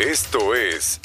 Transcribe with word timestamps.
Esto 0.00 0.54
es 0.54 0.98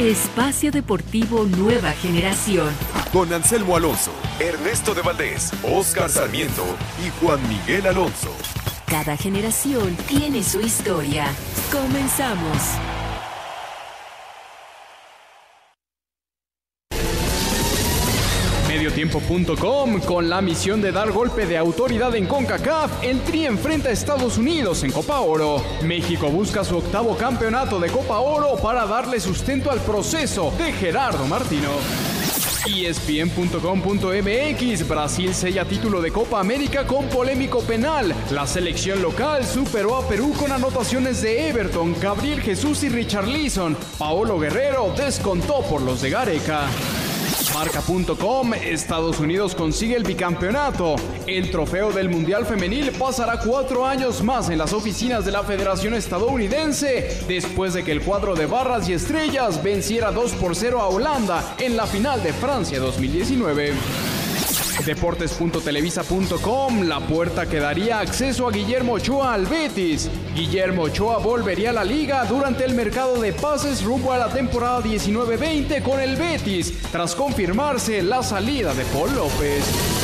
Espacio 0.00 0.72
Deportivo 0.72 1.44
Nueva 1.44 1.92
Generación. 1.92 2.68
Con 3.12 3.32
Anselmo 3.32 3.76
Alonso, 3.76 4.10
Ernesto 4.40 4.96
de 4.96 5.02
Valdés, 5.02 5.52
Oscar 5.62 6.10
Sarmiento 6.10 6.64
y 7.06 7.24
Juan 7.24 7.38
Miguel 7.48 7.86
Alonso. 7.86 8.34
Cada 8.86 9.16
generación 9.16 9.96
tiene 10.08 10.42
su 10.42 10.60
historia. 10.60 11.26
Comenzamos. 11.70 12.58
Mediotiempo.com 18.84 20.00
con 20.00 20.28
la 20.28 20.42
misión 20.42 20.82
de 20.82 20.92
dar 20.92 21.10
golpe 21.10 21.46
de 21.46 21.56
autoridad 21.56 22.14
en 22.16 22.26
CONCACAF, 22.26 23.02
el 23.02 23.22
Tri 23.22 23.46
enfrenta 23.46 23.88
a 23.88 23.92
Estados 23.92 24.36
Unidos 24.36 24.84
en 24.84 24.92
Copa 24.92 25.20
Oro. 25.20 25.64
México 25.82 26.28
busca 26.28 26.64
su 26.64 26.76
octavo 26.76 27.16
campeonato 27.16 27.80
de 27.80 27.88
Copa 27.88 28.18
Oro 28.18 28.56
para 28.62 28.84
darle 28.84 29.20
sustento 29.20 29.70
al 29.70 29.80
proceso 29.80 30.52
de 30.58 30.70
Gerardo 30.72 31.24
Martino. 31.24 31.70
ESPN.com.mx 32.66 34.86
Brasil 34.86 35.34
sella 35.34 35.64
título 35.64 36.02
de 36.02 36.12
Copa 36.12 36.40
América 36.40 36.86
con 36.86 37.06
polémico 37.06 37.60
penal. 37.60 38.14
La 38.32 38.46
selección 38.46 39.00
local 39.00 39.46
superó 39.46 39.96
a 39.96 40.06
Perú 40.06 40.34
con 40.38 40.52
anotaciones 40.52 41.22
de 41.22 41.48
Everton, 41.48 41.96
Gabriel 41.98 42.42
Jesús 42.42 42.82
y 42.82 42.90
Richard 42.90 43.28
Leeson. 43.28 43.78
Paolo 43.96 44.38
Guerrero 44.38 44.92
descontó 44.94 45.62
por 45.62 45.80
los 45.80 46.02
de 46.02 46.10
Gareca. 46.10 46.66
Marca.com, 47.54 48.52
Estados 48.54 49.20
Unidos 49.20 49.54
consigue 49.54 49.94
el 49.94 50.02
bicampeonato. 50.02 50.96
El 51.28 51.52
trofeo 51.52 51.92
del 51.92 52.08
Mundial 52.08 52.44
Femenil 52.44 52.90
pasará 52.90 53.38
cuatro 53.38 53.86
años 53.86 54.24
más 54.24 54.50
en 54.50 54.58
las 54.58 54.72
oficinas 54.72 55.24
de 55.24 55.30
la 55.30 55.44
Federación 55.44 55.94
Estadounidense 55.94 57.22
después 57.28 57.72
de 57.74 57.84
que 57.84 57.92
el 57.92 58.02
cuadro 58.02 58.34
de 58.34 58.46
barras 58.46 58.88
y 58.88 58.92
estrellas 58.92 59.62
venciera 59.62 60.10
2 60.10 60.32
por 60.32 60.56
0 60.56 60.80
a 60.80 60.88
Holanda 60.88 61.54
en 61.58 61.76
la 61.76 61.86
final 61.86 62.20
de 62.24 62.32
Francia 62.32 62.80
2019. 62.80 64.23
Deportes.televisa.com, 64.84 66.82
la 66.82 67.00
puerta 67.00 67.46
que 67.46 67.60
daría 67.60 68.00
acceso 68.00 68.48
a 68.48 68.50
Guillermo 68.50 68.94
Ochoa 68.94 69.34
al 69.34 69.46
Betis. 69.46 70.10
Guillermo 70.34 70.82
Ochoa 70.82 71.18
volvería 71.18 71.70
a 71.70 71.72
la 71.72 71.84
liga 71.84 72.24
durante 72.24 72.64
el 72.64 72.74
mercado 72.74 73.20
de 73.20 73.32
pases 73.32 73.82
rumbo 73.84 74.12
a 74.12 74.18
la 74.18 74.28
temporada 74.28 74.80
19-20 74.82 75.82
con 75.82 76.00
el 76.00 76.16
Betis, 76.16 76.74
tras 76.90 77.14
confirmarse 77.14 78.02
la 78.02 78.22
salida 78.22 78.74
de 78.74 78.84
Paul 78.86 79.14
López. 79.14 80.03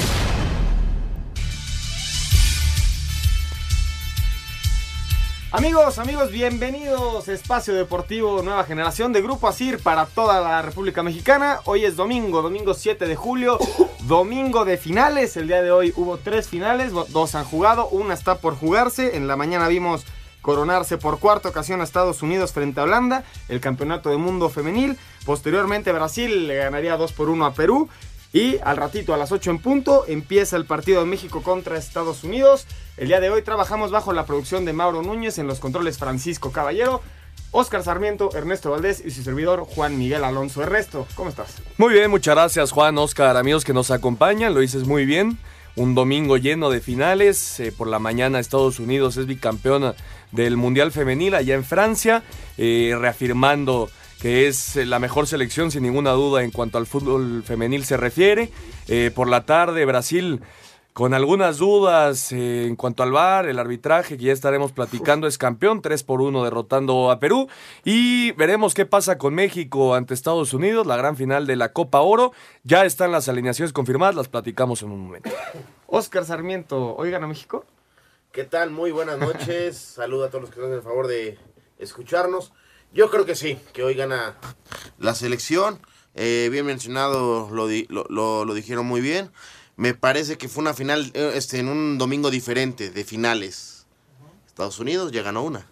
Amigos, 5.52 5.98
amigos, 5.98 6.30
bienvenidos 6.30 7.28
a 7.28 7.32
Espacio 7.32 7.74
Deportivo 7.74 8.40
Nueva 8.40 8.62
Generación 8.62 9.12
de 9.12 9.20
Grupo 9.20 9.48
Asir 9.48 9.80
para 9.82 10.06
toda 10.06 10.40
la 10.40 10.62
República 10.62 11.02
Mexicana. 11.02 11.58
Hoy 11.64 11.84
es 11.84 11.96
domingo, 11.96 12.40
domingo 12.40 12.72
7 12.72 13.04
de 13.04 13.16
julio, 13.16 13.58
domingo 14.02 14.64
de 14.64 14.76
finales. 14.76 15.36
El 15.36 15.48
día 15.48 15.60
de 15.60 15.72
hoy 15.72 15.92
hubo 15.96 16.18
tres 16.18 16.46
finales, 16.48 16.92
dos 16.92 17.34
han 17.34 17.44
jugado, 17.44 17.88
una 17.88 18.14
está 18.14 18.36
por 18.38 18.54
jugarse. 18.54 19.16
En 19.16 19.26
la 19.26 19.34
mañana 19.34 19.66
vimos 19.66 20.06
coronarse 20.40 20.98
por 20.98 21.18
cuarta 21.18 21.48
ocasión 21.48 21.80
a 21.80 21.84
Estados 21.84 22.22
Unidos 22.22 22.52
frente 22.52 22.78
a 22.78 22.84
Holanda, 22.84 23.24
el 23.48 23.60
Campeonato 23.60 24.10
del 24.10 24.18
Mundo 24.18 24.50
Femenil. 24.50 24.96
Posteriormente 25.26 25.90
Brasil 25.90 26.46
le 26.46 26.58
ganaría 26.58 26.96
2 26.96 27.12
por 27.12 27.28
1 27.28 27.44
a 27.44 27.54
Perú. 27.54 27.88
Y 28.32 28.58
al 28.62 28.76
ratito, 28.76 29.12
a 29.12 29.16
las 29.16 29.32
8 29.32 29.50
en 29.50 29.58
punto, 29.58 30.04
empieza 30.06 30.56
el 30.56 30.64
partido 30.64 31.00
de 31.00 31.06
México 31.06 31.42
contra 31.42 31.76
Estados 31.76 32.22
Unidos. 32.22 32.66
El 32.96 33.08
día 33.08 33.20
de 33.20 33.30
hoy 33.30 33.42
trabajamos 33.42 33.90
bajo 33.90 34.12
la 34.12 34.24
producción 34.24 34.64
de 34.64 34.72
Mauro 34.72 35.02
Núñez 35.02 35.38
en 35.38 35.48
los 35.48 35.58
controles 35.58 35.98
Francisco 35.98 36.52
Caballero. 36.52 37.02
Oscar 37.52 37.82
Sarmiento, 37.82 38.30
Ernesto 38.34 38.70
Valdés 38.70 39.02
y 39.04 39.10
su 39.10 39.24
servidor 39.24 39.64
Juan 39.64 39.98
Miguel 39.98 40.22
Alonso. 40.22 40.62
Ernesto, 40.62 41.08
¿cómo 41.16 41.30
estás? 41.30 41.56
Muy 41.78 41.92
bien, 41.92 42.08
muchas 42.08 42.36
gracias 42.36 42.70
Juan, 42.70 42.96
Oscar, 42.98 43.36
amigos 43.36 43.64
que 43.64 43.72
nos 43.72 43.90
acompañan, 43.90 44.54
lo 44.54 44.60
dices 44.60 44.86
muy 44.86 45.04
bien. 45.04 45.38
Un 45.74 45.94
domingo 45.94 46.36
lleno 46.36 46.70
de 46.70 46.80
finales. 46.80 47.58
Eh, 47.58 47.72
por 47.72 47.88
la 47.88 47.98
mañana 47.98 48.38
Estados 48.38 48.78
Unidos 48.78 49.16
es 49.16 49.26
bicampeona 49.26 49.94
del 50.30 50.56
Mundial 50.56 50.92
Femenil 50.92 51.34
allá 51.34 51.54
en 51.54 51.64
Francia, 51.64 52.22
eh, 52.58 52.96
reafirmando 52.98 53.90
que 54.20 54.48
es 54.48 54.76
la 54.76 54.98
mejor 54.98 55.26
selección 55.26 55.70
sin 55.70 55.82
ninguna 55.82 56.10
duda 56.12 56.42
en 56.42 56.50
cuanto 56.50 56.78
al 56.78 56.86
fútbol 56.86 57.42
femenil 57.42 57.84
se 57.84 57.96
refiere. 57.96 58.50
Eh, 58.88 59.10
por 59.14 59.28
la 59.28 59.46
tarde 59.46 59.84
Brasil 59.84 60.40
con 60.92 61.14
algunas 61.14 61.58
dudas 61.58 62.32
eh, 62.32 62.66
en 62.66 62.76
cuanto 62.76 63.02
al 63.02 63.12
VAR, 63.12 63.46
el 63.46 63.58
arbitraje 63.58 64.18
que 64.18 64.24
ya 64.24 64.32
estaremos 64.32 64.72
platicando 64.72 65.26
es 65.26 65.38
campeón, 65.38 65.80
3 65.80 66.02
por 66.02 66.20
1 66.20 66.44
derrotando 66.44 67.10
a 67.10 67.20
Perú 67.20 67.48
y 67.84 68.32
veremos 68.32 68.74
qué 68.74 68.86
pasa 68.86 69.16
con 69.16 69.34
México 69.34 69.94
ante 69.94 70.14
Estados 70.14 70.52
Unidos, 70.52 70.86
la 70.86 70.96
gran 70.96 71.16
final 71.16 71.46
de 71.46 71.56
la 71.56 71.72
Copa 71.72 72.00
Oro. 72.00 72.32
Ya 72.64 72.84
están 72.84 73.12
las 73.12 73.28
alineaciones 73.28 73.72
confirmadas, 73.72 74.16
las 74.16 74.28
platicamos 74.28 74.82
en 74.82 74.90
un 74.90 75.00
momento. 75.00 75.30
Oscar 75.86 76.24
Sarmiento, 76.24 76.96
¿oigan 76.96 77.24
a 77.24 77.28
México? 77.28 77.64
¿Qué 78.32 78.44
tal? 78.44 78.70
Muy 78.70 78.90
buenas 78.90 79.18
noches. 79.18 79.78
Saludo 79.78 80.24
a 80.24 80.28
todos 80.28 80.42
los 80.42 80.50
que 80.50 80.60
están 80.60 80.74
en 80.74 80.82
favor 80.82 81.06
de 81.06 81.38
escucharnos. 81.78 82.52
Yo 82.92 83.10
creo 83.10 83.24
que 83.24 83.36
sí, 83.36 83.58
que 83.72 83.84
hoy 83.84 83.94
gana 83.94 84.36
la 84.98 85.14
selección. 85.14 85.80
Eh, 86.14 86.48
bien 86.50 86.66
mencionado, 86.66 87.48
lo, 87.50 87.68
lo, 88.08 88.44
lo, 88.44 88.54
dijeron 88.54 88.86
muy 88.86 89.00
bien. 89.00 89.30
Me 89.76 89.94
parece 89.94 90.36
que 90.38 90.48
fue 90.48 90.62
una 90.62 90.74
final 90.74 91.10
eh, 91.14 91.32
este, 91.34 91.60
en 91.60 91.68
un 91.68 91.98
domingo 91.98 92.30
diferente 92.30 92.90
de 92.90 93.04
finales. 93.04 93.86
Estados 94.46 94.80
Unidos 94.80 95.12
ya 95.12 95.22
ganó 95.22 95.42
una. 95.42 95.66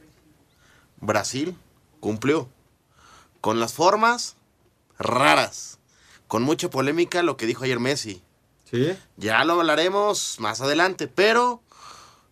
Brasil 1.01 1.57
cumplió. 2.01 2.49
Con 3.41 3.59
las 3.59 3.73
formas 3.73 4.37
raras. 4.99 5.79
Con 6.29 6.43
mucha 6.43 6.71
polémica 6.71 7.23
lo 7.23 7.37
que 7.37 7.47
dijo 7.47 7.65
ayer 7.65 7.81
Messi. 7.81 8.23
Sí. 8.71 8.97
Ya 9.17 9.45
lo 9.45 9.55
hablaremos 9.55 10.37
más 10.39 10.61
adelante, 10.61 11.09
pero 11.09 11.63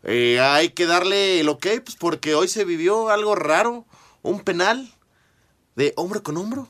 eh, 0.04 0.38
hay 0.40 0.70
que 0.70 0.86
darle 0.86 1.40
el 1.40 1.48
ok, 1.48 1.66
pues 1.84 1.96
porque 1.98 2.34
hoy 2.34 2.46
se 2.46 2.64
vivió 2.64 3.08
algo 3.08 3.34
raro 3.34 3.84
un 4.28 4.40
penal 4.40 4.92
de 5.74 5.92
hombro 5.96 6.22
con 6.22 6.36
hombro. 6.36 6.68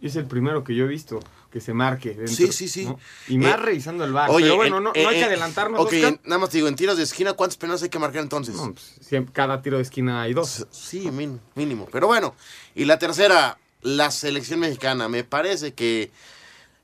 Es 0.00 0.16
el 0.16 0.26
primero 0.26 0.64
que 0.64 0.74
yo 0.74 0.84
he 0.84 0.88
visto 0.88 1.20
que 1.54 1.60
se 1.60 1.72
marque. 1.72 2.14
Dentro, 2.14 2.34
sí, 2.34 2.50
sí, 2.50 2.68
sí. 2.68 2.88
Y 3.28 3.38
más 3.38 3.54
eh, 3.54 3.56
revisando 3.58 4.04
el 4.04 4.12
bar. 4.12 4.28
Pero 4.34 4.56
bueno, 4.56 4.80
no, 4.80 4.90
hay 4.92 5.18
que 5.18 5.24
adelantarnos. 5.24 5.80
Ok, 5.80 5.92
nada 6.24 6.38
más 6.38 6.50
te 6.50 6.58
digo, 6.58 6.66
en 6.66 6.74
tiros 6.74 6.96
de 6.96 7.04
esquina, 7.04 7.34
¿cuántos 7.34 7.56
penales 7.56 7.80
hay 7.84 7.90
que 7.90 8.00
marcar 8.00 8.22
entonces? 8.22 8.56
Pues, 8.56 9.24
cada 9.32 9.62
tiro 9.62 9.76
de 9.76 9.84
esquina 9.84 10.22
hay 10.22 10.34
dos. 10.34 10.66
Sí, 10.72 11.08
mínimo. 11.54 11.88
Pero 11.92 12.08
bueno, 12.08 12.34
y 12.74 12.86
la 12.86 12.98
tercera, 12.98 13.56
la 13.82 14.10
selección 14.10 14.58
mexicana. 14.58 15.08
Me 15.08 15.22
parece 15.22 15.74
que 15.74 16.10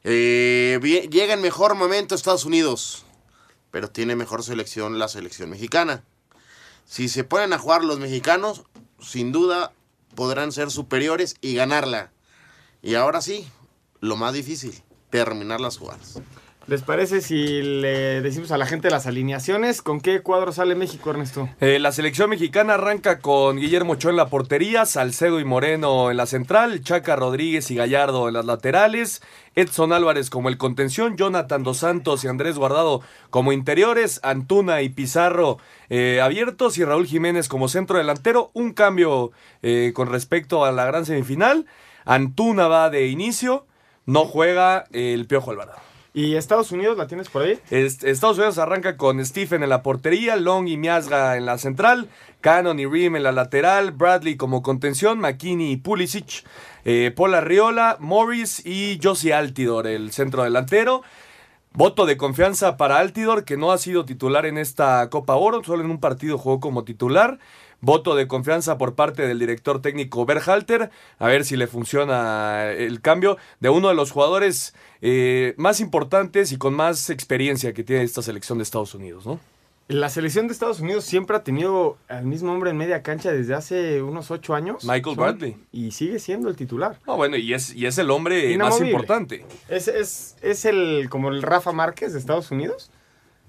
eh, 0.04 0.78
llega 1.10 1.34
en 1.34 1.42
mejor 1.42 1.74
momento 1.74 2.14
Estados 2.14 2.44
Unidos, 2.44 3.04
pero 3.72 3.90
tiene 3.90 4.14
mejor 4.14 4.44
selección 4.44 5.00
la 5.00 5.08
selección 5.08 5.50
mexicana. 5.50 6.04
Si 6.86 7.08
se 7.08 7.24
ponen 7.24 7.52
a 7.52 7.58
jugar 7.58 7.82
los 7.82 7.98
mexicanos, 7.98 8.62
sin 9.00 9.32
duda 9.32 9.72
podrán 10.14 10.52
ser 10.52 10.70
superiores 10.70 11.36
y 11.40 11.54
ganarla. 11.54 12.12
Y 12.82 12.94
ahora 12.94 13.20
sí, 13.20 13.48
lo 14.00 14.16
más 14.16 14.32
difícil, 14.32 14.82
terminar 15.10 15.60
las 15.60 15.78
jugadas. 15.78 16.20
¿Les 16.66 16.82
parece 16.82 17.20
si 17.20 17.62
le 17.62 18.20
decimos 18.20 18.52
a 18.52 18.58
la 18.58 18.66
gente 18.66 18.90
las 18.90 19.06
alineaciones? 19.06 19.82
¿Con 19.82 20.00
qué 20.00 20.20
cuadro 20.20 20.52
sale 20.52 20.74
México, 20.74 21.10
Ernesto? 21.10 21.48
Eh, 21.60 21.78
la 21.80 21.90
selección 21.90 22.30
mexicana 22.30 22.74
arranca 22.74 23.18
con 23.18 23.56
Guillermo 23.56 23.94
Ochoa 23.94 24.10
en 24.10 24.16
la 24.16 24.28
portería, 24.28 24.86
Salcedo 24.86 25.40
y 25.40 25.44
Moreno 25.44 26.10
en 26.10 26.16
la 26.16 26.26
central, 26.26 26.82
Chaca 26.82 27.16
Rodríguez 27.16 27.70
y 27.70 27.74
Gallardo 27.74 28.28
en 28.28 28.34
las 28.34 28.44
laterales, 28.44 29.20
Edson 29.56 29.92
Álvarez 29.92 30.30
como 30.30 30.48
el 30.48 30.58
contención, 30.58 31.16
Jonathan 31.16 31.64
Dos 31.64 31.78
Santos 31.78 32.22
y 32.24 32.28
Andrés 32.28 32.56
Guardado 32.56 33.02
como 33.30 33.52
interiores, 33.52 34.20
Antuna 34.22 34.82
y 34.82 34.90
Pizarro 34.90 35.58
eh, 35.88 36.20
abiertos 36.22 36.78
y 36.78 36.84
Raúl 36.84 37.06
Jiménez 37.06 37.48
como 37.48 37.68
centro 37.68 37.98
delantero. 37.98 38.50
Un 38.54 38.74
cambio 38.74 39.32
eh, 39.62 39.92
con 39.94 40.08
respecto 40.08 40.64
a 40.64 40.70
la 40.70 40.84
gran 40.84 41.04
semifinal. 41.04 41.66
Antuna 42.04 42.68
va 42.68 42.90
de 42.90 43.08
inicio, 43.08 43.66
no 44.06 44.24
juega 44.24 44.84
el 44.92 45.26
Piojo 45.26 45.50
Alvarado. 45.50 45.89
¿Y 46.12 46.34
Estados 46.34 46.72
Unidos 46.72 46.98
la 46.98 47.06
tienes 47.06 47.28
por 47.28 47.42
ahí? 47.42 47.60
Estados 47.70 48.36
Unidos 48.36 48.58
arranca 48.58 48.96
con 48.96 49.24
Stephen 49.24 49.62
en 49.62 49.68
la 49.68 49.82
portería, 49.82 50.34
Long 50.34 50.66
y 50.66 50.76
Miazga 50.76 51.36
en 51.36 51.46
la 51.46 51.56
central, 51.56 52.08
Cannon 52.40 52.80
y 52.80 52.86
Ream 52.86 53.14
en 53.14 53.22
la 53.22 53.30
lateral, 53.30 53.92
Bradley 53.92 54.36
como 54.36 54.62
contención, 54.62 55.20
McKinney 55.20 55.70
y 55.70 55.76
Pulisic, 55.76 56.44
eh, 56.84 57.12
Paul 57.14 57.34
Arriola, 57.34 57.96
Morris 58.00 58.64
y 58.66 58.98
Josie 59.00 59.34
Altidor, 59.34 59.86
el 59.86 60.10
centro 60.10 60.42
delantero. 60.42 61.02
Voto 61.72 62.04
de 62.04 62.16
confianza 62.16 62.76
para 62.76 62.98
Altidor, 62.98 63.44
que 63.44 63.56
no 63.56 63.70
ha 63.70 63.78
sido 63.78 64.04
titular 64.04 64.44
en 64.44 64.58
esta 64.58 65.08
Copa 65.08 65.36
Oro, 65.36 65.62
solo 65.62 65.84
en 65.84 65.90
un 65.92 66.00
partido 66.00 66.36
jugó 66.36 66.58
como 66.58 66.82
titular. 66.82 67.38
Voto 67.80 68.14
de 68.14 68.28
confianza 68.28 68.78
por 68.78 68.94
parte 68.94 69.26
del 69.26 69.38
director 69.38 69.80
técnico 69.80 70.26
Berhalter, 70.26 70.90
a 71.18 71.26
ver 71.26 71.44
si 71.44 71.56
le 71.56 71.66
funciona 71.66 72.70
el 72.72 73.00
cambio 73.00 73.38
de 73.60 73.70
uno 73.70 73.88
de 73.88 73.94
los 73.94 74.10
jugadores 74.10 74.74
eh, 75.00 75.54
más 75.56 75.80
importantes 75.80 76.52
y 76.52 76.58
con 76.58 76.74
más 76.74 77.10
experiencia 77.10 77.72
que 77.72 77.84
tiene 77.84 78.02
esta 78.02 78.22
selección 78.22 78.58
de 78.58 78.64
Estados 78.64 78.94
Unidos, 78.94 79.24
¿no? 79.26 79.40
La 79.90 80.08
selección 80.08 80.46
de 80.46 80.52
Estados 80.52 80.78
Unidos 80.78 81.04
siempre 81.04 81.36
ha 81.36 81.42
tenido 81.42 81.98
al 82.06 82.24
mismo 82.24 82.52
hombre 82.52 82.70
en 82.70 82.76
media 82.76 83.02
cancha 83.02 83.32
desde 83.32 83.54
hace 83.54 84.00
unos 84.02 84.30
ocho 84.30 84.54
años. 84.54 84.84
Michael 84.84 85.16
Bradley. 85.16 85.56
Y 85.72 85.90
sigue 85.90 86.20
siendo 86.20 86.48
el 86.48 86.54
titular. 86.54 87.00
No, 87.08 87.16
bueno, 87.16 87.36
y 87.36 87.52
es, 87.54 87.74
y 87.74 87.86
es 87.86 87.98
el 87.98 88.08
hombre 88.12 88.56
más 88.56 88.80
importante. 88.80 89.44
Es, 89.68 89.88
es, 89.88 90.36
es 90.42 90.64
el 90.64 91.08
como 91.10 91.30
el 91.30 91.42
Rafa 91.42 91.72
Márquez 91.72 92.12
de 92.12 92.20
Estados 92.20 92.52
Unidos. 92.52 92.92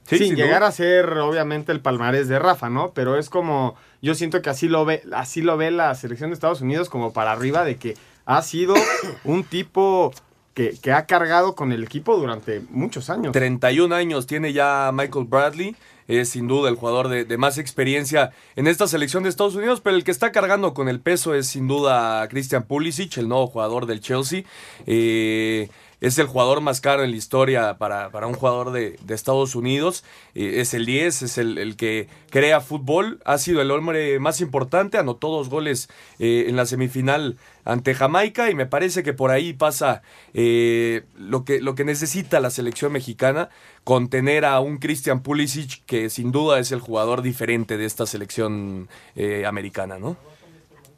Sí, 0.08 0.18
sin 0.18 0.28
sin 0.28 0.36
llegar 0.36 0.64
a 0.64 0.72
ser 0.72 1.18
obviamente 1.20 1.72
el 1.72 1.80
palmarés 1.80 2.28
de 2.28 2.40
Rafa, 2.40 2.70
¿no? 2.70 2.92
Pero 2.94 3.18
es 3.18 3.30
como, 3.30 3.76
yo 4.02 4.16
siento 4.16 4.42
que 4.42 4.50
así 4.50 4.68
lo 4.68 4.84
ve, 4.86 5.04
así 5.14 5.42
lo 5.42 5.58
ve 5.58 5.72
la 5.72 5.94
selección 5.96 6.32
de 6.32 6.34
Estados 6.34 6.62
Unidos 6.62 6.90
como 6.90 7.14
para 7.14 7.32
arriba 7.32 7.64
de 7.64 7.78
que 7.78 7.96
ha 8.26 8.42
sido 8.42 8.76
un 9.24 9.44
tipo 9.44 10.14
que, 10.54 10.78
que 10.82 10.92
ha 10.92 11.06
cargado 11.06 11.56
con 11.56 11.72
el 11.72 11.84
equipo 11.84 12.18
durante 12.18 12.62
muchos 12.70 13.10
años. 13.10 13.32
31 13.32 13.94
años 13.96 14.28
tiene 14.28 14.54
ya 14.54 14.92
Michael 14.94 15.26
Bradley. 15.26 15.76
Es 16.08 16.30
sin 16.30 16.48
duda 16.48 16.70
el 16.70 16.76
jugador 16.76 17.08
de, 17.08 17.24
de 17.24 17.38
más 17.38 17.58
experiencia 17.58 18.32
en 18.58 18.68
esta 18.68 18.86
selección 18.88 19.24
de 19.24 19.30
Estados 19.30 19.56
Unidos, 19.56 19.80
pero 19.82 19.96
el 19.96 20.04
que 20.04 20.12
está 20.12 20.34
cargando 20.34 20.74
con 20.74 20.90
el 20.90 21.00
peso 21.00 21.34
es 21.34 21.48
sin 21.48 21.70
duda 21.70 22.28
Christian 22.28 22.64
Pulisic, 22.64 23.18
el 23.18 23.30
nuevo 23.30 23.48
jugador 23.48 23.86
del 23.86 24.02
Chelsea. 24.02 24.44
Eh, 24.88 25.70
es 26.02 26.18
el 26.18 26.28
jugador 26.28 26.62
más 26.62 26.82
caro 26.82 27.04
en 27.04 27.12
la 27.12 27.18
historia 27.18 27.78
para, 27.78 28.10
para 28.10 28.28
un 28.28 28.34
jugador 28.34 28.72
de, 28.72 28.98
de 29.04 29.14
Estados 29.14 29.56
Unidos. 29.56 30.04
Eh, 30.36 30.56
es 30.58 30.74
el 30.74 30.86
10, 30.86 31.22
es 31.22 31.38
el, 31.38 31.58
el 31.58 31.78
que 31.78 32.10
crea 32.30 32.60
fútbol. 32.60 33.22
Ha 33.24 33.38
sido 33.38 33.62
el 33.62 33.72
hombre 33.72 34.20
más 34.20 34.42
importante, 34.42 34.98
anotó 34.98 35.30
dos 35.30 35.50
goles 35.50 35.90
eh, 36.20 36.46
en 36.48 36.56
la 36.56 36.66
semifinal 36.66 37.38
ante 37.66 37.94
Jamaica 37.94 38.50
y 38.50 38.56
me 38.56 38.66
parece 38.66 39.04
que 39.04 39.14
por 39.14 39.32
ahí 39.32 39.54
pasa 39.54 40.02
eh, 40.34 41.04
lo, 41.18 41.46
que, 41.46 41.62
lo 41.62 41.76
que 41.76 41.86
necesita 41.86 42.40
la 42.40 42.50
selección 42.50 42.92
mexicana, 42.92 43.50
contener 43.84 44.46
a 44.46 44.60
un 44.60 44.78
Christian 44.78 45.22
Pulisic 45.22 45.84
que 45.86 46.10
sin 46.10 46.32
duda 46.32 46.60
es 46.60 46.72
el 46.72 46.80
jugador 46.80 47.22
diferente 47.22 47.78
de 47.78 47.86
esta 47.86 48.06
selección 48.06 48.90
eh, 49.16 49.46
americana, 49.46 50.00
¿no? 50.00 50.18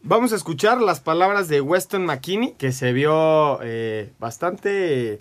Vamos 0.06 0.34
a 0.34 0.36
escuchar 0.36 0.82
las 0.82 1.00
palabras 1.00 1.48
de 1.48 1.62
Weston 1.62 2.06
McKinney, 2.06 2.56
que 2.58 2.74
se 2.74 2.92
vio 2.92 3.60
eh, 3.62 4.12
bastante, 4.20 5.20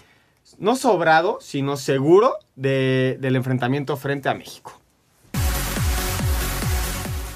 no 0.58 0.74
sobrado, 0.74 1.38
sino 1.40 1.76
seguro 1.76 2.34
de- 2.56 3.16
del 3.20 3.36
enfrentamiento 3.36 3.96
frente 3.96 4.28
a 4.28 4.34
México. 4.34 4.81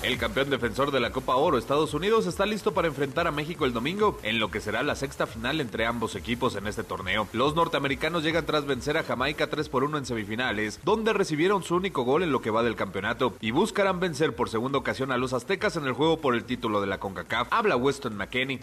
El 0.07 0.19
campeón 0.19 0.51
defensor 0.51 0.93
de 0.93 1.01
la 1.01 1.11
Copa 1.11 1.35
Oro, 1.35 1.59
Estados 1.59 1.93
Unidos, 1.93 2.29
está 2.29 2.47
listo 2.47 2.73
para 2.73 2.87
enfrentar 2.87 3.27
a 3.27 3.33
México 3.33 3.65
el 3.65 3.73
domingo 3.73 4.17
en 4.23 4.39
lo 4.39 4.53
que 4.53 4.61
será 4.61 4.85
la 4.85 4.95
sexta 4.95 5.27
final 5.27 5.61
entre 5.61 5.85
ambos 5.85 6.15
equipos 6.15 6.55
en 6.55 6.69
este 6.69 6.85
torneo. 6.85 7.27
Los 7.33 7.57
norteamericanos 7.57 8.23
llegan 8.23 8.47
tras 8.47 8.67
vencer 8.67 8.97
a 8.99 9.03
Jamaica 9.03 9.49
3 9.49 9.69
por 9.69 9.83
1 9.83 9.99
en 9.99 10.07
semifinales, 10.07 10.79
donde 10.85 11.13
recibieron 11.13 11.65
su 11.65 11.75
único 11.75 12.05
gol 12.05 12.23
en 12.23 12.31
lo 12.31 12.41
que 12.41 12.51
va 12.51 12.63
del 12.63 12.77
campeonato 12.77 13.35
y 13.41 13.51
buscarán 13.51 13.99
vencer 13.99 14.33
por 14.37 14.49
segunda 14.49 14.79
ocasión 14.79 15.11
a 15.11 15.17
los 15.17 15.33
aztecas 15.33 15.75
en 15.75 15.87
el 15.87 15.93
juego 15.93 16.21
por 16.21 16.37
el 16.37 16.45
título 16.45 16.81
de 16.81 16.87
la 16.87 16.99
CONCACAF. 16.99 17.49
Habla 17.51 17.75
Weston 17.75 18.17
McKenney. 18.17 18.61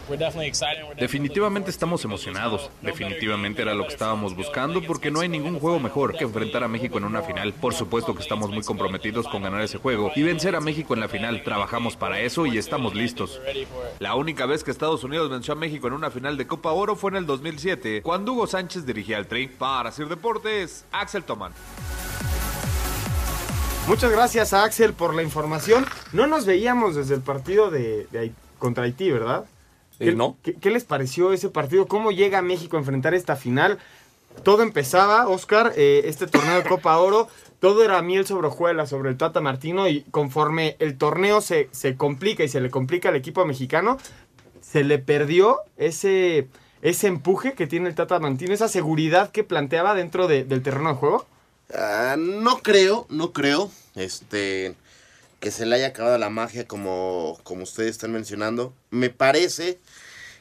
Definitivamente 0.98 1.72
estamos 1.72 2.06
emocionados. 2.06 2.70
Definitivamente 2.82 3.64
era 3.64 3.74
lo 3.74 3.84
que 3.84 3.92
estábamos 3.92 4.34
buscando 4.34 4.82
porque 4.82 5.12
no 5.12 5.20
hay 5.20 5.28
ningún 5.28 5.60
juego 5.60 5.82
mejor 5.82 6.16
que 6.16 6.24
enfrentar 6.24 6.64
a 6.64 6.70
México 6.70 7.00
en 7.00 7.04
una 7.04 7.22
final. 7.22 7.52
Por 7.52 7.74
supuesto 7.74 8.16
que 8.16 8.22
estamos 8.22 8.50
muy 8.50 8.64
comprometidos 8.64 9.28
con 9.28 9.44
ganar 9.44 9.60
ese 9.60 9.78
juego 9.78 10.10
y 10.16 10.24
vencer 10.24 10.56
a 10.56 10.62
México 10.62 10.94
en 10.94 11.02
la 11.02 11.10
final. 11.10 11.33
Trabajamos 11.42 11.96
para 11.96 12.20
eso 12.20 12.46
y 12.46 12.58
estamos 12.58 12.94
listos. 12.94 13.42
La 14.00 14.16
única 14.16 14.46
vez 14.46 14.64
que 14.64 14.72
Estados 14.72 15.04
Unidos 15.04 15.30
venció 15.30 15.54
a 15.54 15.56
México 15.56 15.88
en 15.88 15.94
una 15.94 16.12
final 16.12 16.38
de 16.38 16.46
Copa 16.46 16.72
Oro 16.72 16.96
fue 16.96 17.12
en 17.12 17.18
el 17.18 17.26
2007, 17.26 18.02
cuando 18.04 18.34
Hugo 18.34 18.48
Sánchez 18.48 18.86
dirigía 18.86 19.18
al 19.18 19.28
Tri. 19.28 19.48
Para 19.48 19.92
Sir 19.92 20.08
Deportes, 20.08 20.86
Axel 20.92 21.24
Toman. 21.24 21.54
Muchas 23.88 24.12
gracias 24.12 24.54
a 24.54 24.64
Axel 24.64 24.94
por 24.94 25.14
la 25.14 25.24
información. 25.24 25.86
No 26.12 26.28
nos 26.28 26.46
veíamos 26.46 26.96
desde 26.96 27.16
el 27.16 27.22
partido 27.22 27.72
de, 27.72 28.32
contra 28.60 28.84
Haití, 28.84 29.12
¿verdad? 29.12 29.46
¿Qué, 30.00 30.14
no. 30.14 30.38
¿qué, 30.44 30.54
qué 30.56 30.72
les 30.72 30.84
pareció 30.84 31.34
ese 31.34 31.50
partido? 31.50 31.88
¿Cómo 31.88 32.12
llega 32.12 32.42
México 32.42 32.78
a 32.78 32.80
enfrentar 32.80 33.14
esta 33.14 33.36
final? 33.36 33.80
Todo 34.42 34.64
empezaba, 34.64 35.28
Oscar, 35.28 35.74
eh, 35.78 36.02
este 36.06 36.28
torneo 36.28 36.56
de 36.56 36.64
Copa 36.64 36.98
Oro, 36.98 37.30
todo 37.64 37.86
era 37.86 38.02
miel 38.02 38.28
sobre 38.28 38.48
hojuelas 38.48 38.90
sobre 38.90 39.10
el 39.10 39.16
Tata 39.16 39.40
Martino 39.40 39.88
y 39.88 40.02
conforme 40.12 40.76
el 40.80 40.98
torneo 40.98 41.40
se, 41.40 41.70
se 41.72 41.96
complica 41.96 42.44
y 42.44 42.50
se 42.50 42.60
le 42.60 42.70
complica 42.70 43.08
al 43.08 43.16
equipo 43.16 43.46
mexicano, 43.46 43.98
se 44.60 44.84
le 44.84 45.00
perdió 45.00 45.60
ese, 45.78 46.50
ese 46.82 47.08
empuje 47.08 47.54
que 47.54 47.66
tiene 47.66 47.88
el 47.88 47.96
Tata 47.96 48.20
Martino, 48.20 48.54
esa 48.54 48.68
seguridad 48.68 49.32
que 49.32 49.46
planteaba 49.46 49.96
dentro 49.96 50.28
de- 50.28 50.44
del 50.44 50.62
terreno 50.62 50.90
de 50.90 50.96
juego. 50.96 51.26
Ah, 51.74 52.18
no 52.20 52.58
creo, 52.58 53.06
no 53.08 53.32
creo, 53.32 53.72
este, 53.96 54.76
que 55.40 55.50
se 55.50 55.66
le 55.66 55.78
haya 55.78 55.88
acabado 55.88 56.18
la 56.18 56.30
magia 56.30 56.68
como, 56.68 57.40
como 57.44 57.64
ustedes 57.64 57.92
están 57.92 58.12
mencionando. 58.12 58.74
Me 58.90 59.10
parece, 59.10 59.80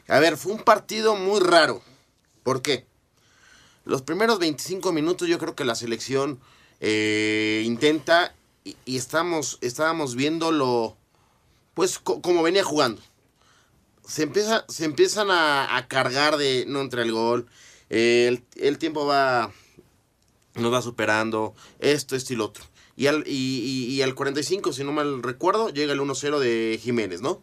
a 0.09 0.19
ver, 0.19 0.35
fue 0.35 0.51
un 0.51 0.63
partido 0.63 1.15
muy 1.15 1.39
raro. 1.39 1.81
¿Por 2.43 2.61
qué? 2.61 2.85
Los 3.85 4.01
primeros 4.01 4.39
25 4.39 4.91
minutos 4.91 5.29
yo 5.29 5.39
creo 5.39 5.55
que 5.55 5.63
la 5.63 5.75
selección 5.75 6.41
eh, 6.79 7.63
intenta 7.65 8.33
y, 8.63 8.75
y 8.85 8.97
estamos, 8.97 9.57
estábamos 9.61 10.15
viéndolo, 10.15 10.97
pues, 11.73 11.99
co- 11.99 12.21
como 12.21 12.43
venía 12.43 12.63
jugando. 12.63 13.01
Se, 14.05 14.23
empieza, 14.23 14.65
se 14.67 14.85
empiezan 14.85 15.31
a, 15.31 15.75
a 15.77 15.87
cargar 15.87 16.37
de 16.37 16.65
no 16.67 16.81
entra 16.81 17.01
el 17.03 17.11
gol. 17.11 17.47
eh, 17.89 18.25
el, 18.27 18.43
el 18.61 18.77
tiempo 18.77 19.05
va, 19.05 19.51
nos 20.55 20.73
va 20.73 20.81
superando, 20.81 21.53
esto, 21.79 22.15
esto 22.15 22.33
y 22.33 22.35
lo 22.35 22.45
otro. 22.45 22.63
Y 22.95 23.07
al, 23.07 23.23
y, 23.25 23.31
y- 23.31 23.85
y 23.95 24.01
al 24.01 24.13
45, 24.13 24.71
si 24.73 24.83
no 24.83 24.91
mal 24.91 25.23
recuerdo, 25.23 25.69
llega 25.69 25.93
el 25.93 25.99
1-0 25.99 26.37
de 26.39 26.79
Jiménez, 26.81 27.21
¿no? 27.21 27.41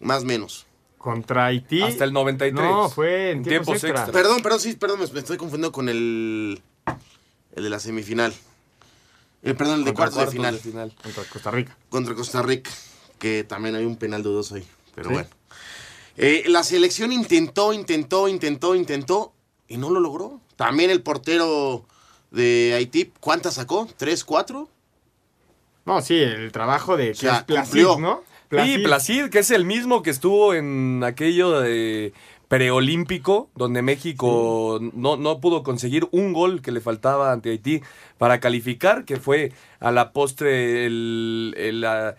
Más 0.00 0.22
o 0.22 0.26
menos. 0.26 0.66
Contra 0.96 1.46
Haití. 1.46 1.82
Hasta 1.82 2.04
el 2.04 2.12
93. 2.12 2.52
No, 2.70 2.88
fue 2.88 3.30
en 3.30 3.38
En 3.38 3.42
tiempos, 3.44 3.66
tiempos 3.66 3.84
extra. 3.84 3.90
extra. 4.04 4.12
Perdón, 4.12 4.42
perdón, 4.42 4.60
sí, 4.60 4.74
perdón, 4.74 5.00
me, 5.00 5.06
me 5.08 5.18
estoy 5.20 5.36
confundiendo 5.36 5.72
con 5.72 5.88
el, 5.88 6.60
el 7.58 7.64
de 7.64 7.70
la 7.70 7.78
semifinal. 7.80 8.32
Eh, 9.42 9.54
perdón, 9.54 9.80
el 9.80 9.84
de 9.84 9.94
cuartos 9.94 10.30
de 10.32 10.38
cuartos 10.38 10.62
final. 10.62 10.94
Contra 11.02 11.24
Costa 11.24 11.50
Rica. 11.50 11.76
Contra 11.90 12.14
Costa 12.14 12.42
Rica, 12.42 12.70
que 13.18 13.44
también 13.44 13.74
hay 13.76 13.84
un 13.84 13.96
penal 13.96 14.22
dudoso 14.22 14.54
ahí. 14.56 14.66
Pero 14.94 15.08
Sí. 15.10 15.14
bueno. 15.14 15.28
Eh, 16.16 16.44
la 16.48 16.64
selección 16.64 17.12
intentó, 17.12 17.72
intentó, 17.72 18.26
intentó, 18.26 18.74
intentó 18.74 19.32
y 19.68 19.76
no 19.76 19.90
lo 19.90 20.00
logró. 20.00 20.40
También 20.56 20.90
el 20.90 21.02
portero 21.02 21.84
de 22.32 22.74
Haití, 22.76 23.12
¿cuántas 23.20 23.54
sacó? 23.54 23.88
¿Tres, 23.96 24.24
cuatro? 24.24 24.68
No, 25.84 26.02
sí, 26.02 26.16
el 26.16 26.50
trabajo 26.50 26.96
de 26.96 27.14
sea, 27.14 27.36
es 27.38 27.42
Placid, 27.44 27.84
cumplió. 27.84 27.98
¿no? 27.98 28.22
Sí, 28.64 28.78
Placid, 28.78 29.28
que 29.28 29.38
es 29.38 29.50
el 29.52 29.64
mismo 29.64 30.02
que 30.02 30.10
estuvo 30.10 30.54
en 30.54 31.02
aquello 31.04 31.60
de 31.60 32.12
preolímpico, 32.48 33.50
donde 33.54 33.82
México 33.82 34.78
no, 34.94 35.16
no 35.16 35.40
pudo 35.40 35.62
conseguir 35.62 36.06
un 36.10 36.32
gol 36.32 36.62
que 36.62 36.72
le 36.72 36.80
faltaba 36.80 37.32
ante 37.32 37.50
Haití 37.50 37.82
para 38.16 38.40
calificar, 38.40 39.04
que 39.04 39.16
fue 39.18 39.52
a 39.80 39.92
la 39.92 40.12
postre 40.12 40.86
el... 40.86 41.54
el, 41.56 41.80
la- 41.82 42.16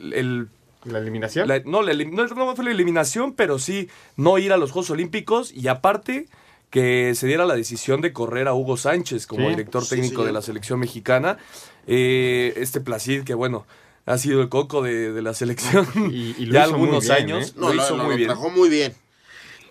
el- 0.00 0.12
el- 0.14 0.48
La 0.84 0.98
eliminación. 0.98 1.46
la- 1.46 1.60
no, 1.60 1.82
la 1.82 1.92
no, 1.92 2.26
no 2.26 2.56
fue 2.56 2.64
la 2.64 2.70
eliminación, 2.70 3.34
pero 3.34 3.58
sí 3.58 3.88
no 4.16 4.38
ir 4.38 4.52
a 4.52 4.56
los 4.56 4.70
Juegos 4.72 4.90
Olímpicos 4.90 5.52
y 5.52 5.68
aparte 5.68 6.26
que 6.70 7.14
se 7.14 7.26
diera 7.26 7.44
la 7.46 7.54
decisión 7.54 8.00
de 8.00 8.12
correr 8.12 8.46
a 8.48 8.54
Hugo 8.54 8.76
Sánchez 8.76 9.26
como 9.26 9.44
Sí, 9.44 9.48
director 9.50 9.84
sí, 9.84 9.96
técnico 9.96 10.24
de 10.24 10.32
la 10.32 10.42
selección 10.42 10.78
mexicana. 10.80 11.38
Eh, 11.86 12.52
este 12.56 12.80
Placid, 12.80 13.22
que 13.24 13.34
bueno, 13.34 13.66
ha 14.06 14.18
sido 14.18 14.40
el 14.42 14.48
coco 14.48 14.82
de, 14.82 15.12
de 15.12 15.22
la 15.22 15.34
selección 15.34 15.86
Y- 16.10 16.34
y 16.38 16.46
lo 16.46 16.52
ya 16.54 16.64
hizo 16.66 16.74
algunos 16.74 17.04
bien, 17.04 17.12
años. 17.16 17.48
¿eh? 17.50 17.52
Lo 17.56 17.74
hizo 17.74 17.96
muy 17.96 18.16
bien. 18.16 18.28
trabajó 18.28 18.50
muy 18.50 18.68
bien. 18.68 18.92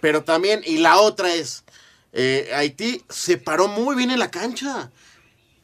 Pero 0.02 0.24
también, 0.24 0.62
y 0.66 0.78
la 0.78 1.00
otra 1.00 1.34
es, 1.34 1.64
eh, 2.14 2.52
Haití 2.54 3.04
se 3.10 3.38
paró 3.38 3.68
muy 3.68 3.96
bien 3.96 4.12
en 4.12 4.20
la 4.20 4.32
cancha. 4.32 4.92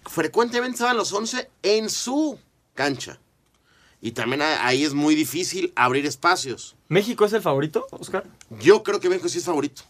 Frecuentemente 0.06 0.76
estaban 0.76 0.98
los 0.98 1.12
11 1.14 1.50
en 1.62 1.90
su 1.90 2.40
cancha. 2.74 3.20
Y 4.02 4.12
también 4.12 4.42
ahí 4.42 4.84
es 4.84 4.94
muy 4.94 5.16
difícil 5.16 5.72
abrir 5.76 6.06
espacios. 6.06 6.76
¿México 6.90 7.24
es 7.24 7.32
el 7.34 7.42
favorito, 7.42 7.88
Oscar? 7.92 8.26
Yo 8.60 8.84
creo 8.84 9.00
que 9.00 9.08
México 9.08 9.30
sí 9.30 9.38
es 9.38 9.46
favorito. 9.46 9.84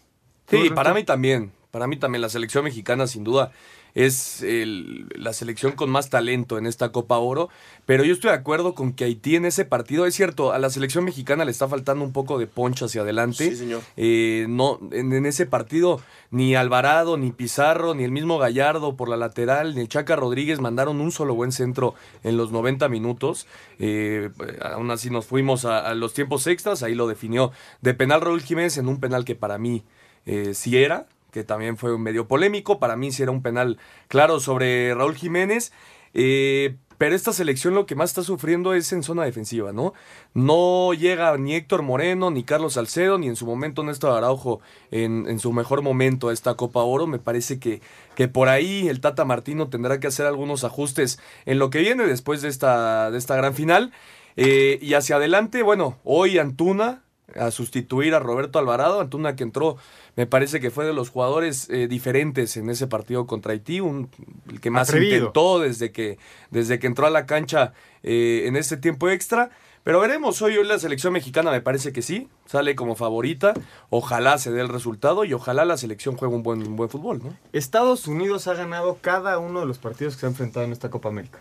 Sí, 0.48 0.70
para 0.70 0.94
mí 0.94 1.02
también. 1.02 1.52
Para 1.72 1.88
mí 1.88 1.96
también 1.96 2.22
la 2.22 2.28
selección 2.28 2.62
mexicana 2.62 3.08
sin 3.08 3.24
duda 3.24 3.50
es 3.94 4.42
el- 4.42 5.06
la 5.16 5.32
selección 5.32 5.72
con 5.72 5.88
más 5.90 6.10
talento 6.10 6.58
en 6.58 6.66
esta 6.66 6.90
Copa 6.90 7.18
Oro. 7.18 7.48
Pero 7.86 8.02
yo 8.04 8.12
estoy 8.14 8.30
de 8.30 8.36
acuerdo 8.36 8.74
con 8.74 8.92
que 8.92 9.04
Haití 9.04 9.36
en 9.36 9.44
ese 9.44 9.64
partido, 9.64 10.06
es 10.06 10.14
cierto, 10.14 10.52
a 10.52 10.58
la 10.58 10.70
selección 10.70 11.04
mexicana 11.04 11.44
le 11.44 11.50
está 11.50 11.68
faltando 11.68 12.04
un 12.04 12.12
poco 12.12 12.38
de 12.38 12.46
poncha 12.46 12.86
hacia 12.86 13.02
adelante. 13.02 13.50
Sí, 13.50 13.56
señor. 13.56 13.82
Eh, 13.96 14.46
no, 14.48 14.80
en, 14.90 15.12
en 15.12 15.26
ese 15.26 15.46
partido 15.46 16.00
ni 16.30 16.54
Alvarado, 16.56 17.16
ni 17.16 17.30
Pizarro, 17.30 17.94
ni 17.94 18.02
el 18.04 18.10
mismo 18.10 18.38
Gallardo 18.38 18.96
por 18.96 19.08
la 19.08 19.16
lateral, 19.16 19.74
ni 19.74 19.82
el 19.82 19.88
Chaca 19.88 20.16
Rodríguez 20.16 20.58
mandaron 20.60 21.00
un 21.00 21.12
solo 21.12 21.34
buen 21.34 21.52
centro 21.52 21.94
en 22.24 22.36
los 22.36 22.50
90 22.50 22.88
minutos. 22.88 23.46
Eh, 23.78 24.30
aún 24.62 24.90
así 24.90 25.10
nos 25.10 25.26
fuimos 25.26 25.64
a, 25.64 25.78
a 25.86 25.94
los 25.94 26.14
tiempos 26.14 26.46
extras, 26.46 26.82
ahí 26.82 26.94
lo 26.94 27.06
definió 27.06 27.52
de 27.82 27.94
penal 27.94 28.20
Raúl 28.22 28.40
Jiménez 28.42 28.76
en 28.78 28.88
un 28.88 28.98
penal 28.98 29.24
que 29.24 29.34
para 29.36 29.58
mí 29.58 29.84
eh, 30.26 30.54
sí 30.54 30.78
era, 30.78 31.06
que 31.34 31.42
también 31.42 31.76
fue 31.76 31.98
medio 31.98 32.28
polémico, 32.28 32.78
para 32.78 32.94
mí 32.94 33.10
sí 33.10 33.24
era 33.24 33.32
un 33.32 33.42
penal 33.42 33.76
claro 34.06 34.38
sobre 34.38 34.94
Raúl 34.94 35.16
Jiménez. 35.16 35.72
Eh, 36.14 36.76
pero 36.96 37.16
esta 37.16 37.32
selección 37.32 37.74
lo 37.74 37.86
que 37.86 37.96
más 37.96 38.10
está 38.10 38.22
sufriendo 38.22 38.72
es 38.72 38.92
en 38.92 39.02
zona 39.02 39.24
defensiva, 39.24 39.72
¿no? 39.72 39.94
No 40.32 40.94
llega 40.94 41.36
ni 41.36 41.56
Héctor 41.56 41.82
Moreno, 41.82 42.30
ni 42.30 42.44
Carlos 42.44 42.74
Salcedo, 42.74 43.18
ni 43.18 43.26
en 43.26 43.34
su 43.34 43.46
momento 43.46 43.82
Néstor 43.82 44.16
Araujo 44.16 44.60
en, 44.92 45.26
en 45.28 45.40
su 45.40 45.52
mejor 45.52 45.82
momento 45.82 46.28
a 46.28 46.32
esta 46.32 46.54
Copa 46.54 46.84
Oro. 46.84 47.08
Me 47.08 47.18
parece 47.18 47.58
que, 47.58 47.82
que 48.14 48.28
por 48.28 48.48
ahí 48.48 48.86
el 48.86 49.00
Tata 49.00 49.24
Martino 49.24 49.68
tendrá 49.68 49.98
que 49.98 50.06
hacer 50.06 50.24
algunos 50.24 50.62
ajustes 50.62 51.18
en 51.46 51.58
lo 51.58 51.68
que 51.68 51.80
viene 51.80 52.06
después 52.06 52.42
de 52.42 52.48
esta, 52.48 53.10
de 53.10 53.18
esta 53.18 53.34
gran 53.34 53.54
final. 53.54 53.92
Eh, 54.36 54.78
y 54.80 54.94
hacia 54.94 55.16
adelante, 55.16 55.64
bueno, 55.64 55.98
hoy 56.04 56.38
Antuna 56.38 57.03
a 57.34 57.50
sustituir 57.50 58.14
a 58.14 58.18
Roberto 58.20 58.58
Alvarado, 58.58 59.00
Antuna 59.00 59.36
que 59.36 59.42
entró, 59.42 59.76
me 60.16 60.26
parece 60.26 60.60
que 60.60 60.70
fue 60.70 60.84
de 60.84 60.92
los 60.92 61.10
jugadores 61.10 61.68
eh, 61.70 61.88
diferentes 61.88 62.56
en 62.56 62.70
ese 62.70 62.86
partido 62.86 63.26
contra 63.26 63.52
Haití, 63.52 63.80
un, 63.80 64.10
el 64.48 64.60
que 64.60 64.70
más 64.70 64.88
Atrevido. 64.88 65.16
intentó 65.16 65.58
desde 65.58 65.92
que, 65.92 66.18
desde 66.50 66.78
que 66.78 66.86
entró 66.86 67.06
a 67.06 67.10
la 67.10 67.26
cancha 67.26 67.72
eh, 68.02 68.44
en 68.46 68.56
ese 68.56 68.76
tiempo 68.76 69.08
extra. 69.08 69.50
Pero 69.82 70.00
veremos, 70.00 70.40
hoy, 70.40 70.56
hoy 70.56 70.66
la 70.66 70.78
selección 70.78 71.12
mexicana 71.12 71.50
me 71.50 71.60
parece 71.60 71.92
que 71.92 72.00
sí, 72.00 72.28
sale 72.46 72.74
como 72.74 72.94
favorita, 72.94 73.52
ojalá 73.90 74.38
se 74.38 74.50
dé 74.50 74.62
el 74.62 74.70
resultado 74.70 75.26
y 75.26 75.34
ojalá 75.34 75.66
la 75.66 75.76
selección 75.76 76.16
juegue 76.16 76.34
un 76.34 76.42
buen, 76.42 76.66
un 76.66 76.74
buen 76.74 76.88
fútbol, 76.88 77.20
¿no? 77.22 77.36
Estados 77.52 78.06
Unidos 78.06 78.48
ha 78.48 78.54
ganado 78.54 78.96
cada 79.02 79.38
uno 79.38 79.60
de 79.60 79.66
los 79.66 79.76
partidos 79.76 80.14
que 80.14 80.20
se 80.20 80.26
ha 80.26 80.30
enfrentado 80.30 80.64
en 80.64 80.72
esta 80.72 80.88
Copa 80.88 81.10
América. 81.10 81.38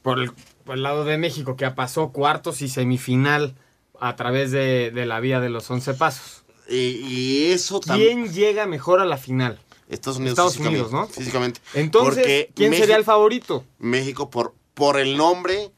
Por 0.00 0.18
el, 0.18 0.32
por 0.64 0.76
el 0.76 0.82
lado 0.82 1.04
de 1.04 1.18
México, 1.18 1.56
que 1.56 1.70
pasado 1.70 2.10
cuartos 2.10 2.62
y 2.62 2.68
semifinal 2.68 3.54
a 4.00 4.16
través 4.16 4.50
de, 4.50 4.90
de 4.90 5.06
la 5.06 5.20
vía 5.20 5.40
de 5.40 5.48
los 5.50 5.70
11 5.70 5.94
pasos. 5.94 6.42
Y, 6.68 6.74
y 6.76 7.52
eso 7.52 7.80
también. 7.80 8.22
¿Quién 8.24 8.34
llega 8.34 8.66
mejor 8.66 9.00
a 9.00 9.04
la 9.04 9.16
final? 9.18 9.60
Estados 9.88 10.16
Unidos. 10.18 10.32
Estados 10.32 10.52
físicamente, 10.54 10.82
Unidos, 10.88 11.08
¿no? 11.08 11.14
Físicamente. 11.14 11.60
Entonces, 11.74 12.14
Porque 12.16 12.50
¿quién 12.54 12.70
México- 12.70 12.82
sería 12.84 12.96
el 12.96 13.04
favorito? 13.04 13.64
México 13.78 14.30
por, 14.30 14.54
por 14.74 14.98
el 14.98 15.16
nombre 15.16 15.70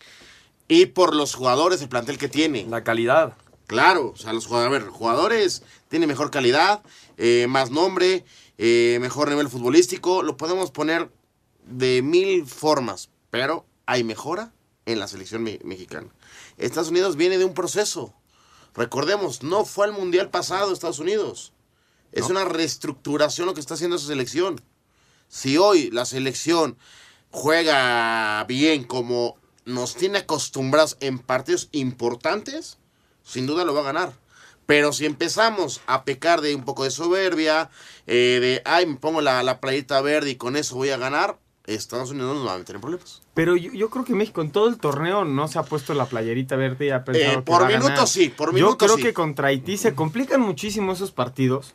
y 0.67 0.87
por 0.87 1.15
los 1.15 1.35
jugadores, 1.35 1.83
el 1.83 1.89
plantel 1.91 2.17
que 2.19 2.29
tiene. 2.29 2.67
La 2.69 2.85
calidad. 2.85 3.35
Claro, 3.67 4.13
o 4.15 4.17
sea, 4.17 4.33
los 4.33 4.47
jugadores, 4.47 4.81
a 4.81 4.85
ver, 4.85 4.89
jugadores 4.91 5.63
tienen 5.89 6.09
mejor 6.09 6.31
calidad, 6.31 6.83
eh, 7.19 7.47
más 7.51 7.71
nombre, 7.71 8.25
eh, 8.57 8.97
mejor 9.01 9.29
nivel 9.29 9.49
futbolístico. 9.51 10.23
Lo 10.23 10.39
podemos 10.39 10.71
poner 10.71 11.11
de 11.67 12.01
mil 12.01 12.47
formas, 12.47 13.11
pero 13.29 13.67
hay 13.85 14.05
mejora 14.05 14.53
en 14.87 15.01
la 15.01 15.07
selección 15.07 15.43
me- 15.43 15.59
mexicana. 15.65 16.09
Estados 16.59 16.91
Unidos 16.91 17.17
viene 17.17 17.39
de 17.39 17.45
un 17.45 17.55
proceso. 17.55 18.15
Recordemos, 18.75 19.43
no 19.43 19.65
fue 19.65 19.87
al 19.87 19.93
mundial 19.93 20.31
pasado 20.31 20.73
Estados 20.73 20.99
Unidos. 20.99 21.53
Es 22.13 22.31
una 22.31 22.45
reestructuración 22.45 23.47
lo 23.47 23.55
que 23.55 23.61
está 23.61 23.75
haciendo 23.75 23.97
esa 23.97 24.07
selección. 24.07 24.61
Si 25.29 25.59
hoy 25.59 25.91
la 25.91 26.05
selección 26.05 26.79
juega 27.31 28.45
bien 28.45 28.85
como 28.85 29.37
nos 29.65 29.95
tiene 29.95 30.19
acostumbrados 30.19 30.97
en 31.01 31.19
partidos 31.19 31.69
importantes, 31.73 32.79
sin 33.23 33.47
duda 33.47 33.65
lo 33.65 33.75
va 33.75 33.81
a 33.81 33.93
ganar. 33.93 34.13
Pero 34.65 34.93
si 34.93 35.07
empezamos 35.07 35.81
a 35.87 36.05
pecar 36.05 36.41
de 36.41 36.55
un 36.55 36.65
poco 36.65 36.85
de 36.85 36.91
soberbia, 36.91 37.71
eh, 38.07 38.39
de, 38.41 38.63
ay, 38.65 38.87
me 38.87 38.97
pongo 38.97 39.21
la, 39.21 39.43
la 39.43 39.61
playita 39.61 40.01
verde 40.01 40.31
y 40.31 40.37
con 40.37 40.57
eso 40.57 40.77
voy 40.77 40.91
a 40.91 40.97
ganar, 40.97 41.39
Estados 41.75 42.11
Unidos 42.11 42.37
nos 42.37 42.47
va 42.47 42.55
a 42.55 42.59
meter 42.59 42.75
en 42.77 42.81
problemas. 42.81 43.23
Pero 43.35 43.57
yo, 43.57 43.73
yo 43.73 43.91
creo 43.91 44.05
que 44.05 44.15
México 44.15 44.41
en 44.43 44.51
todo 44.51 44.69
el 44.69 44.79
torneo 44.79 45.25
no 45.25 45.49
se 45.49 45.59
ha 45.59 45.63
puesto 45.63 45.95
la 45.95 46.07
playerita 46.07 46.57
verde 46.57 46.87
y 46.87 46.91
ha 46.91 47.05
pensado 47.05 47.33
Eh, 47.33 47.37
que 47.37 47.43
por 47.43 47.63
va 47.63 47.67
a 47.67 47.69
minuto 47.69 47.89
ganar. 47.89 48.07
sí, 48.09 48.29
por 48.31 48.49
Yo 48.51 48.55
minuto 48.55 48.77
creo 48.79 48.97
sí. 48.97 49.03
que 49.03 49.13
contra 49.15 49.49
Haití 49.49 49.77
se 49.77 49.95
complican 49.95 50.41
muchísimo 50.41 50.93
esos 50.93 51.11
partidos 51.13 51.75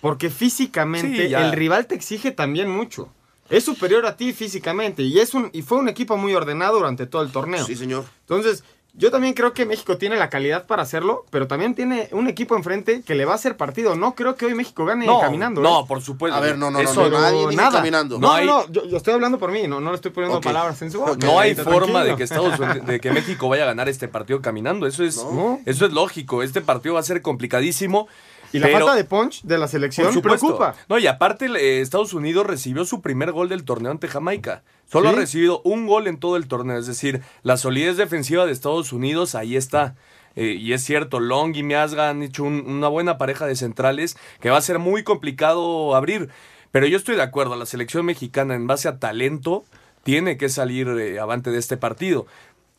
porque 0.00 0.30
físicamente 0.30 1.28
Sí, 1.28 1.34
el 1.34 1.52
rival 1.52 1.86
te 1.86 1.94
exige 1.94 2.30
también 2.30 2.70
mucho. 2.70 3.08
Es 3.50 3.64
superior 3.64 4.04
a 4.06 4.16
ti 4.16 4.32
físicamente 4.32 5.02
y 5.02 5.18
es 5.20 5.32
un 5.34 5.48
y 5.52 5.62
fue 5.62 5.78
un 5.78 5.88
equipo 5.88 6.16
muy 6.16 6.34
ordenado 6.34 6.76
durante 6.78 7.06
todo 7.06 7.22
el 7.22 7.32
torneo. 7.32 7.64
Sí, 7.64 7.74
señor. 7.76 8.04
Entonces, 8.20 8.62
yo 8.98 9.10
también 9.10 9.32
creo 9.32 9.52
que 9.54 9.64
México 9.64 9.96
tiene 9.96 10.16
la 10.16 10.28
calidad 10.28 10.66
para 10.66 10.82
hacerlo, 10.82 11.24
pero 11.30 11.46
también 11.46 11.74
tiene 11.74 12.08
un 12.12 12.28
equipo 12.28 12.56
enfrente 12.56 13.02
que 13.02 13.14
le 13.14 13.24
va 13.24 13.32
a 13.32 13.34
hacer 13.36 13.56
partido. 13.56 13.94
No 13.96 14.14
creo 14.14 14.34
que 14.34 14.44
hoy 14.46 14.54
México 14.54 14.84
gane 14.84 15.06
No, 15.06 15.20
caminando. 15.20 15.60
no, 15.62 15.80
¿eh? 15.80 15.84
por 15.88 16.02
supuesto. 16.02 16.36
A 16.36 16.40
ver, 16.40 16.58
no, 16.58 16.70
no, 16.70 16.80
Eso 16.80 17.08
no, 17.08 17.18
nadie 17.20 17.56
nada. 17.56 17.78
caminando. 17.78 18.18
No, 18.18 18.26
No 18.28 18.32
hay- 18.34 18.46
no, 18.46 18.68
yo, 18.70 18.84
yo 18.86 18.96
estoy 18.96 19.14
hablando 19.14 19.38
por 19.38 19.52
mí, 19.52 19.66
no, 19.68 19.80
no 19.80 19.90
le 19.90 19.96
estoy 19.96 20.10
poniendo 20.10 20.40
palabras 20.40 20.82
en 20.82 20.90
su 20.90 20.98
boca. 21.00 21.16
No 21.24 21.38
hay 21.40 21.54
forma 21.54 22.04
de 22.04 22.16
que 22.16 22.24
Estados 22.24 22.58
Unidos- 22.58 22.84
de 22.86 23.00
que 23.00 23.10
México 23.12 23.48
vaya 23.48 23.62
a 23.62 23.66
ganar 23.66 23.88
este 23.88 24.08
partido 24.08 24.42
caminando. 24.42 24.86
Eso 24.86 25.04
es, 25.04 25.16
No. 25.16 25.60
eso 25.64 25.86
es 25.86 25.92
lógico. 25.92 26.42
Este 26.42 26.60
partido 26.60 26.94
va 26.94 27.00
a 27.00 27.04
ser 27.04 27.22
complicadísimo. 27.22 28.08
Y 28.52 28.58
la 28.58 28.66
pero- 28.66 28.78
falta 28.86 28.94
de 28.94 29.04
punch 29.04 29.42
de 29.42 29.58
la 29.58 29.68
selección 29.68 30.20
preocupa. 30.22 30.74
No, 30.88 30.98
y 30.98 31.06
aparte 31.06 31.46
eh, 31.46 31.80
Estados 31.80 32.12
Unidos 32.14 32.46
recibió 32.46 32.84
su 32.84 33.00
primer 33.02 33.32
gol 33.32 33.48
del 33.48 33.64
torneo 33.64 33.90
ante 33.92 34.08
Jamaica. 34.08 34.62
Solo 34.90 35.10
¿Sí? 35.10 35.16
ha 35.16 35.18
recibido 35.18 35.60
un 35.64 35.86
gol 35.86 36.06
en 36.06 36.18
todo 36.18 36.36
el 36.36 36.48
torneo. 36.48 36.78
Es 36.78 36.86
decir, 36.86 37.20
la 37.42 37.56
solidez 37.56 37.96
defensiva 37.96 38.46
de 38.46 38.52
Estados 38.52 38.92
Unidos 38.92 39.34
ahí 39.34 39.56
está. 39.56 39.94
Eh, 40.36 40.56
y 40.58 40.72
es 40.72 40.84
cierto, 40.84 41.20
Long 41.20 41.54
y 41.56 41.62
Miazga 41.62 42.10
han 42.10 42.22
hecho 42.22 42.44
un- 42.44 42.64
una 42.66 42.88
buena 42.88 43.18
pareja 43.18 43.44
de 43.46 43.56
centrales 43.56 44.16
que 44.40 44.50
va 44.50 44.56
a 44.58 44.62
ser 44.62 44.78
muy 44.78 45.02
complicado 45.04 45.94
abrir. 45.96 46.28
Pero 46.70 46.86
yo 46.86 46.96
estoy 46.96 47.16
de 47.16 47.22
acuerdo, 47.22 47.56
la 47.56 47.66
selección 47.66 48.06
mexicana 48.06 48.54
en 48.54 48.66
base 48.66 48.88
a 48.88 48.98
talento 48.98 49.64
tiene 50.04 50.36
que 50.38 50.48
salir 50.48 50.88
eh, 50.88 51.18
avante 51.18 51.50
de 51.50 51.58
este 51.58 51.76
partido. 51.76 52.26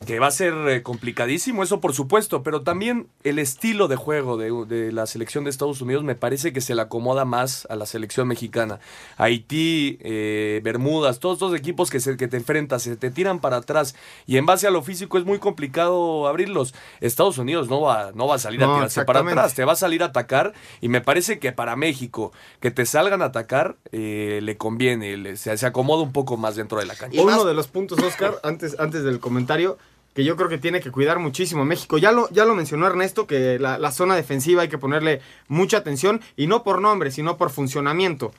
Que 0.06 0.18
va 0.18 0.28
a 0.28 0.30
ser 0.30 0.54
eh, 0.66 0.82
complicadísimo, 0.82 1.62
eso 1.62 1.78
por 1.78 1.92
supuesto, 1.92 2.42
pero 2.42 2.62
también 2.62 3.08
el 3.22 3.38
estilo 3.38 3.86
de 3.86 3.96
juego 3.96 4.38
de, 4.38 4.50
de 4.66 4.92
la 4.92 5.04
selección 5.04 5.44
de 5.44 5.50
Estados 5.50 5.82
Unidos 5.82 6.04
me 6.04 6.14
parece 6.14 6.54
que 6.54 6.62
se 6.62 6.74
le 6.74 6.80
acomoda 6.80 7.26
más 7.26 7.66
a 7.68 7.76
la 7.76 7.84
selección 7.84 8.26
mexicana. 8.26 8.80
Haití, 9.18 9.98
eh, 10.00 10.62
Bermudas, 10.64 11.18
todos 11.18 11.34
estos 11.34 11.54
equipos 11.54 11.90
que, 11.90 12.00
se, 12.00 12.16
que 12.16 12.28
te 12.28 12.38
enfrentas, 12.38 12.82
se 12.84 12.96
te 12.96 13.10
tiran 13.10 13.40
para 13.40 13.58
atrás 13.58 13.94
y 14.26 14.38
en 14.38 14.46
base 14.46 14.66
a 14.66 14.70
lo 14.70 14.80
físico 14.80 15.18
es 15.18 15.26
muy 15.26 15.38
complicado 15.38 16.26
abrirlos. 16.28 16.74
Estados 17.02 17.36
Unidos 17.36 17.68
no 17.68 17.82
va, 17.82 18.12
no 18.14 18.26
va 18.26 18.36
a 18.36 18.38
salir 18.38 18.64
a 18.64 18.68
tirarse 18.76 19.00
para 19.04 19.20
atrás, 19.42 19.54
te 19.54 19.66
va 19.66 19.72
a 19.74 19.76
salir 19.76 20.02
a 20.02 20.06
atacar 20.06 20.54
y 20.80 20.88
me 20.88 21.02
parece 21.02 21.38
que 21.38 21.52
para 21.52 21.76
México 21.76 22.32
que 22.60 22.70
te 22.70 22.86
salgan 22.86 23.20
a 23.20 23.26
atacar 23.26 23.76
eh, 23.92 24.40
le 24.42 24.56
conviene, 24.56 25.18
le- 25.18 25.36
se, 25.36 25.54
se 25.58 25.66
acomoda 25.66 26.02
un 26.02 26.12
poco 26.14 26.38
más 26.38 26.56
dentro 26.56 26.78
de 26.78 26.86
la 26.86 26.94
cancha. 26.94 27.20
Uno 27.20 27.44
de 27.44 27.52
los 27.52 27.68
puntos, 27.68 27.98
Oscar, 28.02 28.40
antes, 28.42 28.80
antes 28.80 29.04
del 29.04 29.20
comentario, 29.20 29.76
que 30.14 30.24
yo 30.24 30.36
creo 30.36 30.48
que 30.48 30.58
tiene 30.58 30.80
que 30.80 30.90
cuidar 30.90 31.18
muchísimo 31.18 31.64
México. 31.64 31.98
Ya 31.98 32.12
lo, 32.12 32.28
ya 32.30 32.44
lo 32.44 32.54
mencionó 32.54 32.86
Ernesto, 32.86 33.26
que 33.26 33.58
la, 33.58 33.78
la 33.78 33.92
zona 33.92 34.16
defensiva 34.16 34.62
hay 34.62 34.68
que 34.68 34.78
ponerle 34.78 35.20
mucha 35.48 35.78
atención, 35.78 36.20
y 36.36 36.46
no 36.46 36.62
por 36.62 36.80
nombre, 36.80 37.10
sino 37.10 37.36
por 37.36 37.50
funcionamiento. 37.50 38.32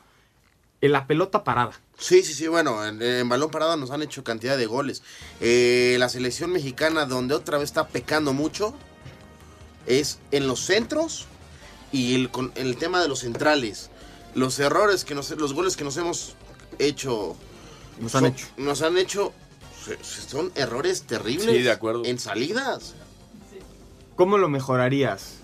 En 0.82 0.94
la 0.94 1.06
pelota 1.06 1.44
parada. 1.44 1.80
Sí, 2.00 2.24
sí, 2.24 2.34
sí, 2.34 2.48
bueno, 2.48 2.84
en, 2.86 3.00
en 3.04 3.30
balón 3.30 3.52
parado 3.52 3.78
nos 3.78 3.92
han 3.92 4.02
hecho 4.02 4.24
cantidad 4.24 4.58
de 4.58 4.66
goles. 4.66 5.04
Eh, 5.40 5.96
la 6.00 6.10
selección 6.10 6.52
mexicana, 6.52 7.06
donde 7.06 7.36
otra 7.36 7.60
vez 7.60 7.66
está 7.70 7.88
pecando 7.88 8.34
mucho, 8.34 8.74
es 9.86 10.18
en 10.32 10.48
los 10.48 10.60
centros 10.62 11.28
y 11.92 12.16
el, 12.16 12.32
con, 12.32 12.52
el 12.56 12.78
tema 12.78 13.00
de 13.00 13.08
los 13.08 13.20
centrales. 13.20 13.92
Los 14.34 14.58
errores 14.60 15.06
que 15.06 15.14
nos, 15.14 15.30
los 15.32 15.54
goles 15.54 15.78
que 15.78 15.84
nos 15.84 15.98
hemos 15.98 16.36
hecho, 16.80 17.36
Nos 18.00 18.16
han 18.16 18.26
hecho. 18.26 18.48
nos 18.58 18.82
han 18.82 18.98
hecho, 18.98 19.34
son 20.28 20.52
errores 20.56 21.04
terribles. 21.04 21.56
Sí, 21.56 21.62
de 21.62 21.72
acuerdo. 21.72 22.04
En 22.06 22.20
salidas. 22.20 22.94
¿Cómo 24.16 24.38
lo 24.38 24.50
mejorarías? 24.50 25.36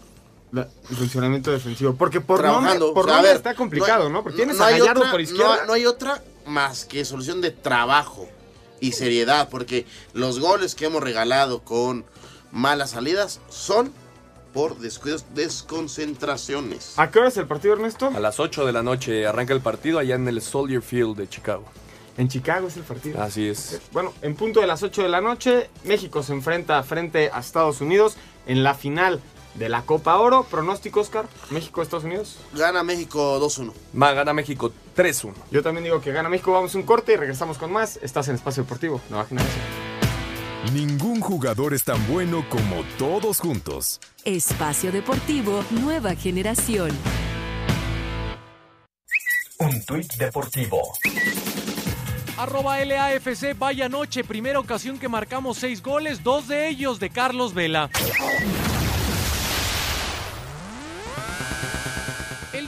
La- 0.52 0.68
el 0.90 0.96
funcionamiento 0.96 1.52
defensivo. 1.52 1.96
Porque 1.96 2.22
por 2.22 2.40
trabajando. 2.40 2.86
nombre, 2.88 2.94
por 2.94 3.06
O 3.06 3.08
sea, 3.08 3.14
a 3.14 3.16
nombre 3.18 3.30
ver, 3.32 3.38
está 3.38 3.56
complicado, 3.56 4.06
hay- 4.08 4.12
¿no? 4.14 4.24
Porque 4.24 4.38
tienes 4.38 4.58
no 4.58 4.64
a 4.64 4.68
hay 4.68 4.80
Gallardo 4.80 5.02
otra- 5.02 5.12
por 5.12 5.22
izquierda. 5.22 5.58
No, 5.62 5.66
no 5.66 5.74
hay 5.74 5.86
otra 5.86 6.24
más 6.46 6.86
que 6.86 7.04
solución 7.04 7.42
de 7.42 7.52
trabajo 7.52 8.30
y 8.80 8.94
seriedad, 8.94 9.50
porque 9.50 9.86
los 10.14 10.40
goles 10.40 10.76
que 10.76 10.86
hemos 10.86 11.02
regalado 11.04 11.62
con 11.64 12.06
malas 12.52 12.92
salidas 12.92 13.42
son 13.50 13.92
por 14.54 14.78
descuidos, 14.80 15.26
desconcentraciones. 15.36 16.94
¿A 16.98 17.12
qué 17.12 17.20
hora 17.20 17.28
es 17.28 17.38
el 17.38 17.48
partido, 17.48 17.74
Ernesto? 17.74 18.08
A 18.16 18.20
las 18.20 18.40
8 18.40 18.66
de 18.66 18.72
la 18.72 18.84
noche 18.84 19.26
arranca 19.28 19.54
el 19.54 19.62
partido 19.62 20.00
allá 20.00 20.16
en 20.16 20.28
el 20.28 20.42
Soldier 20.42 20.82
Field 20.82 21.18
de 21.18 21.28
Chicago. 21.28 21.66
En 22.18 22.28
Chicago 22.28 22.68
es 22.68 22.78
el 22.78 22.84
partido. 22.84 23.22
Así 23.22 23.48
es. 23.48 23.80
Bueno, 23.92 24.14
en 24.22 24.36
punto 24.36 24.60
de 24.60 24.68
las 24.68 24.82
8 24.84 25.04
de 25.04 25.10
la 25.10 25.22
noche, 25.22 25.70
México 25.84 26.24
se 26.24 26.34
enfrenta 26.34 26.82
frente 26.84 27.30
a 27.32 27.40
Estados 27.40 27.80
Unidos 27.80 28.18
en 28.48 28.64
la 28.64 28.74
final 28.74 29.22
de 29.54 29.70
la 29.70 29.84
Copa 29.84 30.18
Oro. 30.18 30.44
Pronóstico, 30.44 31.02
Oscar. 31.02 31.28
México-Estados 31.52 32.06
Unidos. 32.06 32.38
Gana 32.54 32.84
México 32.84 33.40
2-1. 33.40 33.72
Ma, 33.94 34.14
gana 34.14 34.34
México 34.34 34.72
3-1. 34.96 35.34
Yo 35.52 35.62
también 35.62 35.84
digo 35.84 36.02
que 36.02 36.12
gana 36.12 36.30
México. 36.30 36.52
Vamos 36.52 36.74
a 36.74 36.78
un 36.78 36.84
corte 36.84 37.14
y 37.14 37.16
regresamos 37.18 37.58
con 37.58 37.72
más. 37.72 37.98
Estás 38.02 38.28
en 38.30 38.36
Espacio 38.36 38.64
Deportivo, 38.64 39.00
Nueva 39.10 39.26
Generación. 39.26 39.64
Ningún 40.74 41.22
jugador 41.22 41.74
es 41.74 41.84
tan 41.84 42.06
bueno 42.08 42.46
como 42.50 42.84
todos 42.98 43.40
juntos. 43.40 44.00
Espacio 44.26 44.92
Deportivo 44.92 45.64
Nueva 45.70 46.16
Generación. 46.16 46.92
Un 49.60 49.86
tuit 49.86 50.14
deportivo. 50.18 50.82
Arroba 52.38 52.78
LAFC, 52.86 53.58
vaya 53.58 53.90
noche, 53.90 54.24
primera 54.24 54.60
ocasión 54.60 55.00
que 55.00 55.10
marcamos 55.10 55.58
seis 55.58 55.82
goles, 55.82 56.24
dos 56.24 56.48
de 56.48 56.70
ellos 56.70 57.00
de 57.00 57.10
Carlos 57.10 57.52
Vela. 57.52 57.90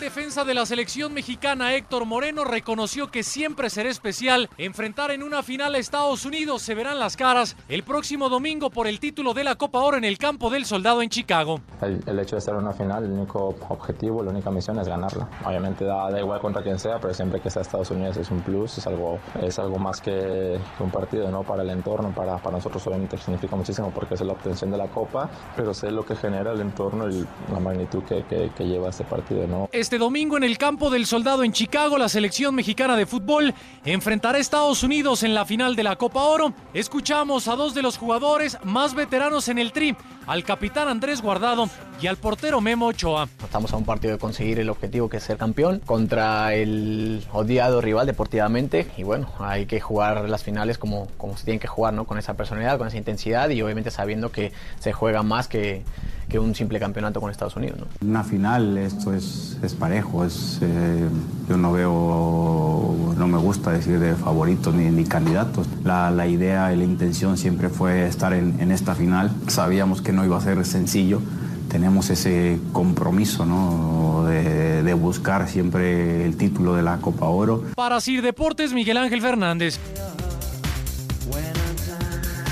Defensa 0.09 0.43
de 0.43 0.55
la 0.55 0.65
selección 0.65 1.13
mexicana 1.13 1.75
Héctor 1.75 2.03
Moreno 2.03 2.43
reconoció 2.43 3.11
que 3.11 3.21
siempre 3.21 3.69
será 3.69 3.91
especial 3.91 4.49
enfrentar 4.57 5.11
en 5.11 5.21
una 5.21 5.43
final 5.43 5.75
a 5.75 5.77
Estados 5.77 6.25
Unidos. 6.25 6.63
Se 6.63 6.73
verán 6.73 6.97
las 6.97 7.15
caras 7.15 7.55
el 7.67 7.83
próximo 7.83 8.27
domingo 8.27 8.71
por 8.71 8.87
el 8.87 8.99
título 8.99 9.35
de 9.35 9.43
la 9.43 9.53
Copa 9.53 9.77
Oro 9.81 9.97
en 9.97 10.03
el 10.03 10.17
campo 10.17 10.49
del 10.49 10.65
soldado 10.65 11.03
en 11.03 11.09
Chicago. 11.09 11.61
El, 11.83 12.01
el 12.07 12.17
hecho 12.17 12.37
de 12.37 12.39
estar 12.39 12.55
en 12.55 12.61
una 12.61 12.73
final, 12.73 13.03
el 13.03 13.11
único 13.11 13.55
objetivo, 13.69 14.23
la 14.23 14.31
única 14.31 14.49
misión 14.49 14.79
es 14.79 14.87
ganarla. 14.87 15.29
Obviamente 15.45 15.85
da, 15.85 16.09
da, 16.09 16.19
igual 16.19 16.39
contra 16.39 16.63
quien 16.63 16.79
sea, 16.79 16.97
pero 16.99 17.13
siempre 17.13 17.39
que 17.39 17.51
sea 17.51 17.61
Estados 17.61 17.91
Unidos 17.91 18.17
es 18.17 18.31
un 18.31 18.41
plus, 18.41 18.79
es 18.79 18.87
algo, 18.87 19.19
es 19.43 19.59
algo 19.59 19.77
más 19.77 20.01
que 20.01 20.59
un 20.79 20.89
partido 20.89 21.29
¿no? 21.29 21.43
para 21.43 21.61
el 21.61 21.69
entorno, 21.69 22.11
para, 22.15 22.37
para 22.37 22.57
nosotros 22.57 22.87
obviamente 22.87 23.15
significa 23.19 23.55
muchísimo 23.55 23.91
porque 23.93 24.15
es 24.15 24.21
la 24.21 24.33
obtención 24.33 24.71
de 24.71 24.77
la 24.77 24.87
Copa, 24.87 25.29
pero 25.55 25.71
sé 25.71 25.91
lo 25.91 26.03
que 26.03 26.15
genera 26.15 26.51
el 26.51 26.61
entorno 26.61 27.07
y 27.07 27.27
la 27.53 27.59
magnitud 27.59 28.01
que, 28.05 28.23
que, 28.23 28.49
que 28.57 28.63
lleva 28.63 28.89
este 28.89 29.03
partido. 29.03 29.45
¿no? 29.45 29.69
Este 29.71 29.98
domingo 29.99 30.37
en 30.37 30.43
el 30.43 30.57
campo 30.57 30.89
del 30.89 31.05
soldado 31.05 31.43
en 31.43 31.51
Chicago, 31.51 31.97
la 31.97 32.09
selección 32.09 32.55
mexicana 32.55 32.95
de 32.95 33.05
fútbol 33.05 33.53
enfrentará 33.85 34.37
a 34.37 34.41
Estados 34.41 34.81
Unidos 34.81 35.21
en 35.23 35.35
la 35.35 35.45
final 35.45 35.75
de 35.75 35.83
la 35.83 35.97
Copa 35.97 36.23
Oro. 36.23 36.53
Escuchamos 36.73 37.47
a 37.47 37.55
dos 37.55 37.75
de 37.75 37.83
los 37.83 37.97
jugadores 37.97 38.57
más 38.63 38.95
veteranos 38.95 39.49
en 39.49 39.59
el 39.59 39.71
tri, 39.71 39.95
al 40.25 40.43
capitán 40.43 40.87
Andrés 40.87 41.21
Guardado 41.21 41.69
y 42.01 42.07
al 42.07 42.17
portero 42.17 42.61
Memo 42.61 42.87
Ochoa. 42.87 43.27
Estamos 43.43 43.73
a 43.73 43.77
un 43.77 43.85
partido 43.85 44.13
de 44.13 44.19
conseguir 44.19 44.59
el 44.59 44.69
objetivo 44.69 45.09
que 45.09 45.17
es 45.17 45.23
ser 45.23 45.37
campeón 45.37 45.81
contra 45.85 46.55
el 46.55 47.23
odiado 47.31 47.81
rival 47.81 48.07
deportivamente 48.07 48.87
y 48.97 49.03
bueno, 49.03 49.29
hay 49.37 49.65
que 49.65 49.81
jugar 49.81 50.29
las 50.29 50.43
finales 50.43 50.77
como, 50.77 51.07
como 51.17 51.37
se 51.37 51.43
tienen 51.43 51.59
que 51.59 51.67
jugar, 51.67 51.93
¿no? 51.93 52.05
Con 52.05 52.17
esa 52.17 52.35
personalidad, 52.35 52.77
con 52.77 52.87
esa 52.87 52.97
intensidad 52.97 53.49
y 53.49 53.61
obviamente 53.61 53.91
sabiendo 53.91 54.31
que 54.31 54.53
se 54.79 54.93
juega 54.93 55.23
más 55.23 55.49
que, 55.49 55.83
que 56.29 56.39
un 56.39 56.55
simple 56.55 56.79
campeonato 56.79 57.19
con 57.19 57.31
Estados 57.31 57.55
Unidos. 57.55 57.79
¿no? 57.79 58.07
Una 58.07 58.23
final, 58.23 58.77
esto 58.77 59.13
es, 59.13 59.57
es 59.61 59.73
parejo, 59.73 60.23
es, 60.23 60.59
eh, 60.61 61.07
yo 61.49 61.57
no 61.57 61.71
veo, 61.71 63.15
no 63.17 63.27
me 63.27 63.37
gusta 63.37 63.71
decir 63.71 63.99
de 63.99 64.15
favoritos 64.15 64.73
ni, 64.73 64.89
ni 64.91 65.05
candidatos. 65.05 65.67
La, 65.83 66.11
la, 66.11 66.27
idea 66.27 66.71
y 66.71 66.77
la 66.77 66.83
intención 66.83 67.37
siempre 67.37 67.69
fue 67.69 68.07
estar 68.07 68.33
en, 68.33 68.59
en 68.59 68.71
esta 68.71 68.95
final. 68.95 69.31
Sabíamos 69.47 70.01
que 70.01 70.13
no 70.13 70.23
iba 70.23 70.37
a 70.37 70.41
ser 70.41 70.63
sencillo 70.65 71.21
tenemos 71.69 72.09
ese 72.09 72.59
compromiso 72.73 73.45
¿no? 73.45 74.25
de, 74.25 74.81
de, 74.81 74.93
buscar 74.95 75.47
siempre 75.47 76.25
el 76.25 76.35
título 76.35 76.73
de 76.73 76.81
la 76.81 76.97
Copa 76.97 77.27
Oro. 77.27 77.63
Para 77.75 78.01
Sir 78.01 78.23
Deportes, 78.23 78.73
Miguel 78.73 78.97
Ángel 78.97 79.21
Fernández. 79.21 79.79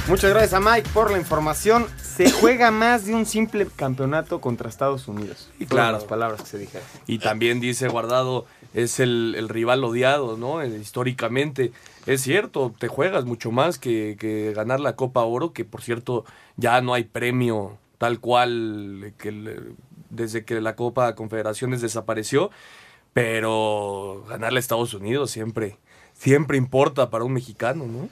Muchas 0.08 0.30
gracias 0.30 0.54
a 0.54 0.62
Mike 0.62 0.90
por 0.94 1.12
la 1.12 1.18
información. 1.18 1.86
Se 2.02 2.32
juega 2.42 2.72
más 2.72 3.06
de 3.06 3.14
un 3.14 3.26
simple 3.26 3.68
campeonato 3.76 4.40
contra 4.40 4.70
Estados 4.70 5.10
Unidos. 5.10 5.50
Y 5.60 5.66
claro. 5.66 5.98
las 5.98 6.06
palabras 6.06 6.42
que 6.44 6.48
se 6.48 6.58
dijeron. 6.58 6.88
Y 7.08 7.20
también 7.20 7.60
dice 7.60 7.90
Guardado, 7.90 8.46
es 8.74 9.02
el, 9.02 9.36
el 9.38 9.50
rival 9.50 9.84
odiado, 9.84 10.38
¿no? 10.38 10.62
Eh, 10.62 10.70
históricamente. 10.80 11.74
Es 12.06 12.22
cierto, 12.22 12.74
te 12.80 12.88
juegas 12.88 13.26
mucho 13.26 13.52
más 13.52 13.80
que, 13.80 14.16
que 14.18 14.54
ganar 14.54 14.80
la 14.80 14.96
Copa 14.96 15.26
Oro, 15.26 15.52
que 15.52 15.66
por 15.66 15.82
cierto 15.82 16.24
ya 16.56 16.80
no 16.80 16.94
hay 16.94 17.04
premio 17.04 17.78
tal 17.98 18.22
cual 18.22 19.14
que 19.18 19.74
desde 20.10 20.46
que 20.46 20.62
la 20.62 20.78
Copa 20.78 21.16
Confederaciones 21.16 21.82
desapareció, 21.82 22.50
pero 23.12 24.24
ganarle 24.30 24.60
a 24.60 24.62
Estados 24.62 24.94
Unidos 24.94 25.32
siempre, 25.32 25.78
siempre 26.14 26.58
importa 26.58 27.10
para 27.10 27.26
un 27.26 27.34
mexicano, 27.34 27.86
¿no? 27.86 28.08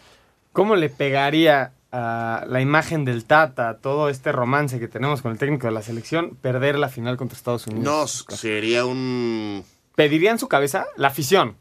¿Cómo 0.52 0.76
le 0.76 0.90
pegaría 0.90 1.74
a 1.98 2.44
la 2.48 2.60
imagen 2.60 3.06
del 3.06 3.24
Tata, 3.24 3.78
todo 3.78 4.10
este 4.10 4.34
romance 4.34 4.80
que 4.82 4.90
tenemos 4.90 5.22
con 5.22 5.32
el 5.32 5.38
técnico 5.38 5.68
de 5.68 5.74
la 5.74 5.82
selección, 5.82 6.36
perder 6.36 6.78
la 6.78 6.90
final 6.90 7.16
contra 7.16 7.38
Estados 7.38 7.68
Unidos? 7.68 8.26
No, 8.30 8.36
sería 8.36 8.86
un... 8.86 9.64
¿Pediría 9.96 10.32
en 10.32 10.40
su 10.40 10.50
cabeza 10.50 10.88
la 10.98 11.08
afición? 11.08 11.56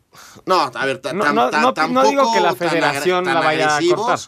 No, 0.45 0.73
a 0.75 0.87
ver, 0.87 1.01
no, 1.15 1.33
no, 1.33 1.51
no, 1.53 1.73
no 1.73 2.03
digo 2.03 2.33
que 2.35 2.41
la 2.41 2.57
federación 2.57 3.27
la 3.27 3.35
vaya 3.35 3.77
a 3.77 3.81
cortar. 3.95 4.19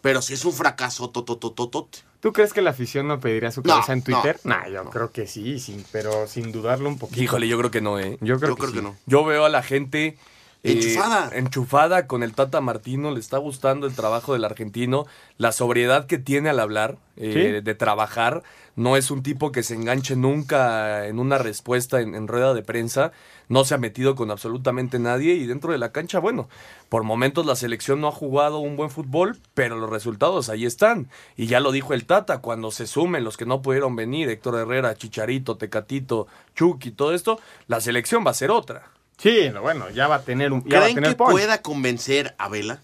Pero 0.00 0.20
si 0.22 0.34
es 0.34 0.44
un 0.44 0.52
fracaso, 0.52 1.10
tototototote. 1.10 2.00
¿Tú 2.18 2.32
crees 2.32 2.52
que 2.52 2.60
la 2.60 2.70
afición 2.70 3.06
no 3.06 3.20
pediría 3.20 3.52
su 3.52 3.62
cabeza 3.62 3.92
no, 3.92 3.92
en 3.92 4.02
Twitter? 4.02 4.40
No, 4.42 4.56
nah, 4.56 4.66
yo 4.66 4.82
no. 4.82 4.90
creo 4.90 5.12
que 5.12 5.28
sí, 5.28 5.60
sí, 5.60 5.84
pero 5.92 6.26
sin 6.26 6.50
dudarlo 6.50 6.88
un 6.88 6.98
poquito. 6.98 7.22
Híjole, 7.22 7.46
yo 7.46 7.56
creo 7.58 7.70
que 7.70 7.80
no, 7.80 8.00
¿eh? 8.00 8.18
Yo 8.20 8.38
creo, 8.38 8.50
yo 8.50 8.56
que, 8.56 8.60
creo 8.62 8.70
sí. 8.70 8.76
que 8.76 8.82
no. 8.82 8.96
Yo 9.06 9.24
veo 9.24 9.44
a 9.44 9.48
la 9.48 9.62
gente... 9.62 10.18
Eh, 10.64 10.72
enchufada. 10.72 11.30
Enchufada 11.32 12.06
con 12.08 12.22
el 12.22 12.34
Tata 12.34 12.60
Martino, 12.60 13.12
le 13.12 13.20
está 13.20 13.38
gustando 13.38 13.86
el 13.86 13.94
trabajo 13.94 14.32
del 14.32 14.44
argentino, 14.44 15.06
la 15.38 15.52
sobriedad 15.52 16.06
que 16.06 16.18
tiene 16.18 16.50
al 16.50 16.58
hablar, 16.58 16.96
eh, 17.16 17.32
¿Sí? 17.32 17.62
de 17.62 17.74
trabajar. 17.74 18.42
No 18.74 18.96
es 18.96 19.12
un 19.12 19.22
tipo 19.22 19.52
que 19.52 19.62
se 19.62 19.74
enganche 19.74 20.16
nunca 20.16 21.06
en 21.06 21.20
una 21.20 21.38
respuesta 21.38 22.00
en, 22.00 22.16
en 22.16 22.26
rueda 22.26 22.54
de 22.54 22.62
prensa 22.62 23.12
no 23.48 23.64
se 23.64 23.74
ha 23.74 23.78
metido 23.78 24.14
con 24.14 24.30
absolutamente 24.30 24.98
nadie 24.98 25.34
y 25.34 25.46
dentro 25.46 25.72
de 25.72 25.78
la 25.78 25.92
cancha, 25.92 26.18
bueno, 26.18 26.48
por 26.88 27.02
momentos 27.02 27.46
la 27.46 27.56
selección 27.56 28.00
no 28.00 28.08
ha 28.08 28.12
jugado 28.12 28.58
un 28.58 28.76
buen 28.76 28.90
fútbol, 28.90 29.38
pero 29.54 29.76
los 29.76 29.90
resultados 29.90 30.48
ahí 30.48 30.64
están. 30.64 31.08
Y 31.36 31.46
ya 31.46 31.60
lo 31.60 31.72
dijo 31.72 31.94
el 31.94 32.06
Tata, 32.06 32.38
cuando 32.38 32.70
se 32.70 32.86
sumen 32.86 33.24
los 33.24 33.36
que 33.36 33.46
no 33.46 33.62
pudieron 33.62 33.96
venir, 33.96 34.28
Héctor 34.28 34.58
Herrera, 34.58 34.96
Chicharito, 34.96 35.56
Tecatito, 35.56 36.26
Chucky, 36.54 36.90
todo 36.90 37.14
esto, 37.14 37.38
la 37.66 37.80
selección 37.80 38.24
va 38.26 38.30
a 38.30 38.34
ser 38.34 38.50
otra. 38.50 38.93
Sí, 39.18 39.50
bueno, 39.60 39.90
ya 39.90 40.08
va 40.08 40.16
a 40.16 40.22
tener 40.22 40.52
un... 40.52 40.60
¿Creen 40.62 40.82
va 40.82 40.86
a 40.86 40.88
tener 40.88 41.10
que 41.10 41.16
punch. 41.16 41.30
pueda 41.30 41.62
convencer 41.62 42.34
a 42.38 42.48
Vela? 42.48 42.82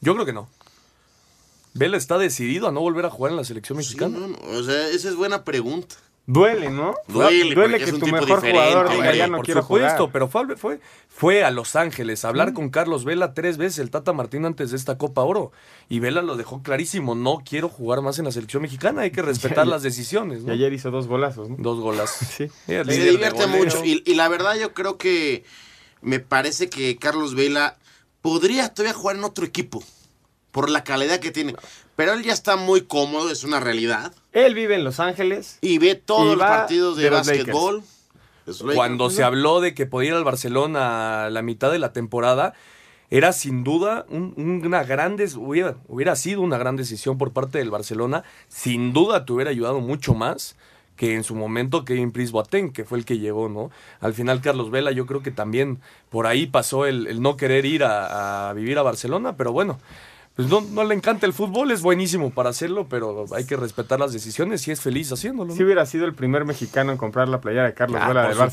Yo 0.00 0.14
creo 0.14 0.26
que 0.26 0.32
no. 0.32 0.48
Vela 1.74 1.96
está 1.96 2.18
decidido 2.18 2.68
a 2.68 2.72
no 2.72 2.80
volver 2.80 3.06
a 3.06 3.10
jugar 3.10 3.30
en 3.32 3.36
la 3.36 3.44
selección 3.44 3.78
mexicana. 3.78 4.16
Sí, 4.16 4.20
no, 4.20 4.28
no. 4.28 4.58
O 4.58 4.62
sea, 4.62 4.88
esa 4.88 5.08
es 5.08 5.14
buena 5.14 5.44
pregunta. 5.44 5.96
Duele, 6.32 6.70
¿no? 6.70 6.94
Duele, 7.08 7.54
Duele 7.54 7.78
que 7.78 7.92
tu 7.92 8.06
mejor 8.06 8.40
jugador 8.40 8.90
diga 8.90 9.14
ya 9.14 9.26
no 9.26 9.38
por 9.38 9.44
quiero 9.46 9.62
supuesto, 9.62 9.96
jugar. 9.96 10.12
pero 10.12 10.28
fue, 10.28 10.56
fue, 10.56 10.80
fue 11.08 11.44
a 11.44 11.50
Los 11.50 11.74
Ángeles 11.74 12.24
a 12.24 12.28
hablar 12.28 12.52
¿Mm? 12.52 12.54
con 12.54 12.68
Carlos 12.70 13.04
Vela 13.04 13.34
tres 13.34 13.56
veces 13.56 13.80
el 13.80 13.90
Tata 13.90 14.12
Martín 14.12 14.44
antes 14.44 14.70
de 14.70 14.76
esta 14.76 14.96
Copa 14.96 15.22
Oro. 15.22 15.50
Y 15.88 15.98
Vela 15.98 16.22
lo 16.22 16.36
dejó 16.36 16.62
clarísimo, 16.62 17.16
no 17.16 17.42
quiero 17.44 17.68
jugar 17.68 18.00
más 18.00 18.18
en 18.20 18.26
la 18.26 18.32
selección 18.32 18.62
mexicana, 18.62 19.02
hay 19.02 19.10
que 19.10 19.22
respetar 19.22 19.66
las 19.66 19.82
decisiones. 19.82 20.42
¿no? 20.42 20.52
Y 20.52 20.56
ayer 20.56 20.72
hizo 20.72 20.92
dos 20.92 21.08
golazos, 21.08 21.50
¿no? 21.50 21.56
Dos 21.58 21.80
golazos. 21.80 22.28
sí. 22.36 22.48
Se 22.66 22.84
divierte 22.84 23.46
mucho. 23.48 23.84
Y, 23.84 24.02
y 24.06 24.14
la 24.14 24.28
verdad 24.28 24.54
yo 24.56 24.72
creo 24.72 24.98
que 24.98 25.44
me 26.00 26.20
parece 26.20 26.70
que 26.70 26.96
Carlos 26.96 27.34
Vela 27.34 27.76
podría 28.22 28.68
todavía 28.68 28.94
jugar 28.94 29.16
en 29.16 29.24
otro 29.24 29.44
equipo 29.44 29.82
por 30.50 30.70
la 30.70 30.84
calidad 30.84 31.20
que 31.20 31.30
tiene. 31.30 31.54
Pero 31.96 32.12
él 32.12 32.22
ya 32.22 32.32
está 32.32 32.56
muy 32.56 32.82
cómodo, 32.82 33.30
es 33.30 33.44
una 33.44 33.60
realidad. 33.60 34.14
Él 34.32 34.54
vive 34.54 34.74
en 34.74 34.84
Los 34.84 35.00
Ángeles. 35.00 35.58
Y 35.60 35.78
ve 35.78 35.94
todos 35.94 36.34
y 36.34 36.36
los 36.38 36.46
partidos 36.46 36.96
de, 36.96 37.04
de 37.04 37.10
básquetbol. 37.10 37.82
Cuando 38.74 39.10
se 39.10 39.22
habló 39.22 39.60
de 39.60 39.74
que 39.74 39.86
podía 39.86 40.10
ir 40.10 40.14
al 40.14 40.24
Barcelona 40.24 41.26
a 41.26 41.30
la 41.30 41.42
mitad 41.42 41.70
de 41.70 41.78
la 41.78 41.92
temporada, 41.92 42.54
era 43.10 43.32
sin 43.32 43.64
duda 43.64 44.06
un, 44.08 44.34
una 44.64 44.82
gran 44.82 45.16
des, 45.16 45.34
hubiera, 45.34 45.76
hubiera 45.88 46.16
sido 46.16 46.40
una 46.40 46.58
gran 46.58 46.76
decisión 46.76 47.18
por 47.18 47.32
parte 47.32 47.58
del 47.58 47.70
Barcelona. 47.70 48.24
Sin 48.48 48.92
duda 48.92 49.24
te 49.24 49.32
hubiera 49.32 49.50
ayudado 49.50 49.80
mucho 49.80 50.14
más 50.14 50.56
que 50.96 51.14
en 51.14 51.24
su 51.24 51.34
momento 51.34 51.84
Kevin 51.84 52.12
Prince 52.12 52.32
Boateng, 52.32 52.72
que 52.72 52.84
fue 52.84 52.98
el 52.98 53.04
que 53.04 53.18
llegó, 53.18 53.48
¿no? 53.48 53.70
Al 54.00 54.14
final 54.14 54.40
Carlos 54.40 54.70
Vela 54.70 54.90
yo 54.90 55.06
creo 55.06 55.22
que 55.22 55.30
también 55.30 55.80
por 56.08 56.26
ahí 56.26 56.46
pasó 56.46 56.86
el, 56.86 57.06
el 57.06 57.22
no 57.22 57.36
querer 57.36 57.64
ir 57.64 57.84
a, 57.84 58.50
a 58.50 58.52
vivir 58.52 58.78
a 58.78 58.82
Barcelona, 58.82 59.36
pero 59.36 59.50
bueno, 59.52 59.78
pues 60.34 60.48
no, 60.48 60.60
no, 60.62 60.84
le 60.84 60.94
encanta 60.94 61.26
el 61.26 61.32
fútbol, 61.32 61.70
es 61.70 61.82
buenísimo 61.82 62.30
para 62.30 62.48
hacerlo, 62.50 62.86
pero 62.88 63.26
hay 63.34 63.44
que 63.44 63.56
respetar 63.56 64.00
las 64.00 64.12
decisiones 64.12 64.66
y 64.68 64.70
es 64.70 64.80
feliz 64.80 65.12
haciéndolo. 65.12 65.50
¿no? 65.50 65.56
Si 65.56 65.62
hubiera 65.62 65.84
sido 65.84 66.06
el 66.06 66.14
primer 66.14 66.44
mexicano 66.44 66.92
en 66.92 66.98
comprar 66.98 67.28
la 67.28 67.40
playera 67.40 67.64
de 67.66 67.74
Carlos 67.74 68.00
Ah, 68.02 68.08
Vela 68.08 68.22
por 68.22 68.36
del 68.36 68.38
Barça. 68.38 68.50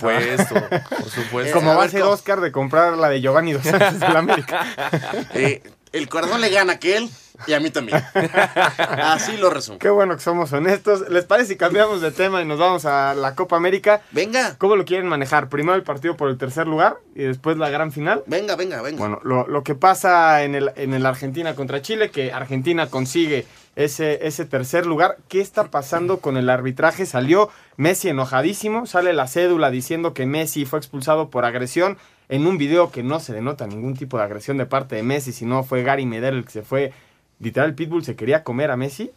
supuesto, 0.47 0.55
por 0.97 1.09
supuesto. 1.09 1.53
Como 1.57 1.75
va 1.75 1.83
a 1.85 1.89
ser. 1.89 2.01
Oscar 2.03 2.41
de 2.41 2.51
comprar 2.51 2.97
la 2.97 3.09
de 3.09 3.21
Giovanni 3.21 3.53
Dos 3.53 3.63
Santos 3.63 3.99
del 3.99 4.15
América. 4.15 4.65
Eh, 5.33 5.61
el 5.91 6.09
corazón 6.09 6.41
le 6.41 6.49
gana 6.49 6.73
a 6.73 6.75
aquel 6.75 7.09
y 7.45 7.53
a 7.53 7.59
mí 7.59 7.69
también. 7.69 8.03
Así 8.77 9.37
lo 9.37 9.49
resumo. 9.49 9.77
Qué 9.79 9.89
bueno 9.89 10.15
que 10.15 10.21
somos 10.21 10.51
honestos. 10.53 11.09
¿Les 11.09 11.25
parece 11.25 11.49
si 11.49 11.57
cambiamos 11.57 12.01
de 12.01 12.11
tema 12.11 12.41
y 12.41 12.45
nos 12.45 12.59
vamos 12.59 12.85
a 12.85 13.13
la 13.13 13.35
Copa 13.35 13.55
América? 13.55 14.01
Venga. 14.11 14.55
¿Cómo 14.57 14.75
lo 14.75 14.85
quieren 14.85 15.07
manejar? 15.07 15.49
Primero 15.49 15.75
el 15.75 15.83
partido 15.83 16.17
por 16.17 16.29
el 16.29 16.37
tercer 16.37 16.67
lugar 16.67 16.97
y 17.15 17.23
después 17.23 17.57
la 17.57 17.69
gran 17.69 17.91
final. 17.91 18.23
Venga, 18.25 18.55
venga, 18.55 18.81
venga. 18.81 18.97
Bueno, 18.97 19.19
lo, 19.23 19.47
lo 19.47 19.63
que 19.63 19.75
pasa 19.75 20.43
en 20.43 20.55
el, 20.55 20.71
en 20.75 20.93
el 20.93 21.05
Argentina 21.05 21.55
contra 21.55 21.81
Chile, 21.81 22.09
que 22.09 22.31
Argentina 22.33 22.87
consigue 22.89 23.45
ese, 23.75 24.27
ese 24.27 24.45
tercer 24.45 24.85
lugar. 24.85 25.17
¿Qué 25.29 25.39
está 25.39 25.65
pasando 25.65 26.19
con 26.19 26.35
el 26.35 26.49
arbitraje? 26.49 27.05
Salió 27.05 27.49
Messi 27.77 28.09
enojadísimo, 28.09 28.87
sale 28.87 29.13
la 29.13 29.27
cédula 29.27 29.69
diciendo 29.69 30.13
que 30.13 30.25
Messi 30.25 30.65
fue 30.65 30.79
expulsado 30.79 31.29
por 31.29 31.45
agresión 31.45 31.97
en 32.29 32.45
un 32.45 32.57
video 32.57 32.91
que 32.91 33.03
no 33.03 33.19
se 33.19 33.33
denota 33.33 33.67
ningún 33.67 33.95
tipo 33.95 34.17
de 34.17 34.23
agresión 34.23 34.57
de 34.57 34.65
parte 34.65 34.95
de 34.95 35.03
Messi, 35.03 35.31
sino 35.31 35.63
fue 35.63 35.83
Gary 35.83 36.05
Medel 36.05 36.35
el 36.35 36.45
que 36.45 36.51
se 36.51 36.61
fue, 36.61 36.93
literal, 37.39 37.73
Pitbull 37.73 38.03
se 38.03 38.15
quería 38.15 38.43
comer 38.43 38.71
a 38.71 38.77
Messi. 38.77 39.11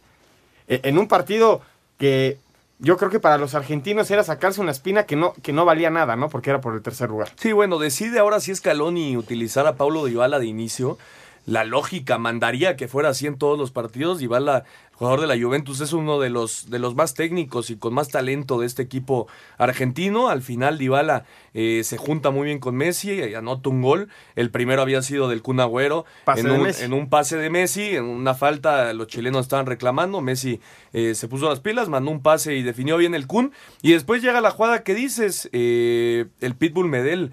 Eh, 0.67 0.81
en 0.83 0.97
un 0.97 1.07
partido 1.07 1.61
que 1.97 2.37
yo 2.79 2.97
creo 2.97 3.11
que 3.11 3.19
para 3.19 3.37
los 3.37 3.53
argentinos 3.53 4.09
era 4.09 4.23
sacarse 4.23 4.59
una 4.59 4.71
espina 4.71 5.05
que 5.05 5.15
no, 5.15 5.33
que 5.43 5.53
no 5.53 5.65
valía 5.65 5.91
nada, 5.91 6.15
¿no? 6.15 6.29
Porque 6.29 6.49
era 6.49 6.61
por 6.61 6.73
el 6.73 6.81
tercer 6.81 7.09
lugar. 7.09 7.29
Sí, 7.35 7.51
bueno, 7.51 7.77
decide 7.77 8.19
ahora 8.19 8.39
si 8.39 8.55
Scaloni 8.55 9.17
utilizar 9.17 9.67
a 9.67 9.75
Paulo 9.75 10.05
Dybala 10.05 10.39
de 10.39 10.47
inicio. 10.47 10.97
La 11.45 11.63
lógica 11.63 12.17
mandaría 12.17 12.75
que 12.75 12.87
fuera 12.87 13.09
así 13.09 13.27
en 13.27 13.37
todos 13.37 13.57
los 13.57 13.71
partidos. 13.71 14.19
Dybala 14.19 14.63
jugador 15.01 15.21
de 15.21 15.25
la 15.35 15.43
Juventus, 15.43 15.81
es 15.81 15.93
uno 15.93 16.19
de 16.19 16.29
los, 16.29 16.69
de 16.69 16.77
los 16.77 16.93
más 16.93 17.15
técnicos 17.15 17.71
y 17.71 17.75
con 17.75 17.91
más 17.91 18.09
talento 18.09 18.59
de 18.59 18.67
este 18.67 18.83
equipo 18.83 19.27
argentino. 19.57 20.29
Al 20.29 20.43
final 20.43 20.77
Dybala 20.77 21.25
eh, 21.55 21.81
se 21.83 21.97
junta 21.97 22.29
muy 22.29 22.45
bien 22.45 22.59
con 22.59 22.75
Messi 22.75 23.13
y 23.13 23.33
anota 23.33 23.69
un 23.69 23.81
gol. 23.81 24.09
El 24.35 24.51
primero 24.51 24.83
había 24.83 25.01
sido 25.01 25.27
del 25.27 25.41
Kun 25.41 25.59
Agüero 25.59 26.05
en, 26.27 26.45
de 26.45 26.51
un, 26.51 26.61
Messi. 26.61 26.83
en 26.83 26.93
un 26.93 27.09
pase 27.09 27.35
de 27.37 27.49
Messi, 27.49 27.95
en 27.95 28.03
una 28.03 28.35
falta 28.35 28.93
los 28.93 29.07
chilenos 29.07 29.41
estaban 29.41 29.65
reclamando, 29.65 30.21
Messi 30.21 30.61
eh, 30.93 31.15
se 31.15 31.27
puso 31.27 31.49
las 31.49 31.61
pilas, 31.61 31.89
mandó 31.89 32.11
un 32.11 32.21
pase 32.21 32.55
y 32.55 32.61
definió 32.61 32.95
bien 32.97 33.15
el 33.15 33.25
Kun. 33.25 33.53
Y 33.81 33.93
después 33.93 34.21
llega 34.21 34.39
la 34.39 34.51
jugada 34.51 34.83
que 34.83 34.93
dices, 34.93 35.49
eh, 35.51 36.27
el 36.41 36.53
Pitbull 36.53 36.89
Medel 36.89 37.31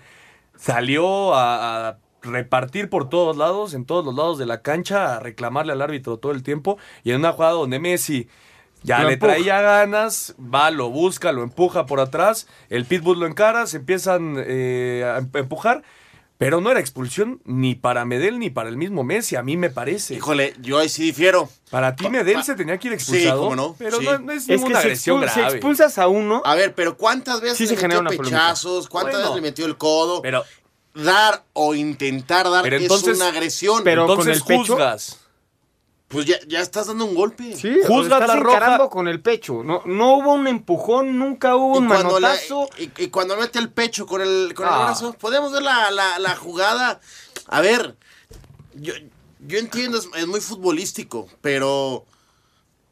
salió 0.56 1.34
a, 1.34 1.88
a 1.88 1.98
repartir 2.28 2.88
por 2.90 3.08
todos 3.08 3.36
lados, 3.36 3.74
en 3.74 3.84
todos 3.84 4.04
los 4.04 4.14
lados 4.14 4.38
de 4.38 4.46
la 4.46 4.62
cancha, 4.62 5.16
a 5.16 5.20
reclamarle 5.20 5.72
al 5.72 5.82
árbitro 5.82 6.18
todo 6.18 6.32
el 6.32 6.42
tiempo. 6.42 6.78
Y 7.04 7.10
en 7.10 7.16
una 7.16 7.32
jugada 7.32 7.52
donde 7.54 7.78
Messi 7.78 8.28
ya 8.82 9.00
Lo 9.00 9.08
le 9.08 9.14
empuja. 9.14 9.32
traía 9.32 9.60
ganas, 9.60 10.34
va, 10.38 10.70
lo 10.70 10.88
busca, 10.90 11.32
lo 11.32 11.42
empuja 11.42 11.86
por 11.86 11.98
atrás, 12.00 12.46
el 12.70 12.84
Pitbull 12.84 13.18
lo 13.18 13.26
encara, 13.26 13.66
se 13.66 13.78
empiezan 13.78 14.36
eh, 14.38 15.02
a 15.04 15.18
em- 15.18 15.30
empujar. 15.34 15.82
Pero 16.38 16.60
no 16.60 16.70
era 16.70 16.78
expulsión 16.78 17.40
ni 17.44 17.74
para 17.74 18.04
Medel 18.04 18.38
ni 18.38 18.48
para 18.48 18.68
el 18.68 18.76
mismo 18.76 19.02
Messi, 19.02 19.34
a 19.34 19.42
mí 19.42 19.56
me 19.56 19.70
parece. 19.70 20.14
Híjole, 20.14 20.54
yo 20.60 20.78
ahí 20.78 20.88
sí 20.88 21.02
difiero. 21.02 21.48
Para 21.68 21.96
ti 21.96 22.08
Medel 22.08 22.44
se 22.44 22.54
tenía 22.54 22.78
que 22.78 22.86
ir 22.86 23.00
Sí, 23.00 23.16
expulsado. 23.16 23.40
cómo 23.42 23.56
no. 23.56 23.74
Pero 23.76 23.98
sí. 23.98 24.04
no, 24.04 24.18
no 24.20 24.30
es 24.30 24.42
Es 24.44 24.48
ninguna 24.50 24.74
que 24.74 24.78
agresión 24.86 25.20
expul- 25.20 25.28
si 25.30 25.40
grave. 25.40 25.54
expulsas 25.56 25.98
a 25.98 26.06
uno, 26.06 26.40
A 26.44 26.54
ver, 26.54 26.76
pero 26.76 26.96
¿cuántas 26.96 27.40
veces 27.40 27.58
Sí 27.58 27.66
se 27.66 27.74
le 27.74 27.80
genera 27.80 28.02
metió 28.02 28.22
pechazos? 28.22 28.88
¿Cuántas 28.88 29.14
Bueno. 29.14 29.30
veces 29.30 29.42
le 29.42 29.48
metió 29.50 29.66
el 29.66 29.76
codo? 29.76 30.22
Pero, 30.22 30.44
Dar 31.04 31.44
o 31.52 31.74
intentar 31.74 32.50
dar 32.50 32.62
Pero 32.62 32.76
es 32.76 32.82
entonces- 32.82 33.16
una 33.16 33.28
agresión. 33.28 33.82
pero 33.84 34.06
con 34.06 34.18
entonces 34.18 34.36
el 34.38 34.44
pecho- 34.44 34.72
juzgas. 34.74 35.18
pues 36.08 36.24
ya, 36.26 36.36
ya 36.48 36.60
estás 36.60 36.86
dando 36.86 37.04
un 37.04 37.14
golpe. 37.14 37.54
sí, 37.54 37.76
juzgas 37.86 38.20
estás 38.22 38.28
la 38.36 38.36
roja. 38.42 38.56
encarando 38.56 38.88
con 38.90 39.06
el 39.08 39.20
pecho. 39.20 39.62
No, 39.62 39.82
no 39.84 40.16
hubo 40.16 40.32
un 40.32 40.46
empujón, 40.46 41.18
nunca 41.18 41.54
hubo 41.54 41.78
un 41.78 41.86
cuando 41.86 42.18
la- 42.18 42.28
manotazo. 42.30 42.68
y, 42.78 42.90
y 43.04 43.08
cuando 43.08 43.36
mete 43.36 43.58
el 43.58 43.70
pecho 43.70 44.06
con 44.06 44.22
el, 44.22 44.54
con 44.54 44.66
el 44.66 44.72
Ah. 44.74 44.84
brazo, 44.86 45.12
podemos 45.12 45.52
ver 45.52 45.62
la, 45.62 45.90
la- 45.90 46.18
la 46.18 46.34
jugada. 46.34 47.00
A 47.46 47.60
ver, 47.60 47.94
yo, 48.74 48.94
yo 49.46 49.58
entiendo, 49.58 49.98
es, 49.98 50.08
es 50.16 50.26
muy 50.26 50.40
futbolístico, 50.40 51.28
pero 51.42 52.04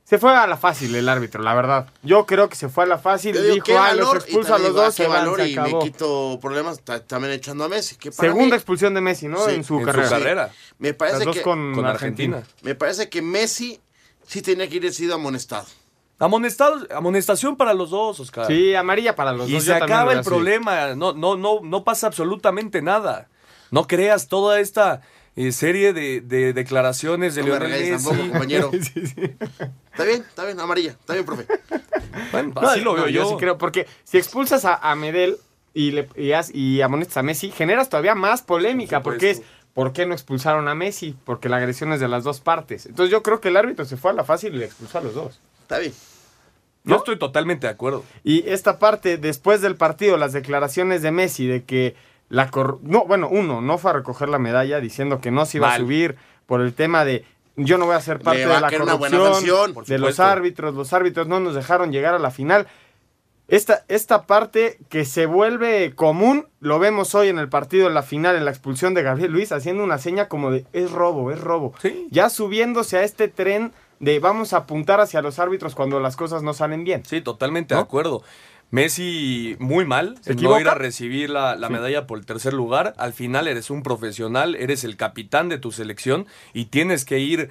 Se 0.09 0.19
fue 0.19 0.33
a 0.33 0.47
la 0.47 0.57
fácil 0.57 0.95
el 0.95 1.09
árbitro, 1.09 1.43
la 1.43 1.53
verdad. 1.53 1.89
Yo 2.05 2.27
creo 2.27 2.49
que 2.49 2.55
se 2.55 2.69
fue 2.69 2.85
a 2.85 2.87
la 2.87 2.97
fácil. 2.97 3.35
yo 3.35 3.43
digo, 3.43 3.55
dijo, 3.55 3.65
qué 3.67 3.77
ah, 3.77 3.93
los 3.93 4.07
valor, 4.07 4.17
y 4.17 4.19
expulso 4.23 4.55
a 4.55 4.57
también 4.57 4.63
los 4.63 4.73
digo, 4.75 4.85
dos, 4.85 4.95
qué 4.95 5.03
se 5.03 5.09
van, 5.09 5.19
valor 5.19 5.41
se 5.41 5.49
y 5.49 5.57
me 5.59 5.79
quito 5.81 6.39
problemas 6.41 6.81
ta- 6.81 7.01
también 7.05 7.33
echando 7.35 7.65
a 7.65 7.69
Messi. 7.69 7.97
Que 7.97 8.13
para 8.13 8.29
Segunda 8.29 8.51
mí, 8.51 8.57
expulsión 8.57 8.95
de 8.95 9.01
Messi, 9.01 9.27
¿no? 9.27 9.45
Sí, 9.45 9.55
en 9.57 9.65
su 9.65 9.81
en 9.81 9.85
carrera. 9.85 10.09
su 10.09 10.15
carrera. 10.15 10.51
me 10.79 10.95
parece 10.95 11.17
Las 11.19 11.27
dos 11.27 11.37
que 11.37 11.43
con, 11.43 11.75
Con 11.75 11.87
Argentina. 11.87 12.37
Argentina. 12.37 12.63
me 12.63 12.75
parece 12.77 13.09
que 13.09 13.21
Messi 13.21 13.81
sí 14.25 14.43
tenía 14.43 14.69
que 14.69 14.77
ir 14.77 14.93
sido 14.95 15.17
amonestado. 15.17 15.67
Amonestado, 16.21 16.87
amonestación 16.95 17.57
para 17.57 17.75
los 17.75 17.91
dos, 17.91 18.21
Oscar. 18.21 18.47
Sí, 18.47 18.75
amarilla 18.77 19.17
para 19.17 19.33
los 19.33 19.49
Y 19.51 19.55
dos. 19.55 19.65
se 19.65 19.69
yo 19.73 19.79
también 19.79 19.93
acaba 19.99 20.13
el 20.13 20.21
así. 20.21 20.29
problema. 20.29 20.95
No, 20.95 21.13
no, 21.15 21.37
no, 21.37 21.61
no 21.63 21.83
pasa 21.85 22.07
absolutamente 22.07 22.81
nada. 22.81 23.29
No 23.73 23.87
creas 23.89 24.29
toda 24.29 24.61
esta 24.61 25.03
eh, 25.37 25.53
serie 25.53 25.93
de, 25.93 26.21
de 26.23 26.53
declaraciones 26.53 27.35
de 27.35 27.43
No 27.43 27.49
Lionel 27.59 27.71
Messi. 27.71 27.91
tampoco, 28.05 28.31
compañero. 28.31 28.71
Sí, 28.83 29.07
sí. 29.07 29.15
Está 29.93 30.05
bien, 30.05 30.23
está 30.29 30.45
bien, 30.45 30.59
amarilla, 30.61 30.91
está 30.91 31.13
bien, 31.15 31.25
profe. 31.25 31.47
Bueno, 32.33 32.53
No, 32.61 32.69
así 32.69 32.81
lo 32.81 32.97
no, 32.97 33.03
veo 33.05 33.09
yo. 33.09 33.29
sí 33.29 33.35
creo, 33.39 33.57
porque 33.59 33.87
si 34.05 34.19
expulsas 34.19 34.65
a, 34.65 34.75
a 34.75 34.95
Medel 34.95 35.37
y, 35.75 35.91
le, 35.93 36.09
y, 36.17 36.33
has- 36.33 36.55
y 36.55 36.81
amonestas 36.83 37.19
a 37.19 37.23
Messi, 37.23 37.51
generas 37.51 37.89
todavía 37.89 38.15
más 38.15 38.43
polémica, 38.43 39.03
Por 39.03 39.15
porque 39.15 39.31
es. 39.31 39.43
¿por 39.75 39.93
qué 39.93 40.07
no 40.07 40.15
expulsaron 40.15 40.69
a 40.69 40.75
Messi? 40.75 41.15
Porque 41.25 41.49
la 41.51 41.57
agresión 41.59 41.93
es 41.93 42.01
de 42.01 42.09
las 42.09 42.25
dos 42.25 42.41
partes. 42.41 42.87
Entonces 42.87 43.11
yo 43.11 43.23
creo 43.23 43.41
que 43.43 43.49
el 43.49 43.57
árbitro 43.59 43.85
se 43.85 43.97
fue 43.99 44.11
a 44.11 44.15
la 44.15 44.25
fácil 44.25 44.55
y 44.55 44.59
le 44.59 44.65
expulsó 44.67 44.99
a 44.99 45.01
los 45.03 45.15
dos. 45.15 45.39
Está 45.63 45.79
bien. 45.79 45.93
Yo 46.85 46.93
¿no? 46.93 46.97
estoy 46.99 47.19
totalmente 47.19 47.67
de 47.67 47.73
acuerdo. 47.75 48.05
Y 48.25 48.49
esta 48.49 48.79
parte, 48.79 49.19
después 49.19 49.61
del 49.61 49.77
partido, 49.77 50.17
las 50.17 50.33
declaraciones 50.33 51.03
de 51.03 51.11
Messi 51.11 51.47
de 51.47 51.65
que 51.65 51.95
la 52.29 52.51
cor- 52.51 52.79
no, 52.83 53.05
bueno, 53.05 53.29
uno, 53.31 53.61
no 53.61 53.79
fue 53.79 53.91
a 53.91 53.95
recoger 53.95 54.29
la 54.29 54.39
medalla 54.39 54.81
diciendo 54.81 55.21
que 55.21 55.31
no 55.31 55.47
se 55.47 55.59
iba 55.59 55.69
Mal. 55.69 55.77
a 55.77 55.79
subir 55.85 56.17
por 56.47 56.61
el 56.61 56.75
tema 56.75 57.05
de 57.05 57.25
yo 57.57 57.79
no 57.79 57.87
voy 57.87 57.95
a 57.95 58.01
ser 58.01 58.21
parte 58.21 58.41
de 58.41 58.47
la 58.61 58.71
corrupción, 58.71 59.75
de 59.87 59.99
los 59.99 60.21
árbitros, 60.21 60.75
los 60.75 60.93
árbitros 60.93 61.27
no 61.27 61.41
nos 61.41 61.55
dejaron 61.55 61.91
llegar 61.93 62.15
a 62.15 62.19
la 62.19 62.31
final. 62.31 62.67
Esta, 63.49 63.85
esta 63.87 64.27
parte 64.27 64.77
que 64.89 65.05
se 65.05 65.27
vuelve 65.27 65.95
común, 65.95 66.49
lo 66.61 66.81
vemos 66.81 67.15
hoy 67.15 67.29
en 67.29 67.39
el 67.39 67.49
partido, 67.49 67.87
en 67.87 67.95
la 67.95 68.03
final, 68.03 68.35
en 68.35 68.45
la 68.45 68.51
expulsión 68.51 68.93
de 68.93 69.05
Gabriel 69.05 69.31
Luis, 69.31 69.53
haciendo 69.53 69.85
una 69.85 69.99
seña 69.99 70.27
como 70.29 70.51
de 70.51 70.67
es 70.73 70.91
robo, 70.91 71.31
es 71.31 71.41
robo. 71.41 71.73
Sí. 71.81 72.09
Ya 72.11 72.29
subiéndose 72.29 72.99
a 72.99 73.05
este 73.05 73.29
tren 73.29 73.73
de 74.01 74.19
vamos 74.19 74.53
a 74.53 74.59
apuntar 74.59 75.01
hacia 75.01 75.23
los 75.23 75.39
árbitros 75.39 75.75
cuando 75.77 76.01
las 76.01 76.17
cosas 76.17 76.43
no 76.43 76.55
salen 76.55 76.83
bien. 76.85 77.05
Sí, 77.07 77.21
totalmente 77.21 77.75
¿No? 77.75 77.81
de 77.81 77.85
acuerdo. 77.85 78.23
Messi 78.71 79.57
muy 79.59 79.85
mal, 79.85 80.19
¿Se 80.23 80.35
no 80.35 80.59
ir 80.61 80.69
a 80.69 80.75
recibir 80.75 81.31
la, 81.31 81.55
la 81.57 81.69
Sí. 81.69 81.73
medalla 81.73 82.07
por 82.07 82.19
el 82.19 82.27
tercer 82.27 82.53
lugar. 82.53 82.95
Al 82.99 83.13
final 83.13 83.47
eres 83.49 83.71
un 83.71 83.83
profesional, 83.83 84.55
eres 84.57 84.83
el 84.85 84.97
capitán 84.97 85.49
de 85.49 85.59
tu 85.59 85.71
selección 85.73 86.27
y 86.53 86.67
tienes 86.67 87.05
que 87.05 87.19
ir 87.21 87.51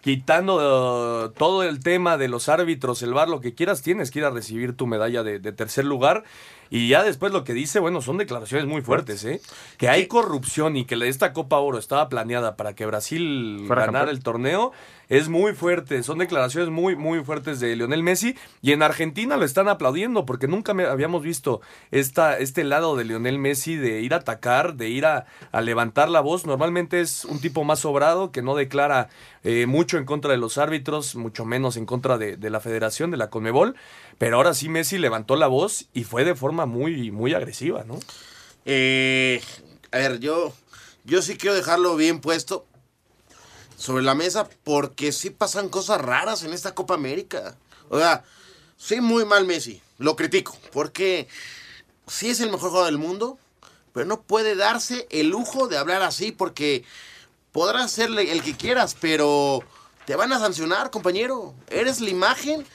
quitando 0.00 1.26
eh, 1.26 1.32
todo 1.36 1.64
el 1.64 1.80
tema 1.80 2.16
de 2.16 2.28
los 2.28 2.48
árbitros, 2.48 3.02
el 3.02 3.12
bar, 3.12 3.28
lo 3.28 3.40
que 3.40 3.54
quieras, 3.54 3.82
tienes 3.82 4.12
que 4.12 4.20
ir 4.20 4.24
a 4.24 4.30
recibir 4.30 4.76
tu 4.76 4.86
medalla 4.86 5.24
de, 5.24 5.40
de 5.40 5.52
tercer 5.52 5.84
lugar. 5.84 6.22
Y 6.70 6.88
ya 6.88 7.02
después 7.04 7.32
lo 7.32 7.44
que 7.44 7.52
dice, 7.54 7.78
bueno, 7.78 8.00
son 8.02 8.18
declaraciones 8.18 8.66
muy 8.66 8.82
fuertes, 8.82 9.24
¿eh? 9.24 9.40
Que 9.78 9.88
hay 9.88 10.06
corrupción 10.06 10.76
y 10.76 10.84
que 10.84 10.96
esta 11.06 11.32
Copa 11.32 11.58
Oro 11.58 11.78
estaba 11.78 12.08
planeada 12.08 12.56
para 12.56 12.74
que 12.74 12.86
Brasil 12.86 13.66
ganara 13.68 13.86
campeón. 14.00 14.08
el 14.08 14.22
torneo, 14.22 14.72
es 15.08 15.28
muy 15.28 15.52
fuerte. 15.54 16.02
Son 16.02 16.18
declaraciones 16.18 16.70
muy, 16.70 16.96
muy 16.96 17.22
fuertes 17.22 17.60
de 17.60 17.76
Lionel 17.76 18.02
Messi. 18.02 18.34
Y 18.62 18.72
en 18.72 18.82
Argentina 18.82 19.36
lo 19.36 19.44
están 19.44 19.68
aplaudiendo 19.68 20.26
porque 20.26 20.48
nunca 20.48 20.74
me- 20.74 20.84
habíamos 20.86 21.22
visto 21.22 21.60
esta, 21.92 22.38
este 22.38 22.64
lado 22.64 22.96
de 22.96 23.04
Lionel 23.04 23.38
Messi 23.38 23.76
de 23.76 24.00
ir 24.00 24.14
a 24.14 24.18
atacar, 24.18 24.74
de 24.74 24.88
ir 24.88 25.06
a, 25.06 25.26
a 25.52 25.60
levantar 25.60 26.08
la 26.08 26.20
voz. 26.20 26.46
Normalmente 26.46 27.00
es 27.00 27.24
un 27.24 27.40
tipo 27.40 27.62
más 27.62 27.80
sobrado 27.80 28.32
que 28.32 28.42
no 28.42 28.56
declara 28.56 29.08
eh, 29.44 29.66
mucho 29.66 29.96
en 29.98 30.04
contra 30.04 30.32
de 30.32 30.38
los 30.38 30.58
árbitros, 30.58 31.14
mucho 31.14 31.44
menos 31.44 31.76
en 31.76 31.86
contra 31.86 32.18
de, 32.18 32.36
de 32.36 32.50
la 32.50 32.58
federación, 32.58 33.12
de 33.12 33.16
la 33.16 33.30
Conmebol. 33.30 33.76
Pero 34.18 34.36
ahora 34.36 34.54
sí 34.54 34.68
Messi 34.68 34.98
levantó 34.98 35.36
la 35.36 35.46
voz 35.46 35.86
y 35.92 36.04
fue 36.04 36.24
de 36.24 36.34
forma 36.34 36.66
muy, 36.66 37.10
muy 37.10 37.34
agresiva, 37.34 37.84
¿no? 37.84 37.98
Eh, 38.64 39.42
a 39.92 39.98
ver, 39.98 40.20
yo, 40.20 40.54
yo 41.04 41.22
sí 41.22 41.36
quiero 41.36 41.54
dejarlo 41.54 41.96
bien 41.96 42.20
puesto 42.20 42.66
sobre 43.76 44.02
la 44.02 44.14
mesa 44.14 44.48
porque 44.64 45.12
sí 45.12 45.30
pasan 45.30 45.68
cosas 45.68 46.00
raras 46.00 46.42
en 46.42 46.52
esta 46.52 46.74
Copa 46.74 46.94
América. 46.94 47.56
O 47.90 47.98
sea, 47.98 48.24
sí 48.76 49.00
muy 49.00 49.24
mal 49.24 49.46
Messi, 49.46 49.82
lo 49.98 50.16
critico, 50.16 50.56
porque 50.72 51.28
sí 52.06 52.30
es 52.30 52.40
el 52.40 52.50
mejor 52.50 52.70
jugador 52.70 52.90
del 52.90 52.98
mundo, 52.98 53.38
pero 53.92 54.06
no 54.06 54.22
puede 54.22 54.56
darse 54.56 55.06
el 55.10 55.28
lujo 55.28 55.68
de 55.68 55.76
hablar 55.76 56.02
así 56.02 56.32
porque 56.32 56.84
podrás 57.52 57.90
ser 57.90 58.10
el 58.10 58.42
que 58.42 58.56
quieras, 58.56 58.96
pero 59.00 59.62
te 60.06 60.16
van 60.16 60.32
a 60.32 60.38
sancionar, 60.38 60.90
compañero. 60.90 61.54
Eres 61.68 62.00
la 62.00 62.10
imagen 62.10 62.66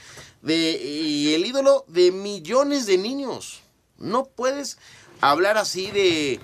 de, 0.41 0.71
y 0.81 1.33
el 1.33 1.45
ídolo 1.45 1.85
de 1.87 2.11
millones 2.11 2.85
de 2.85 2.97
niños. 2.97 3.61
No 3.97 4.25
puedes 4.25 4.77
hablar 5.21 5.57
así 5.57 5.91
de, 5.91 6.39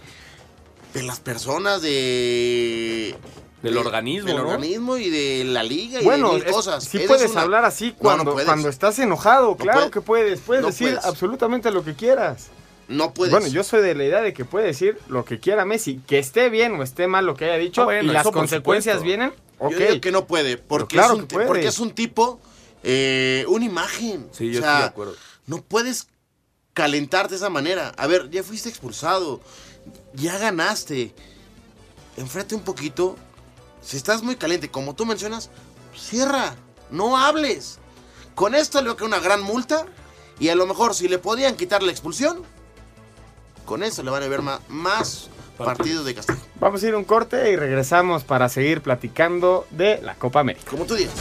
de 0.94 1.04
las 1.04 1.20
personas, 1.20 1.82
de... 1.82 3.16
Del 3.64 3.74
de- 3.74 3.80
organismo, 3.80 4.28
Del 4.28 4.38
¿no? 4.38 4.44
organismo 4.50 4.98
y 4.98 5.10
de 5.10 5.44
la 5.46 5.64
liga 5.64 6.00
y 6.00 6.04
Bueno, 6.06 6.30
de 6.36 6.44
mil 6.44 6.46
cosas. 6.54 6.84
sí 6.84 7.00
puedes 7.08 7.32
una- 7.32 7.42
hablar 7.42 7.66
así 7.66 7.86
No, 7.88 7.92
no 7.92 8.24
cuando, 8.24 8.46
cuando 8.46 8.70
estás 8.70 9.00
enojado, 9.00 9.56
claro 9.58 9.80
puede- 9.80 9.92
que 9.92 10.02
puedes, 10.02 10.40
puedes 10.42 10.62
no 10.62 10.68
decir 10.70 10.90
puedes. 10.90 11.06
absolutamente 11.06 11.72
lo 11.72 11.84
que 11.84 11.96
quieras. 11.96 12.50
No 12.88 13.14
puedes. 13.16 13.32
Bueno, 13.34 13.48
yo 13.48 13.64
soy 13.64 13.82
de 13.82 13.96
la 13.96 14.06
idea 14.06 14.22
de 14.22 14.32
que 14.34 14.46
puede 14.46 14.68
decir 14.68 14.98
lo 15.10 15.26
que 15.26 15.40
quiera 15.40 15.66
Messi, 15.66 16.00
que 16.08 16.20
esté 16.20 16.50
bien 16.50 16.80
o 16.80 16.84
esté 16.84 17.08
mal 17.08 17.26
lo 17.26 17.36
que 17.36 17.46
haya 17.46 17.58
dicho 17.58 17.82
Ah, 17.82 17.86
bueno, 17.86 18.12
y 18.12 18.14
las 18.14 18.28
consecuencias 18.30 18.98
supuesto. 19.00 19.04
vienen. 19.04 19.34
Ok. 19.58 19.72
Yo 19.72 19.80
digo 19.80 20.02
que 20.02 20.12
no 20.12 20.26
puede, 20.28 20.58
porque, 20.58 20.96
claro 20.96 21.16
es, 21.16 21.20
un, 21.22 21.26
que 21.28 21.34
puede. 21.36 21.48
porque 21.48 21.68
es 21.68 21.80
un 21.80 21.92
tipo, 21.92 22.40
eh, 22.90 23.46
una 23.50 23.66
imagen. 23.66 24.30
Sí, 24.32 24.50
yo 24.52 24.60
O 24.60 24.62
sea, 24.62 24.72
estoy 24.72 24.82
de 24.84 24.88
acuerdo. 24.88 25.16
No 25.46 25.62
puedes 25.62 26.08
calentarte 26.74 27.32
de 27.32 27.36
esa 27.38 27.50
manera. 27.50 27.90
A 27.98 28.08
ver, 28.08 28.30
ya 28.30 28.44
fuiste 28.44 28.70
expulsado, 28.70 29.42
ya 30.14 30.38
ganaste. 30.38 31.14
Enfrente 32.16 32.56
un 32.56 32.62
poquito. 32.62 33.18
Si 33.82 33.98
estás 33.98 34.24
muy 34.24 34.36
caliente, 34.38 34.70
como 34.72 34.96
tú 34.96 35.06
mencionas, 35.06 35.50
cierra, 35.96 36.56
no 36.90 37.18
hables. 37.18 37.80
Con 38.36 38.56
esto 38.56 38.82
le 38.82 38.96
que 38.96 39.04
una 39.04 39.20
gran 39.20 39.42
multa 39.42 39.86
y 40.40 40.50
a 40.50 40.56
lo 40.56 40.66
mejor 40.66 40.94
si 40.96 41.08
le 41.08 41.18
podían 41.20 41.56
quitar 41.56 41.84
la 41.84 41.92
expulsión, 41.92 42.44
con 43.66 43.84
eso 43.84 44.02
le 44.04 44.12
van 44.12 44.24
a 44.24 44.28
ver 44.28 44.42
ma- 44.42 44.62
más 44.70 45.30
partidos 45.58 46.06
de 46.06 46.16
castigo. 46.16 46.40
Vamos 46.60 46.84
a 46.84 46.88
ir 46.88 46.94
a 46.94 46.98
un 46.98 47.04
corte 47.04 47.52
y 47.52 47.56
regresamos 47.56 48.24
para 48.24 48.48
seguir 48.48 48.82
platicando 48.82 49.66
de 49.72 50.00
la 50.02 50.16
Copa 50.16 50.40
América. 50.40 50.70
Como 50.70 50.86
tú 50.86 50.96
digas. 50.96 51.14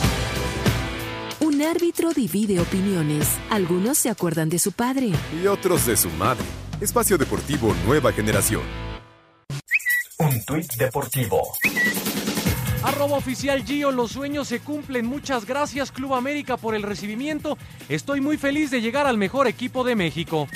Un 1.57 1.62
árbitro 1.62 2.12
divide 2.12 2.61
opiniones. 2.61 3.38
Algunos 3.49 3.97
se 3.97 4.11
acuerdan 4.11 4.51
de 4.51 4.59
su 4.59 4.73
padre. 4.73 5.12
Y 5.42 5.47
otros 5.47 5.87
de 5.87 5.97
su 5.97 6.11
madre. 6.11 6.45
Espacio 6.83 7.16
Deportivo 7.16 7.75
Nueva 7.87 8.12
Generación. 8.12 8.61
Un 10.19 10.45
tuit 10.45 10.71
deportivo. 10.75 11.40
Arroba 12.83 13.16
oficial 13.16 13.64
Gio, 13.64 13.90
los 13.90 14.12
sueños 14.12 14.49
se 14.49 14.61
cumplen. 14.61 15.07
Muchas 15.07 15.47
gracias 15.47 15.92
Club 15.92 16.12
América 16.12 16.59
por 16.59 16.75
el 16.75 16.83
recibimiento. 16.83 17.57
Estoy 17.88 18.21
muy 18.21 18.37
feliz 18.37 18.71
de 18.71 18.83
llegar 18.83 19.07
al 19.07 19.16
mejor 19.16 19.47
equipo 19.47 19.83
de 19.83 19.97
México. 19.97 20.49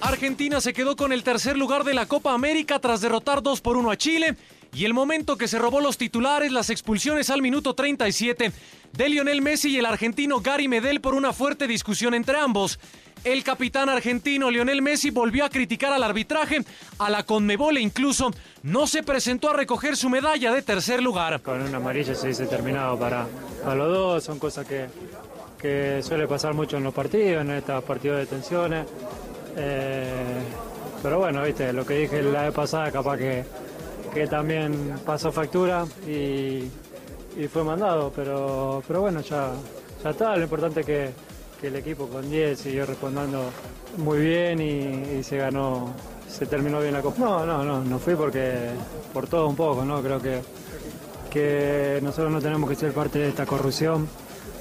Argentina 0.00 0.62
se 0.62 0.72
quedó 0.72 0.96
con 0.96 1.12
el 1.12 1.24
tercer 1.24 1.58
lugar 1.58 1.84
de 1.84 1.92
la 1.92 2.06
Copa 2.06 2.32
América 2.32 2.78
tras 2.78 3.02
derrotar 3.02 3.42
2 3.42 3.60
por 3.60 3.76
1 3.76 3.90
a 3.90 3.98
Chile. 3.98 4.34
Y 4.74 4.86
el 4.86 4.94
momento 4.94 5.36
que 5.36 5.48
se 5.48 5.58
robó 5.58 5.82
los 5.82 5.98
titulares, 5.98 6.50
las 6.50 6.70
expulsiones 6.70 7.28
al 7.28 7.42
minuto 7.42 7.74
37 7.74 8.52
de 8.92 9.08
Lionel 9.10 9.42
Messi 9.42 9.68
y 9.68 9.76
el 9.76 9.84
argentino 9.84 10.40
Gary 10.40 10.66
Medel 10.66 11.02
por 11.02 11.14
una 11.14 11.34
fuerte 11.34 11.66
discusión 11.66 12.14
entre 12.14 12.38
ambos. 12.38 12.80
El 13.22 13.44
capitán 13.44 13.90
argentino 13.90 14.50
Lionel 14.50 14.80
Messi 14.80 15.10
volvió 15.10 15.44
a 15.44 15.50
criticar 15.50 15.92
al 15.92 16.02
arbitraje, 16.02 16.64
a 16.98 17.10
la 17.10 17.22
Conmebol 17.22 17.76
e 17.76 17.82
incluso 17.82 18.30
no 18.62 18.86
se 18.86 19.02
presentó 19.02 19.50
a 19.50 19.52
recoger 19.52 19.94
su 19.94 20.08
medalla 20.08 20.52
de 20.52 20.62
tercer 20.62 21.02
lugar. 21.02 21.42
Con 21.42 21.60
una 21.60 21.76
amarilla 21.76 22.14
se 22.14 22.28
dice 22.28 22.46
terminado 22.46 22.98
para, 22.98 23.26
para 23.62 23.74
los 23.74 23.92
dos, 23.92 24.24
son 24.24 24.38
cosas 24.38 24.66
que, 24.66 24.86
que 25.60 26.02
suele 26.02 26.26
pasar 26.26 26.54
mucho 26.54 26.78
en 26.78 26.84
los 26.84 26.94
partidos, 26.94 27.42
en 27.42 27.50
estos 27.50 27.84
partidos 27.84 28.18
de 28.20 28.26
tensiones. 28.26 28.86
Eh, 29.54 30.40
pero 31.02 31.18
bueno, 31.18 31.42
viste, 31.44 31.72
lo 31.74 31.84
que 31.84 31.94
dije 31.94 32.22
la 32.22 32.44
vez 32.44 32.54
pasada, 32.54 32.90
capaz 32.90 33.18
que, 33.18 33.44
que 34.12 34.26
también 34.26 34.94
pasó 35.04 35.32
factura 35.32 35.84
y, 36.06 36.68
fue 37.50 37.64
mandado, 37.64 38.12
pero, 38.14 38.82
pero 38.86 39.00
bueno, 39.00 39.20
ya, 39.22 39.52
ya 40.04 40.10
está, 40.10 40.36
lo 40.36 40.42
importante 40.42 40.80
es 40.80 40.86
que, 40.86 41.32
el 41.62 41.76
equipo 41.76 42.08
con 42.08 42.28
10 42.28 42.58
siguió 42.58 42.84
respondiendo 42.84 43.44
muy 43.98 44.18
bien 44.18 44.60
y, 44.60 45.18
y 45.18 45.22
se 45.22 45.36
ganó, 45.36 45.94
se 46.28 46.44
terminó 46.44 46.80
bien 46.80 46.92
la 46.92 47.02
copa. 47.02 47.20
No, 47.20 47.46
no, 47.46 47.62
no, 47.62 47.84
no 47.84 47.98
fui 48.00 48.16
porque 48.16 48.70
por 49.12 49.28
todo 49.28 49.46
un 49.46 49.54
poco, 49.54 49.84
¿no? 49.84 50.02
Creo 50.02 50.20
que, 50.20 50.40
que 51.30 52.00
nosotros 52.02 52.32
no 52.32 52.40
tenemos 52.40 52.68
que 52.68 52.74
ser 52.74 52.92
parte 52.92 53.20
de 53.20 53.28
esta 53.28 53.46
corrupción 53.46 54.08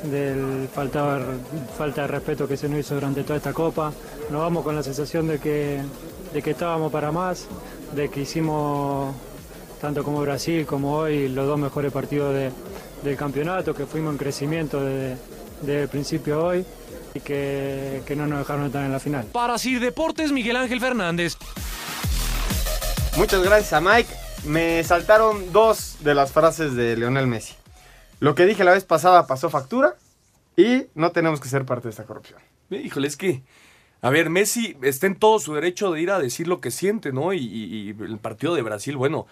del 0.03 0.67
falta, 0.71 1.19
falta 1.75 2.01
de 2.03 2.07
respeto 2.07 2.47
que 2.47 2.55
se 2.55 2.69
nos 2.69 2.79
hizo 2.79 2.93
durante 2.93 3.23
toda 3.23 3.37
esta 3.37 3.51
copa. 3.53 3.91
Nos 4.29 4.39
vamos 4.39 4.63
con 4.63 4.75
la 4.75 4.83
sensación 4.83 5.27
de 5.27 5.39
que, 5.39 5.81
de 6.33 6.41
que 6.43 6.51
estábamos 6.51 6.91
para 6.91 7.11
más, 7.11 7.47
de 7.95 8.09
que 8.09 8.21
hicimos 8.21 9.15
tanto 9.81 10.03
como 10.03 10.21
Brasil 10.21 10.65
como 10.65 10.93
hoy 10.95 11.27
los 11.27 11.47
dos 11.47 11.59
mejores 11.59 11.91
partidos 11.91 12.33
de- 12.33 12.51
del 13.03 13.17
campeonato, 13.17 13.73
que 13.73 13.85
fuimos 13.87 14.11
en 14.11 14.17
crecimiento 14.19 14.79
desde, 14.83 15.17
desde 15.61 15.81
el 15.83 15.89
principio 15.89 16.43
hoy 16.45 16.63
y 17.15 17.19
que, 17.19 18.03
que 18.05 18.15
no 18.15 18.27
nos 18.27 18.39
dejaron 18.39 18.65
estar 18.67 18.85
en 18.85 18.91
la 18.91 18.99
final. 18.99 19.25
Para 19.33 19.57
Sir 19.57 19.79
Deportes, 19.79 20.31
Miguel 20.31 20.55
Ángel 20.55 20.79
Fernández. 20.79 21.35
Muchas 23.17 23.43
gracias 23.43 23.73
a 23.73 23.81
Mike. 23.81 24.09
Me 24.45 24.83
saltaron 24.83 25.51
dos 25.51 25.97
de 26.01 26.13
las 26.15 26.31
frases 26.31 26.75
de 26.75 26.95
Lionel 26.95 27.27
Messi. 27.27 27.53
Lo 28.19 28.35
que 28.35 28.45
dije 28.45 28.63
la 28.63 28.71
vez 28.71 28.85
pasada 28.85 29.27
pasó 29.27 29.49
factura 29.49 29.95
y 30.55 30.85
no 30.95 31.11
tenemos 31.11 31.39
que 31.39 31.49
ser 31.49 31.65
parte 31.65 31.85
de 31.87 31.89
esta 31.91 32.03
corrupción. 32.05 32.39
Híjole, 32.69 33.07
es 33.07 33.17
que, 33.17 33.41
a 34.01 34.09
ver, 34.09 34.29
Messi 34.29 34.77
está 34.81 35.07
en 35.07 35.15
todo 35.15 35.39
su 35.39 35.53
derecho 35.53 35.91
de 35.91 36.01
ir 36.01 36.11
a 36.11 36.19
decir 36.19 36.47
lo 36.47 36.61
que 36.61 36.71
siente, 36.71 37.11
¿no? 37.11 37.33
Y, 37.33 37.39
y- 37.39 37.89
y 37.89 38.03
el 38.03 38.17
partido 38.19 38.55
de 38.55 38.61
Brasil, 38.61 38.95
bueno, 38.95 39.27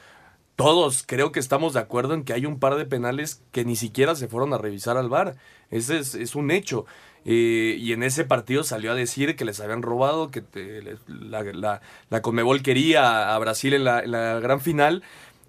todos 0.59 1.05
creo 1.07 1.31
que 1.31 1.39
estamos 1.39 1.73
de 1.73 1.79
acuerdo 1.79 2.13
en 2.13 2.25
que 2.25 2.33
hay 2.33 2.45
un 2.45 2.59
par 2.59 2.75
de 2.75 2.85
penales 2.85 3.41
que 3.53 3.63
ni 3.63 3.77
siquiera 3.77 4.13
se 4.13 4.27
fueron 4.27 4.53
a 4.53 4.57
revisar 4.57 4.97
al 4.97 5.07
VAR. 5.07 5.37
Ese 5.71 5.97
es, 5.99 6.15
es 6.15 6.35
un 6.35 6.51
hecho. 6.51 6.85
Eh, 7.23 7.77
y 7.79 7.93
en 7.93 8.03
ese 8.03 8.25
partido 8.25 8.65
salió 8.65 8.91
a 8.91 8.95
decir 8.95 9.37
que 9.37 9.45
les 9.45 9.61
habían 9.61 9.81
robado, 9.81 10.31
que 10.31 10.41
te- 10.41 10.81
la, 11.07 11.43
la, 11.43 11.81
la 12.09 12.21
Conmebol 12.21 12.61
quería 12.61 13.33
a 13.33 13.39
Brasil 13.39 13.73
en 13.73 13.85
la, 13.85 14.01
en 14.01 14.11
la 14.11 14.41
gran 14.41 14.59
final. 14.59 15.01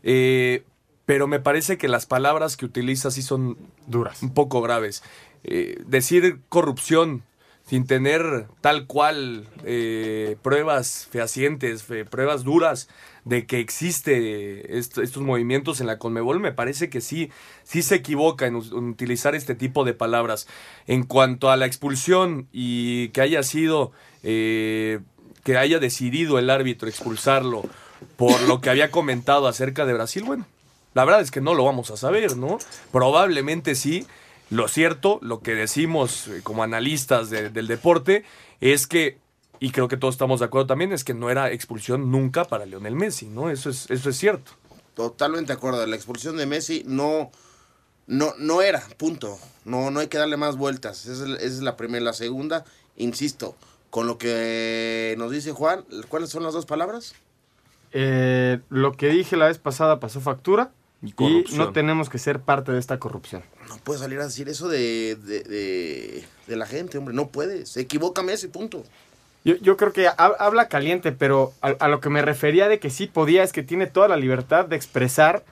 Eh, 0.05 0.63
pero 1.07 1.27
me 1.27 1.41
parece 1.41 1.77
que 1.77 1.89
las 1.89 2.07
palabras 2.07 2.57
que 2.57 2.67
utiliza 2.67 3.11
sí 3.11 3.23
son 3.23 3.59
duras, 3.89 4.23
un 4.23 4.33
poco 4.33 4.63
graves. 4.63 5.03
Eh, 5.43 5.83
decir 5.89 6.39
corrupción 6.49 7.25
sin 7.71 7.87
tener 7.87 8.47
tal 8.61 8.87
cual 8.89 9.47
eh, 9.65 10.37
pruebas 10.43 11.07
fehacientes, 11.09 11.85
fe- 11.85 12.05
pruebas 12.05 12.43
duras 12.43 12.89
de 13.25 13.47
que 13.47 13.61
existe 13.61 14.77
est- 14.77 14.99
estos 14.99 15.23
movimientos 15.23 15.81
en 15.81 15.87
la 15.87 15.97
Conmebol, 15.97 16.41
me 16.41 16.51
parece 16.51 16.91
que 16.91 17.01
sí, 17.01 17.31
sí 17.63 17.83
se 17.83 17.95
equivoca 17.95 18.47
en, 18.49 18.57
en 18.57 18.89
utilizar 18.89 19.37
este 19.37 19.55
tipo 19.55 19.85
de 19.85 19.95
palabras. 19.95 20.49
En 20.89 21.05
cuanto 21.05 21.49
a 21.49 21.57
la 21.57 21.67
expulsión 21.67 22.49
y 22.53 23.11
que 23.11 23.21
haya 23.21 23.45
sido, 23.45 23.93
eh, 24.25 24.99
que 25.45 25.57
haya 25.57 25.79
decidido 25.79 26.41
el 26.41 26.51
árbitro 26.51 26.89
expulsarlo 26.89 27.63
por 28.17 28.41
lo 28.49 28.61
que 28.61 28.71
había 28.71 28.91
comentado 28.91 29.47
acerca 29.47 29.87
de 29.87 29.93
Brasil, 29.95 30.25
bueno, 30.25 30.45
la 30.95 31.05
verdad 31.05 31.21
es 31.21 31.31
que 31.31 31.41
no 31.41 31.55
lo 31.55 31.65
vamos 31.65 31.93
a 31.93 31.97
saber, 31.97 32.37
¿no? 32.37 32.59
Probablemente 32.91 33.77
sí. 33.77 34.09
Lo 34.51 34.69
cierto, 34.69 35.19
lo 35.23 35.41
que 35.41 35.55
decimos 35.55 36.29
eh, 36.29 36.41
como 36.43 36.63
analistas 36.63 37.31
de- 37.31 37.51
del 37.51 37.67
deporte, 37.67 38.25
es 38.61 38.87
que, 38.87 39.19
y 39.61 39.71
creo 39.71 39.89
que 39.89 39.97
todos 39.97 40.15
estamos 40.15 40.41
de 40.41 40.47
acuerdo 40.47 40.67
también, 40.67 40.93
es 40.93 41.05
que 41.05 41.15
no 41.15 41.31
era 41.31 41.51
expulsión 41.53 42.11
nunca 42.11 42.45
para 42.45 42.67
Lionel 42.67 42.97
Messi, 42.97 43.27
¿no? 43.27 43.51
Eso 43.51 43.71
es, 43.71 43.91
eso 43.91 44.11
es 44.11 44.17
cierto. 44.17 44.53
Totalmente 44.95 45.53
de 45.53 45.57
acuerdo. 45.57 45.87
La 45.87 45.97
expulsión 45.97 46.37
de 46.37 46.47
Messi 46.47 46.83
no, 46.87 47.31
no, 48.07 48.35
no 48.39 48.61
era, 48.61 48.83
punto. 48.97 49.39
No, 49.65 49.91
no 49.91 50.01
hay 50.01 50.09
que 50.09 50.19
darle 50.19 50.37
más 50.37 50.57
vueltas. 50.57 51.07
Esa 51.07 51.25
es, 51.25 51.31
esa 51.31 51.45
es 51.45 51.63
la 51.63 51.77
primera. 51.77 52.05
La 52.05 52.13
segunda, 52.13 52.65
insisto, 52.97 53.55
con 53.91 54.07
lo 54.07 54.19
que 54.19 55.15
nos 55.19 55.31
dice 55.31 55.53
Juan, 55.53 55.85
¿cuáles 56.09 56.31
son 56.31 56.43
las 56.43 56.55
dos 56.55 56.67
palabras? 56.67 57.15
Eh, 57.93 58.61
lo 58.69 58.93
que 58.93 59.09
dije 59.09 59.37
la 59.37 59.47
vez 59.47 59.59
pasada 59.59 60.01
pasó 60.01 60.21
factura 60.21 60.71
y, 61.03 61.15
no 61.55 61.73
tenemos 61.73 62.09
que 62.09 62.19
ser 62.19 62.41
parte 62.41 62.73
de 62.73 62.79
esta 62.79 62.99
corrupción. 62.99 63.43
No 63.71 63.77
puede 63.79 64.01
salir 64.01 64.19
a 64.21 64.25
decir 64.25 64.49
eso 64.49 64.69
de, 64.69 65.17
de, 65.17 65.43
de- 65.45 66.25
de 66.49 66.57
la 66.57 66.67
gente, 66.67 66.99
hombre. 66.99 67.15
No 67.15 67.29
puede. 67.29 67.65
Se 67.67 67.81
equivoca 67.81 68.23
Messi, 68.23 68.49
punto. 68.49 68.83
Yo, 69.45 69.55
yo 69.63 69.77
creo 69.77 69.93
que 69.93 70.09
ha- 70.09 70.13
habla 70.13 70.69
caliente, 70.69 71.13
pero 71.13 71.53
a, 71.63 71.69
a 71.69 71.89
lo 71.89 72.01
que 72.01 72.11
me 72.11 72.21
refería 72.21 72.69
de 72.69 72.79
que 72.81 72.91
sí 72.91 73.07
podía 73.07 73.43
es 73.45 73.53
que 73.53 73.63
tiene 73.63 73.87
toda 73.87 74.09
la 74.09 74.17
libertad 74.17 74.67
de 74.67 74.75
expresar 74.77 75.45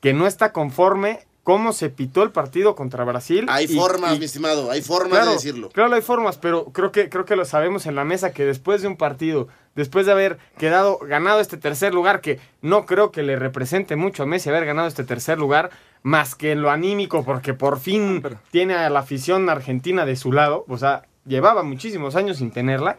que 0.00 0.14
no 0.14 0.26
está 0.28 0.52
conforme 0.52 1.20
cómo 1.42 1.72
se 1.72 1.90
pitó 1.90 2.22
el 2.22 2.30
partido 2.30 2.74
contra 2.76 3.04
Brasil. 3.04 3.46
Hay 3.48 3.64
y- 3.66 3.76
formas, 3.76 4.14
y- 4.14 4.18
mi 4.20 4.24
estimado. 4.24 4.70
Hay 4.70 4.80
formas 4.82 5.10
Claro, 5.10 5.26
de 5.26 5.32
decirlo. 5.34 5.68
Claro, 5.70 5.94
hay 5.94 6.02
formas, 6.02 6.38
pero 6.38 6.66
creo 6.66 6.92
que, 6.92 7.08
creo 7.10 7.24
que 7.24 7.34
lo 7.36 7.44
sabemos 7.44 7.86
en 7.86 7.94
la 7.96 8.04
mesa 8.04 8.32
que 8.32 8.44
después 8.44 8.80
de 8.82 8.88
un 8.88 8.96
partido, 8.96 9.48
después 9.74 10.06
de 10.06 10.12
haber 10.12 10.38
quedado, 10.58 10.98
ganado 10.98 11.40
este 11.40 11.56
tercer 11.56 11.92
lugar, 11.94 12.20
que 12.20 12.38
no 12.62 12.86
creo 12.86 13.10
que 13.12 13.22
le 13.22 13.36
represente 13.36 13.96
mucho 13.96 14.22
a 14.22 14.26
Messi 14.26 14.48
haber 14.48 14.64
ganado 14.66 14.88
este 14.88 15.04
tercer 15.04 15.38
lugar, 15.38 15.70
más 16.06 16.36
que 16.36 16.52
en 16.52 16.62
lo 16.62 16.70
anímico, 16.70 17.24
porque 17.24 17.52
por 17.52 17.80
fin 17.80 18.22
tiene 18.52 18.74
a 18.74 18.88
la 18.90 19.00
afición 19.00 19.48
argentina 19.50 20.06
de 20.06 20.14
su 20.14 20.30
lado, 20.30 20.64
o 20.68 20.78
sea, 20.78 21.02
llevaba 21.26 21.64
muchísimos 21.64 22.14
años 22.14 22.36
sin 22.36 22.52
tenerla. 22.52 22.96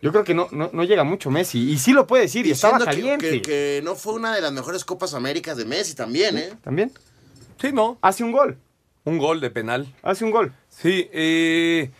Yo 0.00 0.12
creo 0.12 0.22
que 0.22 0.32
no, 0.32 0.46
no, 0.52 0.70
no 0.72 0.84
llega 0.84 1.02
mucho 1.02 1.28
Messi, 1.28 1.68
y 1.68 1.76
sí 1.78 1.92
lo 1.92 2.06
puede 2.06 2.22
decir, 2.22 2.46
y 2.46 2.52
estaba 2.52 2.78
que- 2.78 2.84
caliente. 2.84 3.30
Que, 3.30 3.42
que 3.42 3.80
no 3.82 3.96
fue 3.96 4.12
una 4.14 4.32
de 4.32 4.40
las 4.42 4.52
mejores 4.52 4.84
Copas 4.84 5.12
Américas 5.14 5.56
de 5.56 5.64
Messi 5.64 5.96
también, 5.96 6.38
¿eh? 6.38 6.52
¿También? 6.62 6.92
Sí, 7.60 7.72
¿no? 7.72 7.98
Hace 8.00 8.22
un 8.22 8.30
gol. 8.30 8.56
Un 9.02 9.18
gol 9.18 9.40
de 9.40 9.50
penal. 9.50 9.92
Hace 10.04 10.24
un 10.24 10.30
gol. 10.30 10.52
Sí, 10.68 11.08
eh, 11.12 11.90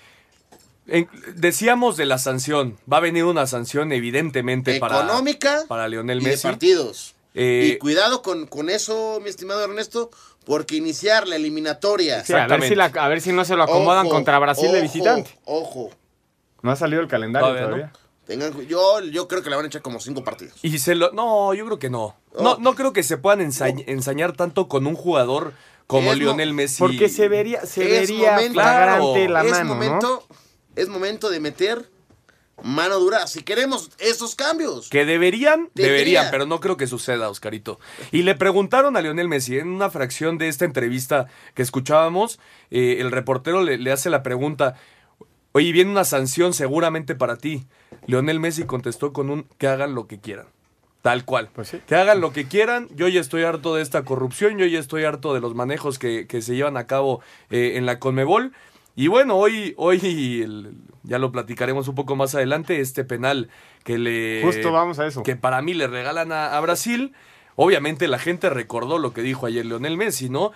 en- 0.87 1.09
decíamos 1.35 1.97
de 1.97 2.07
la 2.07 2.19
sanción. 2.19 2.77
Va 2.93 2.99
a 2.99 3.01
venir 3.01 3.25
una 3.25 3.49
sanción 3.49 3.91
evidentemente 3.91 4.79
para... 4.79 4.99
Económica 5.03 5.65
Para 5.67 5.89
Lionel 5.89 6.21
y 6.21 6.25
de 6.25 6.31
Messi. 6.31 6.47
partidos. 6.47 7.15
Eh, 7.39 7.73
y 7.75 7.79
cuidado 7.79 8.23
con, 8.23 8.47
con 8.47 8.71
eso, 8.71 9.21
mi 9.23 9.29
estimado 9.29 9.63
Ernesto, 9.63 10.11
porque 10.47 10.77
iniciar 10.77 11.29
la 11.29 11.37
eliminatoria. 11.37 12.25
Sí, 12.25 12.33
a, 12.33 12.47
ver 12.47 12.63
si 12.63 12.75
la- 12.75 12.87
a 12.87 13.09
ver 13.09 13.21
si 13.21 13.33
no 13.33 13.45
se 13.45 13.55
lo 13.57 13.65
acomodan 13.65 14.07
Ojo, 14.07 14.15
contra 14.15 14.39
Brasil 14.39 14.73
de 14.73 14.81
visitante. 14.81 15.39
Ojo. 15.45 15.91
No 16.63 16.71
ha 16.71 16.77
salido 16.77 17.03
el 17.03 17.09
calendario 17.09 17.49
Todavía 17.49 17.87
no. 17.87 17.93
Tengan, 18.27 18.67
yo, 18.67 19.01
yo 19.03 19.29
creo 19.29 19.43
que 19.43 19.51
le 19.51 19.57
van 19.57 19.67
a 19.67 19.69
echar 19.69 19.83
como 19.83 20.01
cinco 20.01 20.25
partidos. 20.25 20.55
Y 20.63 20.79
se 20.79 20.95
lo... 20.97 21.13
No, 21.13 21.53
yo 21.55 21.65
creo 21.67 21.79
que 21.79 21.91
no. 21.91 22.17
Oh. 22.35 22.43
No, 22.43 22.57
no 22.59 22.75
creo 22.75 22.93
que 22.93 23.03
se 23.05 23.19
puedan 23.19 23.41
ensa- 23.41 23.85
ensañar 23.87 24.33
tanto 24.33 24.67
con 24.69 24.87
un 24.89 24.97
jugador 24.97 25.53
como 25.87 26.11
Es 26.13 26.17
mo- 26.17 26.23
Lionel 26.23 26.53
Messi. 26.55 26.79
Porque 26.81 27.09
se 27.09 27.29
vería, 27.29 27.61
se 27.67 27.85
Es 27.85 28.09
vería 28.09 28.33
momento- 28.33 28.53
flagrante 28.55 29.29
la 29.29 29.45
es 29.45 29.51
mano, 29.53 29.65
¿no? 29.65 29.75
momento, 29.75 30.27
Es 30.75 30.89
momento 30.89 31.29
de 31.31 31.39
meter 31.41 31.89
mano 32.62 32.99
dura. 32.99 33.27
Si 33.27 33.42
queremos 33.42 33.90
esos 33.99 34.35
cambios. 34.35 34.88
Que 34.88 35.05
deberían, 35.05 35.71
Debería. 35.75 35.92
deberían, 35.92 36.27
pero 36.31 36.47
no 36.47 36.61
creo 36.61 36.77
que 36.77 36.87
suceda, 36.87 37.29
Oscarito. 37.29 37.79
Y 38.12 38.23
le 38.23 38.35
preguntaron 38.35 38.97
a 38.97 39.01
Lionel 39.03 39.29
Messi 39.29 39.59
en 39.59 39.69
una 39.69 39.90
fracción 39.90 40.38
de 40.38 40.49
esta 40.49 40.64
entrevista 40.64 41.27
que 41.55 41.62
escuchábamos, 41.62 42.38
eh, 42.71 42.97
el 43.01 43.11
reportero 43.11 43.62
le, 43.62 43.79
le 43.79 43.92
hace 43.92 44.11
la 44.11 44.23
pregunta, 44.23 44.77
oye, 45.53 45.73
viene 45.73 45.90
una 45.90 46.05
sanción 46.05 46.53
seguramente 46.55 47.14
para 47.14 47.37
ti. 47.37 47.66
Lionel 48.07 48.40
Messi 48.40 48.64
contestó 48.64 49.12
con 49.12 49.31
un 49.31 49.47
que 49.59 49.66
hagan 49.69 49.95
lo 49.95 50.07
que 50.07 50.21
quieran. 50.21 50.47
Tal 51.03 51.25
cual. 51.25 51.51
Que 51.87 51.95
hagan 51.95 52.21
lo 52.21 52.33
que 52.33 52.49
quieran. 52.49 52.88
Yo 52.97 53.07
ya 53.07 53.21
estoy 53.21 53.45
harto 53.45 53.77
de 53.77 53.83
esta 53.83 54.03
corrupción. 54.05 54.59
Yo 54.59 54.66
ya 54.66 54.81
estoy 54.81 55.05
harto 55.05 55.35
de 55.35 55.40
los 55.40 55.55
manejos 55.55 56.01
que, 56.01 56.27
que 56.27 56.42
se 56.42 56.57
llevan 56.57 56.77
a 56.77 56.88
cabo 56.88 57.21
eh, 57.51 57.75
en 57.77 57.87
la 57.87 58.01
Conmebol. 58.01 58.53
Y 58.97 59.09
bueno, 59.09 59.37
hoy, 59.37 59.75
hoy 59.77 60.41
el- 60.43 60.75
ya 61.03 61.19
lo 61.19 61.31
platicaremos 61.31 61.87
un 61.87 61.95
poco 61.95 62.17
más 62.17 62.35
adelante, 62.35 62.81
este 62.81 63.05
penal 63.05 63.49
que 63.85 63.99
le... 63.99 64.41
Justo 64.43 64.73
vamos 64.73 64.99
a 64.99 65.07
eso. 65.07 65.23
Que 65.23 65.37
para 65.37 65.63
mí 65.63 65.75
le 65.75 65.87
regalan 65.87 66.33
a, 66.33 66.57
a 66.57 66.61
Brasil. 66.61 67.13
Obviamente 67.55 68.09
la 68.09 68.19
gente 68.19 68.51
recordó 68.51 68.99
lo 68.99 69.13
que 69.13 69.23
dijo 69.23 69.47
ayer 69.47 69.65
Leonel 69.65 69.97
Messi, 69.97 70.29
¿no? 70.29 70.53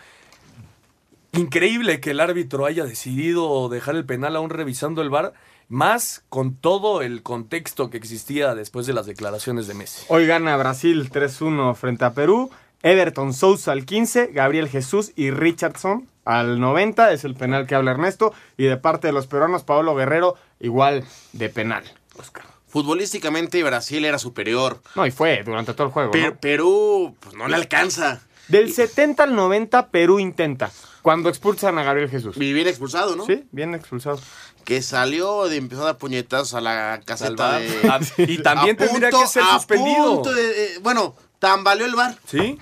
Increíble 1.32 2.00
que 2.00 2.10
el 2.10 2.20
árbitro 2.20 2.66
haya 2.66 2.84
decidido 2.84 3.68
dejar 3.68 3.94
el 3.94 4.04
penal 4.04 4.34
aún 4.34 4.50
revisando 4.50 5.00
el 5.00 5.10
VAR, 5.10 5.32
más 5.68 6.24
con 6.28 6.56
todo 6.56 7.02
el 7.02 7.22
contexto 7.22 7.88
que 7.90 7.96
existía 7.98 8.56
después 8.56 8.86
de 8.86 8.92
las 8.94 9.06
declaraciones 9.06 9.68
de 9.68 9.74
Messi. 9.74 10.04
Hoy 10.08 10.26
gana 10.26 10.56
Brasil 10.56 11.08
3-1 11.08 11.76
frente 11.76 12.04
a 12.04 12.12
Perú. 12.14 12.50
Everton 12.82 13.34
Sousa 13.34 13.72
al 13.72 13.84
15, 13.84 14.28
Gabriel 14.28 14.68
Jesús 14.68 15.12
y 15.16 15.30
Richardson 15.30 16.08
al 16.24 16.60
90, 16.60 17.12
es 17.12 17.24
el 17.24 17.34
penal 17.34 17.66
que 17.66 17.74
habla 17.74 17.90
Ernesto. 17.92 18.32
Y 18.56 18.64
de 18.64 18.76
parte 18.76 19.08
de 19.08 19.12
los 19.12 19.26
peruanos, 19.26 19.64
Paolo 19.64 19.94
Guerrero, 19.94 20.36
igual 20.60 21.04
de 21.32 21.48
penal. 21.48 21.84
Oscar. 22.18 22.44
Futbolísticamente 22.68 23.62
Brasil 23.64 24.04
era 24.04 24.18
superior. 24.18 24.80
No, 24.94 25.04
y 25.04 25.10
fue 25.10 25.42
durante 25.44 25.74
todo 25.74 25.88
el 25.88 25.92
juego. 25.92 26.10
Per- 26.12 26.34
¿no? 26.34 26.40
Perú 26.40 27.16
pues, 27.20 27.34
no 27.34 27.48
le 27.48 27.56
alcanza. 27.56 28.22
Del 28.48 28.72
70 28.72 29.22
al 29.24 29.34
90, 29.34 29.88
Perú 29.90 30.18
intenta. 30.20 30.70
Cuando 31.02 31.28
expulsan 31.28 31.78
a 31.78 31.82
Gabriel 31.84 32.08
Jesús. 32.10 32.36
Y 32.36 32.52
bien 32.52 32.66
expulsado, 32.68 33.16
¿no? 33.16 33.24
Sí, 33.26 33.44
bien 33.52 33.74
expulsado. 33.74 34.20
Que 34.64 34.82
salió 34.82 35.48
de 35.48 35.56
empezó 35.56 35.82
a 35.82 35.86
dar 35.86 35.98
puñetazos 35.98 36.54
a 36.54 36.60
la 36.60 37.00
caseta 37.04 37.58
de... 37.58 37.68
Y 38.18 38.38
también 38.38 38.76
A 38.76 38.86
tendría 38.86 39.10
punto- 39.10 39.22
que 39.24 39.28
ser 39.28 39.42
a 39.42 39.54
suspendido. 39.54 40.14
punto 40.16 40.32
de- 40.34 40.64
eh, 40.74 40.78
bueno, 40.82 41.14
tambaleó 41.40 41.86
el 41.86 41.96
bar. 41.96 42.14
¿Sí? 42.26 42.56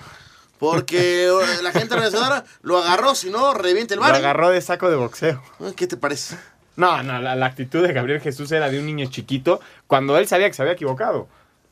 Porque 0.57 1.25
eh, 1.27 1.31
la 1.63 1.71
gente 1.71 1.93
organizadora 1.93 2.43
lo 2.63 2.79
agarró, 2.79 3.13
si 3.13 3.29
no, 3.29 3.53
revienta 3.53 3.93
el 3.93 3.99
Lo 3.99 4.05
bar. 4.07 4.15
agarró 4.15 4.49
de 4.49 4.59
saco 4.61 4.89
de 4.89 4.95
boxeo. 4.95 5.41
¿Qué 5.75 5.85
te 5.85 5.95
parece? 5.97 6.37
No, 6.75 7.03
no, 7.03 7.19
la, 7.19 7.35
la 7.35 7.45
actitud 7.45 7.85
de 7.85 7.93
Gabriel 7.93 8.21
Jesús 8.21 8.51
era 8.51 8.69
de 8.69 8.79
un 8.79 8.85
niño 8.85 9.07
chiquito 9.09 9.59
cuando 9.85 10.17
él 10.17 10.27
sabía 10.27 10.47
que 10.47 10.53
se 10.53 10.61
había 10.61 10.73
equivocado. 10.73 11.27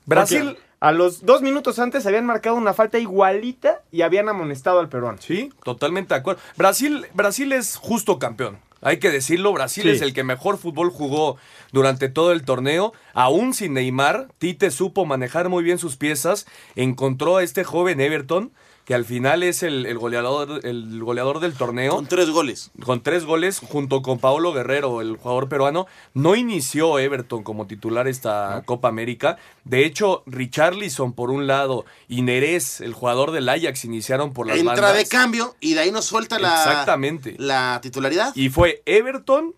Brasil- 0.05 0.45
Porque 0.45 0.66
A 0.79 0.91
los 0.91 1.25
dos 1.25 1.41
minutos 1.41 1.79
antes 1.79 2.05
habían 2.05 2.25
marcado 2.25 2.55
una 2.55 2.73
falta 2.73 2.99
igualita 2.99 3.81
y 3.91 4.03
habían 4.03 4.29
amonestado 4.29 4.79
al 4.79 4.89
peruano. 4.89 5.17
Sí, 5.19 5.51
totalmente 5.63 6.13
de 6.13 6.19
acuerdo. 6.19 6.39
Brasil, 6.55 7.07
Brasil 7.13 7.51
es 7.53 7.77
justo 7.77 8.19
campeón. 8.19 8.59
Hay 8.81 8.99
que 8.99 9.09
decirlo, 9.09 9.51
Brasil 9.53 9.83
Sí. 9.85 9.89
es 9.89 10.01
el 10.03 10.13
que 10.13 10.23
mejor 10.23 10.59
fútbol 10.59 10.91
jugó 10.91 11.37
durante 11.71 12.09
todo 12.09 12.31
el 12.31 12.43
torneo. 12.45 12.93
Aún 13.15 13.55
sin 13.55 13.73
Neymar, 13.73 14.27
Tite 14.37 14.69
supo 14.69 15.03
manejar 15.05 15.49
muy 15.49 15.63
bien 15.63 15.79
sus 15.79 15.97
piezas. 15.97 16.45
Encontró 16.75 17.37
a 17.37 17.43
este 17.43 17.63
joven 17.63 17.99
Everton, 17.99 18.51
que 18.87 18.95
al 18.95 19.03
final 19.03 19.43
es 19.43 19.63
el, 19.63 19.85
el 19.85 19.97
goleador, 19.97 20.61
el 20.63 21.03
goleador 21.03 21.41
del 21.41 21.53
torneo. 21.55 21.93
Con 21.93 22.07
tres 22.07 22.29
goles. 22.29 22.71
Con 22.85 23.03
tres 23.03 23.25
goles, 23.25 23.59
junto 23.59 24.01
con 24.01 24.17
Paulo 24.17 24.53
Guerrero, 24.53 25.01
el 25.01 25.17
jugador 25.17 25.49
peruano. 25.49 25.87
No 26.13 26.35
inició 26.35 26.97
Everton 26.97 27.43
como 27.43 27.67
titular 27.67 28.07
esta 28.07 28.63
Copa 28.65 28.87
América. 28.87 29.37
De 29.65 29.85
hecho, 29.85 30.23
Richarlison 30.25 31.11
por 31.11 31.31
un 31.31 31.47
lado 31.47 31.83
y 32.07 32.21
Nerez, 32.21 32.79
el 32.79 32.93
jugador 32.93 33.31
del 33.31 33.49
Ajax, 33.49 33.83
iniciaron 33.83 34.31
por 34.31 34.47
las 34.47 34.57
Entra 34.57 34.75
bandas. 34.75 34.95
de 34.97 35.05
cambio 35.07 35.55
y 35.59 35.73
de 35.73 35.81
ahí 35.81 35.91
nos 35.91 36.05
suelta 36.05 36.39
la, 36.39 36.55
Exactamente. 36.55 37.35
la 37.37 37.79
titularidad. 37.83 38.33
Y 38.35 38.47
fue 38.47 38.81
Everton 38.85 39.53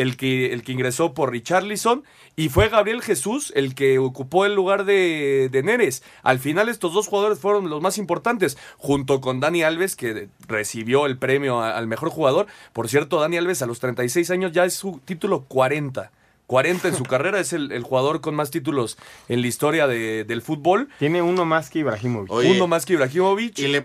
el 0.00 0.16
que, 0.16 0.52
el 0.52 0.62
que 0.62 0.72
ingresó 0.72 1.12
por 1.12 1.30
Richarlison 1.30 2.04
y 2.36 2.48
fue 2.50 2.68
Gabriel 2.68 3.02
Jesús 3.02 3.52
el 3.56 3.74
que 3.74 3.98
ocupó 3.98 4.44
el 4.46 4.54
lugar 4.54 4.84
de, 4.84 5.48
de 5.50 5.62
Neres. 5.62 6.02
Al 6.22 6.38
final 6.38 6.68
estos 6.68 6.94
dos 6.94 7.08
jugadores 7.08 7.38
fueron 7.38 7.68
los 7.68 7.82
más 7.82 7.98
importantes, 7.98 8.56
junto 8.76 9.20
con 9.20 9.40
Dani 9.40 9.62
Alves 9.62 9.96
que 9.96 10.28
recibió 10.46 11.06
el 11.06 11.18
premio 11.18 11.60
a- 11.60 11.76
al 11.76 11.86
mejor 11.86 12.10
jugador. 12.10 12.46
Por 12.72 12.88
cierto, 12.88 13.18
Dani 13.20 13.36
Alves 13.36 13.60
a 13.62 13.66
los 13.66 13.80
36 13.80 14.30
años 14.30 14.52
ya 14.52 14.64
es 14.64 14.74
su 14.74 15.00
título 15.04 15.44
40. 15.48 16.12
40 16.46 16.88
en 16.88 16.94
su 16.96 17.02
carrera, 17.14 17.40
es 17.40 17.52
el, 17.52 17.72
el 17.72 17.82
jugador 17.82 18.20
con 18.20 18.34
más 18.34 18.50
títulos 18.50 18.96
en 19.28 19.40
la 19.42 19.48
historia 19.48 19.86
de- 19.86 20.24
del 20.24 20.40
fútbol. 20.42 20.88
Tiene 20.98 21.20
uno 21.22 21.44
más 21.44 21.70
que 21.70 21.80
Ibrahimovic. 21.80 22.30
Oye. 22.32 22.52
Uno 22.52 22.66
más 22.68 22.86
que 22.86 22.94
Ibrahimovic. 22.94 23.58
Y 23.58 23.68
le, 23.68 23.84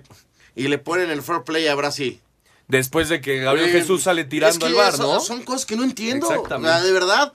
y 0.55 0.67
le 0.67 0.77
ponen 0.77 1.09
el 1.09 1.21
fair 1.23 1.41
play 1.43 1.67
a 1.67 1.75
Brasil. 1.75 2.21
Después 2.67 3.09
de 3.09 3.21
que 3.21 3.39
Gabriel 3.39 3.69
Eh, 3.69 3.73
Jesús 3.73 4.03
sale 4.03 4.21
es 4.21 4.29
tirando 4.29 4.59
que 4.59 4.65
el 4.67 4.73
bar, 4.75 4.97
¿no? 4.99 5.19
Son 5.19 5.43
cosas 5.43 5.65
que 5.65 5.75
no 5.75 5.83
entiendo. 5.83 6.27
Exactamente. 6.31 6.81
De 6.81 6.91
verdad, 6.91 7.33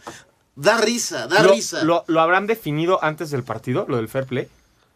da 0.56 0.78
risa, 0.78 1.26
da 1.26 1.42
¿Lo, 1.42 1.52
risa. 1.52 1.84
lo- 1.84 2.04
lo 2.06 2.20
habrán 2.20 2.46
definido 2.46 3.02
antes 3.04 3.30
del 3.30 3.42
partido, 3.44 3.84
lo 3.88 3.96
del 3.98 4.08
fair 4.08 4.24
play? 4.26 4.48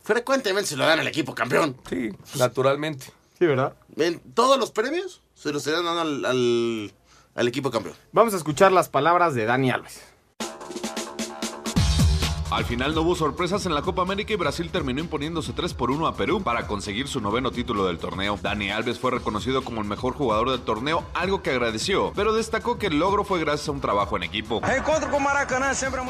Frecuentemente 0.03 0.71
se 0.71 0.77
lo 0.77 0.85
dan 0.85 0.99
al 1.01 1.07
equipo 1.07 1.35
campeón. 1.35 1.77
Sí, 1.89 2.11
naturalmente. 2.37 3.07
Sí, 3.39 3.47
¿verdad? 3.47 3.75
En 3.97 4.19
todos 4.35 4.59
los 4.59 4.71
premios 4.73 5.21
se 5.35 5.53
los 5.53 5.67
están 5.67 5.85
dando 5.85 6.01
al, 6.01 6.25
al- 6.25 6.93
al 7.35 7.49
equipo 7.49 7.71
campeón. 7.71 7.95
Vamos 8.13 8.35
a 8.35 8.37
escuchar 8.39 8.73
las 8.73 8.89
palabras 8.89 9.35
de 9.35 9.45
Dani 9.45 9.71
Alves. 9.71 10.01
Al 12.53 12.67
final 12.67 12.95
no 12.95 13.01
hubo 13.01 13.15
sorpresas 13.15 13.65
en 13.65 13.75
la 13.75 13.81
Copa 13.81 14.03
América 14.03 14.35
y 14.35 14.37
Brasil 14.37 14.69
terminó 14.71 15.01
imponiéndose 15.01 15.55
3 15.55 15.73
por 15.73 15.91
1 15.91 16.07
a 16.07 16.15
Perú 16.17 16.43
para 16.43 16.67
conseguir 16.67 17.09
su 17.09 17.19
noveno 17.23 17.51
título 17.51 17.87
del 17.87 17.97
torneo. 17.97 18.39
Dani 18.43 18.71
Alves 18.71 18.99
fue 18.99 19.11
reconocido 19.11 19.65
como 19.65 19.81
el 19.81 19.87
mejor 19.87 20.13
jugador 20.13 20.51
del 20.51 20.61
torneo, 20.61 21.03
algo 21.15 21.41
que 21.43 21.49
agradeció, 21.49 22.13
pero 22.15 22.35
destacó 22.35 22.77
que 22.77 22.89
el 22.89 22.99
logro 22.99 23.25
fue 23.25 23.41
gracias 23.41 23.71
a 23.71 23.73
un 23.73 23.81
trabajo 23.81 24.19
en 24.19 24.25
equipo. 24.25 24.61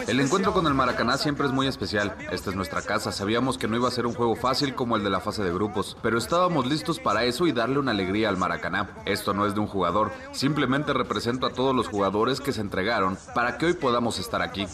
El 0.08 0.18
encuentro 0.18 0.52
con 0.52 0.66
el 0.66 0.74
Maracaná 0.74 1.16
siempre 1.16 1.46
es 1.46 1.52
muy 1.52 1.68
especial. 1.68 2.16
Esta 2.32 2.50
es 2.50 2.56
nuestra 2.56 2.82
casa. 2.82 3.12
Sabíamos 3.12 3.56
que 3.56 3.68
no 3.68 3.76
iba 3.76 3.86
a 3.86 3.92
ser 3.92 4.06
un 4.06 4.14
juego 4.14 4.34
fácil 4.34 4.74
como 4.74 4.96
el 4.96 5.04
de 5.04 5.10
la 5.10 5.20
fase 5.20 5.44
de 5.44 5.52
grupos, 5.52 5.96
pero 6.02 6.18
estábamos 6.18 6.66
listos 6.66 6.98
para 6.98 7.22
eso 7.24 7.46
y 7.46 7.52
darle 7.52 7.78
una 7.78 7.92
alegría 7.92 8.28
al 8.28 8.36
Maracaná. 8.36 8.90
Esto 9.04 9.32
no 9.32 9.46
es 9.46 9.54
de 9.54 9.60
un 9.60 9.68
jugador, 9.68 10.10
simplemente 10.32 10.92
representa 10.92 11.46
a 11.46 11.50
todos 11.50 11.72
los 11.72 11.86
jugadores 11.86 12.40
que 12.40 12.52
se 12.52 12.62
entregaron 12.62 13.16
para 13.32 13.58
que 13.58 13.66
hoy 13.66 13.74
podamos 13.74 14.18
estar 14.18 14.42
aquí. 14.42 14.66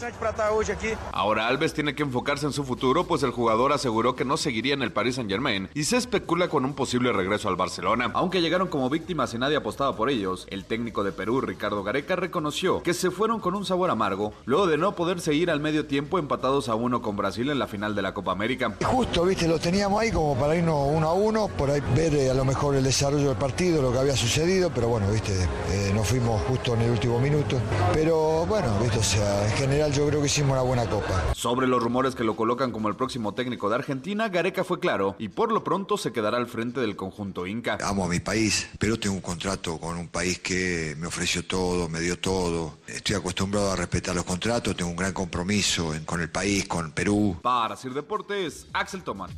Ahora 1.11 1.47
Alves 1.47 1.58
tiene 1.67 1.93
que 1.93 2.03
enfocarse 2.03 2.45
en 2.45 2.53
su 2.53 2.63
futuro, 2.63 3.03
pues 3.03 3.21
el 3.23 3.31
jugador 3.31 3.73
aseguró 3.73 4.15
que 4.15 4.23
no 4.23 4.37
seguiría 4.37 4.73
en 4.73 4.81
el 4.81 4.93
Paris 4.93 5.15
Saint 5.15 5.29
Germain 5.29 5.67
y 5.73 5.83
se 5.83 5.97
especula 5.97 6.47
con 6.47 6.63
un 6.63 6.73
posible 6.73 7.11
regreso 7.11 7.49
al 7.49 7.57
Barcelona. 7.57 8.11
Aunque 8.13 8.41
llegaron 8.41 8.69
como 8.69 8.89
víctimas 8.89 9.33
y 9.33 9.37
nadie 9.37 9.57
apostaba 9.57 9.95
por 9.95 10.09
ellos, 10.09 10.47
el 10.49 10.63
técnico 10.63 11.03
de 11.03 11.11
Perú, 11.11 11.41
Ricardo 11.41 11.83
Gareca, 11.83 12.15
reconoció 12.15 12.81
que 12.81 12.93
se 12.93 13.11
fueron 13.11 13.41
con 13.41 13.55
un 13.55 13.65
sabor 13.65 13.89
amargo 13.89 14.33
luego 14.45 14.67
de 14.67 14.77
no 14.77 14.95
poder 14.95 15.19
seguir 15.19 15.51
al 15.51 15.59
medio 15.59 15.85
tiempo 15.85 16.17
empatados 16.17 16.69
a 16.69 16.75
uno 16.75 17.01
con 17.01 17.17
Brasil 17.17 17.49
en 17.49 17.59
la 17.59 17.67
final 17.67 17.93
de 17.93 18.01
la 18.01 18.13
Copa 18.13 18.31
América. 18.31 18.73
Justo, 18.85 19.25
viste, 19.25 19.47
lo 19.47 19.59
teníamos 19.59 20.01
ahí 20.01 20.11
como 20.11 20.37
para 20.37 20.55
irnos 20.55 20.87
uno 20.89 21.09
a 21.09 21.13
uno, 21.13 21.47
por 21.49 21.69
ahí 21.69 21.81
ver 21.93 22.15
eh, 22.15 22.29
a 22.29 22.33
lo 22.33 22.45
mejor 22.45 22.75
el 22.75 22.83
desarrollo 22.83 23.27
del 23.27 23.37
partido, 23.37 23.81
lo 23.81 23.91
que 23.91 23.99
había 23.99 24.15
sucedido, 24.15 24.71
pero 24.73 24.87
bueno, 24.87 25.11
viste, 25.11 25.33
eh, 25.71 25.91
nos 25.93 26.07
fuimos 26.07 26.41
justo 26.43 26.73
en 26.75 26.83
el 26.83 26.91
último 26.91 27.19
minuto. 27.19 27.57
Pero 27.93 28.45
bueno, 28.45 28.67
viste, 28.81 28.99
o 28.99 29.03
sea, 29.03 29.45
en 29.45 29.53
general 29.53 29.91
yo 29.91 30.07
creo 30.07 30.21
que 30.21 30.27
hicimos 30.27 30.51
una 30.51 30.61
buena 30.61 30.85
copa. 30.85 31.23
Sobre 31.49 31.65
los 31.65 31.81
rumores 31.81 32.13
que 32.13 32.23
lo 32.23 32.35
colocan 32.35 32.71
como 32.71 32.89
el 32.89 32.95
próximo 32.95 33.33
técnico 33.33 33.69
de 33.69 33.75
Argentina, 33.75 34.29
Gareca 34.29 34.63
fue 34.63 34.79
claro 34.79 35.15
y 35.17 35.29
por 35.29 35.51
lo 35.51 35.63
pronto 35.63 35.97
se 35.97 36.11
quedará 36.11 36.37
al 36.37 36.45
frente 36.45 36.79
del 36.79 36.95
conjunto 36.95 37.47
Inca. 37.47 37.79
Amo 37.81 38.05
a 38.05 38.07
mi 38.07 38.19
país, 38.19 38.69
pero 38.77 38.99
tengo 38.99 39.15
un 39.15 39.21
contrato 39.21 39.79
con 39.79 39.97
un 39.97 40.07
país 40.09 40.37
que 40.37 40.93
me 40.99 41.07
ofreció 41.07 41.43
todo, 41.43 41.89
me 41.89 42.01
dio 42.01 42.19
todo. 42.19 42.77
Estoy 42.85 43.15
acostumbrado 43.15 43.71
a 43.71 43.75
respetar 43.75 44.13
los 44.13 44.25
contratos, 44.25 44.75
tengo 44.75 44.91
un 44.91 44.95
gran 44.95 45.11
compromiso 45.11 45.91
con 46.05 46.21
el 46.21 46.29
país, 46.29 46.67
con 46.67 46.91
Perú. 46.91 47.37
Para 47.41 47.75
Sir 47.75 47.95
Deportes, 47.95 48.67
Axel 48.71 49.01
Tomás. 49.01 49.31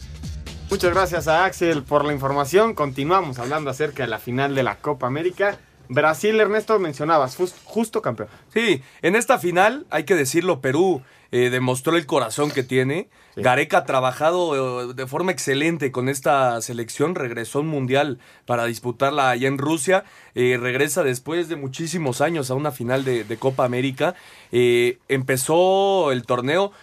Muchas 0.69 0.93
gracias 0.93 1.30
a 1.30 1.45
Axel 1.45 1.82
por 1.84 2.04
la 2.04 2.12
información. 2.12 2.74
Continuamos 2.76 3.39
hablando 3.39 3.69
acerca 3.69 4.04
de 4.04 4.10
la 4.10 4.19
final 4.19 4.54
de 4.54 4.63
la 4.63 4.80
Copa 4.80 5.08
América. 5.08 5.60
Brasil, 5.88 6.38
Ernesto, 6.39 6.78
mencionabas, 6.78 7.38
jus- 7.38 7.54
justo 7.63 8.02
campeón. 8.02 8.28
Sí, 8.54 8.82
en 9.02 9.15
esta 9.15 9.39
final, 9.39 9.86
hay 9.89 10.04
que 10.04 10.15
decirlo, 10.15 10.60
Perú 10.60 11.02
eh, 11.31 11.49
demostró 11.49 11.95
el 11.97 12.05
corazón 12.05 12.51
que 12.51 12.63
tiene. 12.63 13.09
Gareca 13.35 13.79
ha 13.79 13.85
trabajado 13.85 14.89
eh, 14.89 14.93
de 14.93 15.07
forma 15.07 15.31
excelente 15.31 15.91
con 15.91 16.09
esta 16.09 16.61
selección, 16.61 17.15
regresó 17.15 17.59
a 17.59 17.61
un 17.61 17.67
mundial 17.67 18.19
para 18.45 18.65
disputarla 18.65 19.29
allá 19.29 19.47
en 19.47 19.57
Rusia, 19.57 20.03
eh, 20.35 20.57
regresa 20.59 21.03
después 21.03 21.47
de 21.47 21.55
muchísimos 21.55 22.21
años 22.21 22.51
a 22.51 22.55
una 22.55 22.71
final 22.71 23.05
de, 23.05 23.23
de 23.23 23.37
Copa 23.37 23.63
América. 23.63 24.15
Eh, 24.51 24.99
empezó 25.07 26.11
el 26.11 26.23
torneo 26.23 26.73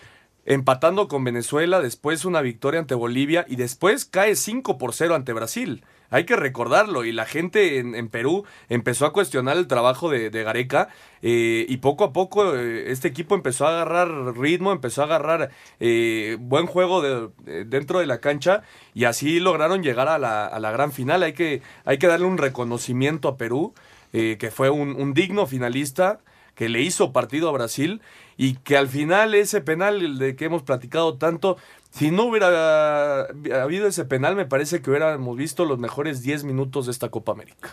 empatando 0.46 1.08
con 1.08 1.24
Venezuela, 1.24 1.80
después 1.80 2.24
una 2.24 2.40
victoria 2.40 2.80
ante 2.80 2.94
Bolivia 2.94 3.44
y 3.48 3.56
después 3.56 4.06
cae 4.06 4.34
5 4.34 4.78
por 4.78 4.94
0 4.94 5.14
ante 5.14 5.34
Brasil. 5.34 5.84
Hay 6.10 6.24
que 6.24 6.36
recordarlo 6.36 7.04
y 7.04 7.12
la 7.12 7.26
gente 7.26 7.78
en, 7.78 7.94
en 7.94 8.08
Perú 8.08 8.44
empezó 8.68 9.04
a 9.06 9.12
cuestionar 9.12 9.56
el 9.58 9.66
trabajo 9.66 10.08
de, 10.10 10.30
Gareca 10.30 10.88
eh, 11.20 11.66
y 11.68 11.76
poco 11.78 12.04
a 12.04 12.12
poco 12.12 12.54
eh, 12.56 12.90
este 12.90 13.08
equipo 13.08 13.34
empezó 13.34 13.66
a 13.66 13.70
agarrar 13.70 14.08
ritmo, 14.38 14.72
empezó 14.72 15.02
a 15.02 15.04
agarrar 15.04 15.50
eh, 15.80 16.36
buen 16.40 16.66
juego 16.66 17.02
de- 17.02 17.28
de- 17.44 17.64
dentro 17.64 17.98
de 17.98 18.06
la 18.06 18.20
cancha 18.20 18.62
y 18.94 19.04
así 19.04 19.38
lograron 19.40 19.82
llegar 19.82 20.08
a 20.08 20.18
la, 20.18 20.70
gran 20.72 20.92
final. 20.92 21.22
Hay 21.22 21.32
que, 21.34 21.62
hay 21.84 21.98
que 21.98 22.06
darle 22.06 22.26
un 22.26 22.38
reconocimiento 22.38 23.28
a 23.28 23.36
Perú, 23.36 23.74
eh, 24.12 24.36
que 24.38 24.50
fue 24.50 24.70
un, 24.70 24.96
un 25.00 25.12
digno 25.14 25.46
finalista 25.46 26.20
que 26.54 26.68
le 26.68 26.82
hizo 26.82 27.12
partido 27.12 27.48
a 27.48 27.52
Brasil 27.52 28.00
y 28.36 28.54
que 28.54 28.76
al 28.76 28.88
final 28.88 29.34
ese 29.34 29.60
penal 29.60 30.18
de 30.18 30.34
que 30.34 30.46
hemos 30.46 30.62
platicado 30.64 31.16
tanto, 31.16 31.56
si 31.90 32.10
no 32.10 32.24
hubiera 32.24 33.22
habido 33.62 33.86
ese 33.88 34.04
penal, 34.04 34.36
me 34.36 34.46
parece 34.46 34.80
que 34.82 34.90
hubiéramos 34.90 35.36
visto 35.36 35.64
los 35.64 35.78
mejores 35.78 36.22
10 36.22 36.44
minutos 36.44 36.86
de 36.86 36.92
esta 36.92 37.08
Copa 37.08 37.32
América. 37.32 37.70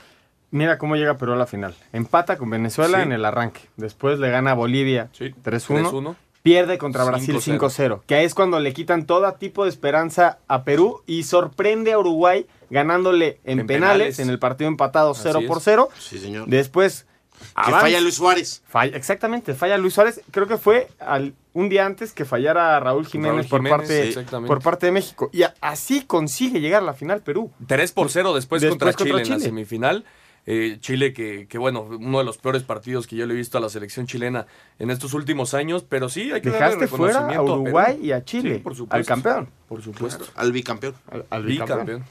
mira 0.51 0.77
cómo 0.77 0.95
llega 0.95 1.17
Perú 1.17 1.33
a 1.33 1.35
la 1.35 1.47
final. 1.47 1.75
Empata 1.91 2.37
con 2.37 2.49
Venezuela 2.49 2.99
Sí. 2.99 3.03
en 3.03 3.11
el 3.11 3.25
arranque. 3.25 3.61
Después 3.75 4.19
le 4.19 4.29
gana 4.29 4.51
a 4.51 4.53
Bolivia 4.53 5.09
3-1. 5.17 5.35
3-1. 5.43 6.15
Pierde 6.43 6.77
contra 6.77 7.03
Brasil 7.03 7.35
5-0. 7.41 7.59
5-0. 7.97 8.03
Que 8.05 8.15
ahí 8.15 8.25
es 8.25 8.35
cuando 8.35 8.59
le 8.59 8.71
quitan 8.71 9.05
todo 9.05 9.29
tipo 9.33 9.63
de 9.63 9.69
esperanza 9.69 10.37
a 10.47 10.63
Perú 10.63 11.01
y 11.07 11.23
sorprende 11.23 11.91
a 11.91 11.97
Uruguay 11.99 12.45
ganándole 12.69 13.39
en, 13.43 13.59
En 13.61 13.67
penales, 13.67 13.97
penales. 13.97 14.19
en 14.19 14.29
el 14.29 14.39
partido 14.39 14.67
empatado 14.69 15.11
Así 15.11 15.21
0 15.23 15.39
es. 15.41 15.47
por 15.47 15.59
0. 15.59 15.89
Sí, 15.99 16.19
señor. 16.19 16.47
Después. 16.47 17.05
Que 17.65 17.71
falla 17.71 17.99
Luis 17.99 18.15
Suárez. 18.15 18.63
Falla, 18.67 18.95
exactamente, 18.95 19.55
falla 19.55 19.77
Luis 19.77 19.93
Suárez. 19.95 20.21
Creo 20.31 20.47
que 20.47 20.57
fue 20.57 20.87
al- 20.99 21.33
un 21.55 21.69
día 21.69 21.85
antes 21.87 22.11
que 22.13 22.25
fallara 22.25 22.79
Raúl 22.79 23.07
Jiménez, 23.07 23.35
Raúl 23.37 23.47
por, 23.49 23.59
Jiménez, 23.61 23.77
parte, 23.79 24.03
sí, 24.03 24.07
exactamente. 24.09 24.47
por 24.47 24.61
parte 24.61 24.85
de 24.85 24.91
México. 24.91 25.29
Y 25.33 25.41
a- 25.43 25.55
así 25.61 26.03
consigue 26.05 26.59
llegar 26.61 26.83
a 26.83 26.85
la 26.85 26.93
final 26.93 27.21
Perú. 27.21 27.51
3 27.65 27.91
por 27.93 28.11
0 28.11 28.33
después, 28.35 28.61
Después 28.61 28.77
contra, 28.77 28.93
contra 28.93 29.23
Chile, 29.23 29.33
en 29.33 29.39
la 29.39 29.43
semifinal. 29.43 30.05
Eh, 30.47 30.77
Chile 30.79 31.11
que, 31.13 31.47
que, 31.47 31.57
bueno, 31.57 31.81
uno 31.89 32.19
de 32.19 32.23
los 32.23 32.37
peores 32.37 32.61
partidos 32.61 33.07
que 33.07 33.15
yo 33.15 33.25
le 33.25 33.33
he 33.33 33.37
visto 33.37 33.57
a 33.57 33.61
la 33.61 33.69
selección 33.69 34.05
chilena 34.05 34.45
en 34.77 34.91
estos 34.91 35.15
últimos 35.15 35.55
años, 35.55 35.83
pero 35.89 36.07
sí 36.07 36.31
hay 36.31 36.41
que 36.41 36.51
darle 36.51 36.75
Dejaste 36.75 36.87
fuera 36.87 37.25
a 37.25 37.27
Perú. 37.29 37.43
Uruguay 37.45 37.97
y 37.99 38.11
a 38.11 38.23
Chile, 38.23 38.55
Sí, 38.57 38.59
por 38.61 38.75
supuesto. 38.75 38.95
al 38.95 39.05
campeón. 39.05 39.49
Por 39.67 39.81
supuesto. 39.81 40.23
Al 40.35 40.51
bicampeón. 40.51 40.93
Al, 41.09 41.25
al 41.31 41.45
Bicampeón. 41.45 42.03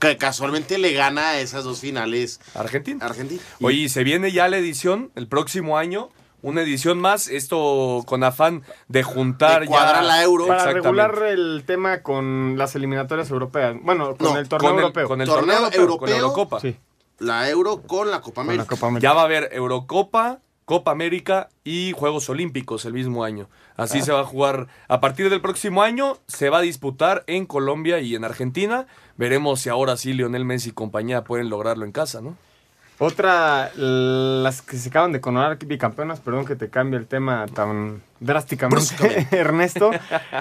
Que 0.00 0.16
casualmente 0.18 0.78
le 0.78 0.92
gana 0.92 1.30
a 1.30 1.40
esas 1.40 1.64
dos 1.64 1.80
finales. 1.80 2.40
Argentina. 2.54 3.04
Argentina. 3.04 3.40
Oye, 3.60 3.78
y 3.80 3.88
se 3.88 4.04
viene 4.04 4.30
ya 4.30 4.46
la 4.48 4.58
edición 4.58 5.10
el 5.14 5.26
próximo 5.26 5.76
año. 5.78 6.10
Una 6.46 6.62
edición 6.62 7.00
más, 7.00 7.26
esto 7.26 8.04
con 8.06 8.22
afán 8.22 8.62
de 8.86 9.02
juntar 9.02 9.62
De 9.62 9.66
cuadrar 9.66 9.96
ya 9.96 10.02
la 10.02 10.22
Euro. 10.22 10.46
Para 10.46 10.72
regular 10.72 11.20
el 11.26 11.64
tema 11.66 12.02
con 12.02 12.54
las 12.56 12.76
eliminatorias 12.76 13.28
europeas. 13.30 13.74
Bueno, 13.82 14.14
con 14.16 14.34
No, 14.34 14.38
el 14.38 14.48
torneo 14.48 14.70
con 14.70 14.78
el- 14.78 14.82
europeo. 14.84 15.08
con 15.08 15.20
el 15.22 15.26
Torneo 15.28 15.54
torneo 15.56 15.80
europeo, 15.80 15.98
con 15.98 16.10
la. 16.10 16.16
Eurocopa. 16.16 16.60
Sí, 16.60 16.76
La 17.18 17.50
Euro 17.50 17.82
con 17.82 18.10
la 18.12 18.20
Copa 18.20 18.42
con 18.42 18.46
la 18.46 18.52
América. 18.52 18.76
Copa 18.76 18.86
América. 18.86 19.08
Ya 19.08 19.12
va 19.14 19.22
a 19.22 19.24
haber 19.24 19.48
Eurocopa, 19.52 20.38
Copa 20.64 20.92
América 20.92 21.48
y 21.64 21.92
Juegos 21.96 22.28
Olímpicos 22.28 22.84
el 22.84 22.92
mismo 22.92 23.24
año. 23.24 23.48
Así 23.76 23.98
Ah. 23.98 24.02
se 24.02 24.12
va 24.12 24.20
a 24.20 24.24
jugar. 24.24 24.68
A 24.86 25.00
partir 25.00 25.28
del 25.30 25.40
próximo 25.40 25.82
año 25.82 26.18
se 26.28 26.48
va 26.50 26.58
a 26.58 26.60
disputar 26.62 27.24
en 27.26 27.46
Colombia 27.46 27.98
y 28.00 28.14
en 28.14 28.24
Argentina. 28.24 28.86
Veremos 29.16 29.60
si 29.62 29.68
ahora 29.68 29.96
sí 29.96 30.12
Lionel 30.12 30.44
Messi 30.44 30.68
y 30.68 30.72
compañía 30.72 31.24
pueden 31.24 31.48
lograrlo 31.50 31.84
en 31.84 31.90
casa, 31.92 32.20
¿no? 32.20 32.36
Otra, 32.98 33.70
las 33.76 34.62
que 34.62 34.78
se 34.78 34.88
acaban 34.88 35.12
de 35.12 35.20
coronar 35.20 35.58
bicampeonas, 35.58 36.20
perdón 36.20 36.46
que 36.46 36.56
te 36.56 36.70
cambie 36.70 36.98
el 36.98 37.06
tema 37.06 37.46
tan 37.46 38.02
drásticamente, 38.20 39.28
Ernesto. 39.36 39.90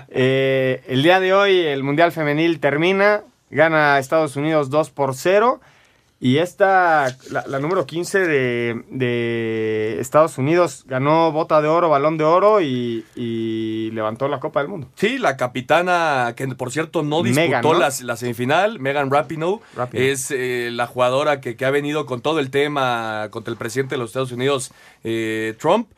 Eh, 0.08 0.82
el 0.88 1.04
día 1.04 1.20
de 1.20 1.34
hoy 1.34 1.60
el 1.60 1.84
Mundial 1.84 2.14
Femenil 2.14 2.62
termina, 2.62 3.24
gana 3.50 4.00
Estados 4.00 4.38
Unidos 4.38 4.70
2 4.70 4.90
por 4.92 5.16
0. 5.16 5.60
Y 6.26 6.40
esta, 6.40 7.16
la, 7.30 7.46
la 7.46 7.60
número 7.60 7.86
15 7.86 8.18
de, 8.22 8.84
de 8.90 10.00
Estados 10.00 10.40
Unidos, 10.40 10.84
ganó 10.88 11.32
bota 11.32 11.62
de 11.62 11.68
oro, 11.68 11.88
balón 11.90 12.18
de 12.18 12.24
oro 12.24 12.62
y, 12.62 13.06
y 13.16 13.92
levantó 13.92 14.28
la 14.28 14.40
Copa 14.40 14.62
del 14.62 14.70
Mundo. 14.70 14.88
Sí, 14.96 15.20
la 15.20 15.38
capitana, 15.38 16.34
que 16.36 16.48
por 16.48 16.72
cierto 16.72 17.04
no 17.04 17.22
disputó 17.22 17.46
Megan, 17.46 17.62
¿no? 17.62 17.74
la, 17.76 17.94
la 18.02 18.18
semifinal, 18.18 18.80
Megan 18.80 19.12
Rapinoe, 19.12 19.60
Rapinoe. 19.76 20.12
es 20.12 20.32
eh, 20.32 20.72
la 20.72 20.88
jugadora 20.88 21.42
que, 21.42 21.56
que 21.56 21.64
ha 21.64 21.70
venido 21.70 22.08
con 22.08 22.22
todo 22.22 22.40
el 22.40 22.50
tema 22.50 23.28
contra 23.30 23.52
el 23.52 23.58
presidente 23.60 23.94
de 23.94 24.00
los 24.00 24.10
Estados 24.10 24.32
Unidos, 24.32 24.72
eh, 25.04 25.54
Trump, 25.60 25.90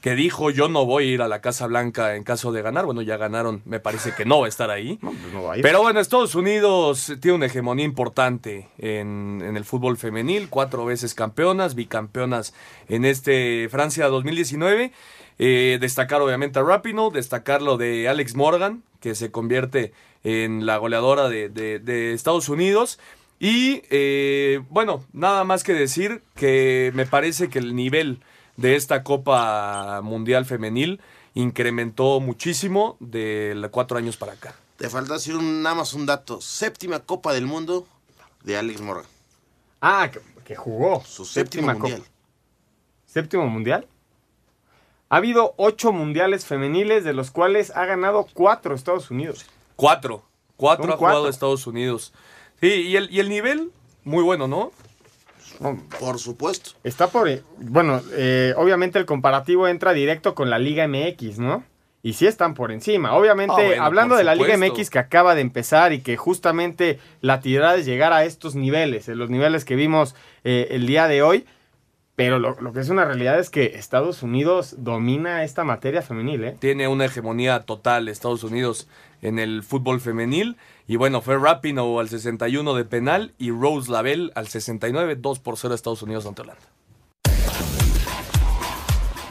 que 0.00 0.14
dijo 0.16 0.50
yo 0.50 0.68
no 0.68 0.84
voy 0.84 1.04
a 1.04 1.06
ir 1.12 1.22
a 1.22 1.28
la 1.28 1.40
Casa 1.40 1.66
Blanca 1.68 2.16
en 2.16 2.24
caso 2.24 2.50
de 2.50 2.62
ganar. 2.62 2.86
Bueno, 2.86 3.02
ya 3.02 3.16
ganaron, 3.16 3.62
me 3.64 3.78
parece 3.78 4.12
que 4.16 4.24
no 4.24 4.40
va 4.40 4.46
a 4.46 4.48
estar 4.48 4.70
ahí. 4.70 4.98
pues 5.00 5.14
no 5.32 5.44
va 5.44 5.54
a 5.54 5.56
ir. 5.58 5.62
Pero 5.62 5.80
bueno, 5.82 6.00
Estados 6.00 6.34
Unidos 6.34 7.12
tiene 7.20 7.36
una 7.36 7.46
hegemonía 7.46 7.84
importante 7.84 8.68
en, 8.78 9.42
en 9.44 9.56
el 9.56 9.64
fútbol 9.64 9.96
femenil, 9.96 10.48
cuatro 10.48 10.84
veces 10.84 11.14
campeonas, 11.14 11.74
bicampeonas 11.76 12.52
en 12.88 13.04
este 13.04 13.68
Francia 13.70 14.08
2019. 14.08 14.92
Eh, 15.38 15.78
destacar 15.80 16.20
obviamente 16.20 16.58
a 16.58 16.62
Rapino, 16.62 17.10
destacar 17.10 17.62
lo 17.62 17.76
de 17.76 18.08
Alex 18.08 18.34
Morgan, 18.34 18.82
que 19.00 19.14
se 19.14 19.30
convierte 19.30 19.92
en 20.24 20.66
la 20.66 20.76
goleadora 20.76 21.28
de, 21.28 21.48
de- 21.48 21.78
de 21.78 22.12
Estados 22.12 22.48
Unidos. 22.48 22.98
Y 23.40 23.82
eh, 23.90 24.60
bueno, 24.68 25.04
nada 25.12 25.42
más 25.44 25.64
que 25.64 25.72
decir 25.74 26.22
que 26.36 26.92
me 26.94 27.06
parece 27.06 27.48
que 27.48 27.58
el 27.58 27.74
nivel 27.74 28.20
de 28.56 28.76
esta 28.76 29.02
Copa 29.02 30.00
Mundial 30.02 30.44
Femenil 30.46 31.00
incrementó 31.34 32.20
muchísimo 32.20 32.96
de 33.00 33.54
los 33.56 33.70
cuatro 33.70 33.96
años 33.98 34.16
para 34.16 34.32
acá. 34.32 34.54
Te 34.76 34.88
falta 34.90 35.14
decir 35.14 35.36
un- 35.36 35.62
nada 35.62 35.74
más 35.76 35.94
un 35.94 36.06
dato. 36.06 36.40
Séptima 36.40 37.00
Copa 37.00 37.32
del 37.32 37.46
Mundo 37.46 37.86
de 38.44 38.56
Alex 38.58 38.80
Morgan. 38.80 39.06
Ah, 39.80 40.10
que, 40.12 40.20
que 40.44 40.56
jugó. 40.56 41.02
Su 41.04 41.24
séptimo 41.24 41.68
Séptima 41.68 41.72
mundial. 41.74 41.98
Copa. 42.00 42.10
¿Séptimo 43.06 43.46
mundial? 43.46 43.86
Ha 45.08 45.16
habido 45.16 45.54
ocho 45.58 45.92
mundiales 45.92 46.46
femeniles, 46.46 47.04
de 47.04 47.12
los 47.12 47.30
cuales 47.30 47.70
ha 47.76 47.84
ganado 47.84 48.26
cuatro 48.32 48.74
Estados 48.74 49.10
Unidos. 49.10 49.44
Cuatro. 49.76 50.24
Cuatro 50.56 50.84
Son 50.84 50.92
ha 50.92 50.96
jugado 50.96 51.16
cuatro. 51.18 51.30
Estados 51.30 51.66
Unidos. 51.66 52.12
Sí, 52.60 52.68
y 52.68 52.96
el, 52.96 53.10
y 53.12 53.20
el 53.20 53.28
nivel, 53.28 53.70
muy 54.04 54.22
bueno, 54.22 54.48
¿no? 54.48 54.72
Por 56.00 56.18
supuesto. 56.18 56.72
Está 56.84 57.08
por. 57.08 57.28
Bueno, 57.58 58.00
eh, 58.12 58.54
obviamente 58.56 58.98
el 58.98 59.06
comparativo 59.06 59.68
entra 59.68 59.92
directo 59.92 60.34
con 60.34 60.50
la 60.50 60.58
Liga 60.58 60.86
MX, 60.88 61.38
¿no? 61.38 61.64
Y 62.04 62.14
sí 62.14 62.26
están 62.26 62.54
por 62.54 62.72
encima. 62.72 63.14
Obviamente, 63.14 63.54
Ah, 63.56 63.64
bueno, 63.64 63.84
hablando 63.84 64.16
de 64.16 64.24
la 64.24 64.34
Liga. 64.34 64.56
MX 64.56 64.90
que 64.90 64.98
acaba 64.98 65.36
de 65.36 65.40
empezar 65.40 65.92
y 65.92 66.00
que 66.00 66.16
justamente 66.16 66.98
la 67.20 67.40
tirada 67.40 67.76
es 67.76 67.86
llegar 67.86 68.12
a 68.12 68.24
estos 68.24 68.56
niveles, 68.56 69.08
en 69.08 69.18
los 69.18 69.30
niveles 69.30 69.64
que 69.64 69.76
vimos 69.76 70.16
eh, 70.42 70.68
el 70.70 70.86
día 70.86 71.06
de 71.06 71.22
hoy. 71.22 71.46
Pero 72.16 72.38
lo, 72.38 72.60
lo 72.60 72.72
que 72.72 72.80
es 72.80 72.90
una 72.90 73.04
realidad 73.04 73.38
es 73.38 73.48
que 73.48 73.76
Estados 73.76 74.22
Unidos 74.22 74.74
domina 74.78 75.44
esta 75.44 75.64
materia 75.64 76.02
femenil, 76.02 76.44
¿eh? 76.44 76.56
Tiene 76.58 76.86
una 76.88 77.06
hegemonía 77.06 77.60
total 77.60 78.08
Estados 78.08 78.44
Unidos 78.44 78.86
en 79.22 79.38
el 79.38 79.62
fútbol 79.62 80.00
femenil. 80.00 80.56
Y 80.86 80.96
bueno, 80.96 81.20
fue 81.20 81.38
Rapino 81.38 81.98
al 81.98 82.08
61 82.08 82.74
de 82.74 82.84
penal 82.84 83.34
y 83.38 83.50
Rose 83.50 83.90
Lavelle 83.90 84.30
al 84.34 84.48
69, 84.48 85.16
2 85.16 85.38
por 85.38 85.56
0 85.56 85.74
Estados 85.74 86.02
Unidos 86.02 86.26
ante 86.26 86.42
Holanda. 86.42 86.62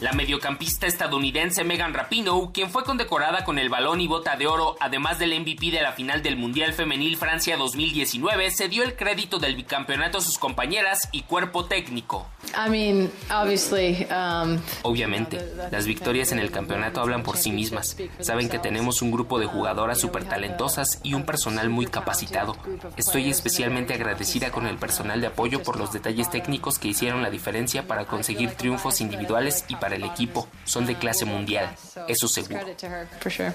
La 0.02 0.14
mediocampista 0.14 0.88
estadounidense 0.88 1.64
Megan 1.64 1.94
Rapinoe, 1.94 2.52
quien 2.52 2.72
fue 2.72 2.84
condecorada 2.84 3.44
con 3.44 3.60
el 3.60 3.70
balón 3.70 4.02
y 4.02 4.08
bota 4.08 4.36
de 4.36 4.48
oro, 4.48 4.76
además 4.80 5.20
del 5.20 5.40
MVP 5.40 5.70
de 5.70 5.84
la 5.84 5.92
final 5.92 6.24
del 6.24 6.38
Mundial 6.38 6.74
Femenil 6.74 7.18
Francia 7.18 7.56
2019, 7.56 8.50
se 8.50 8.68
dio 8.68 8.82
el 8.82 8.96
crédito 8.96 9.38
del 9.38 9.56
bicampeonato 9.56 10.18
a 10.18 10.22
sus 10.22 10.40
compañeras 10.40 11.08
y 11.12 11.22
cuerpo 11.22 11.66
técnico. 11.66 12.28
I 12.56 12.68
mean, 12.68 13.12
obviously, 13.30 14.08
um, 14.10 14.58
Obviamente, 14.82 15.40
las 15.72 15.86
victorias 15.86 16.32
en 16.32 16.40
el 16.40 16.50
campeonato 16.50 17.00
hablan 17.00 17.22
por 17.22 17.38
sí 17.38 17.52
mismas. 17.52 17.96
Saben 18.22 18.50
que 18.50 18.58
tenemos 18.58 19.04
un 19.04 19.12
grupo 19.12 19.38
de 19.38 19.46
jugadoras 19.46 20.00
súper 20.00 20.24
talentosas 20.24 21.00
y 21.04 21.14
un 21.14 21.28
personal 21.28 21.70
muy 21.70 21.86
capacitado. 21.86 22.58
Estoy 22.98 23.30
especialmente 23.30 23.94
agradecida 23.94 24.52
con 24.52 24.66
el 24.66 24.78
personal 24.78 25.22
de 25.22 25.28
apoyo 25.28 25.62
por 25.62 25.78
los 25.78 25.94
detalles 25.94 26.32
técnicos 26.32 26.80
que 26.80 26.88
hicieron 26.88 27.22
la 27.22 27.30
diferencia 27.30 27.86
para 27.86 28.06
conseguir 28.06 28.56
triunfos 28.56 29.00
individuales 29.00 29.64
y 29.68 29.76
para 29.76 29.91
el 29.94 30.04
equipo. 30.04 30.48
Son 30.66 30.86
de 30.86 30.98
clase 30.98 31.26
mundial, 31.26 31.76
eso 32.08 32.28
seguro. 32.28 32.66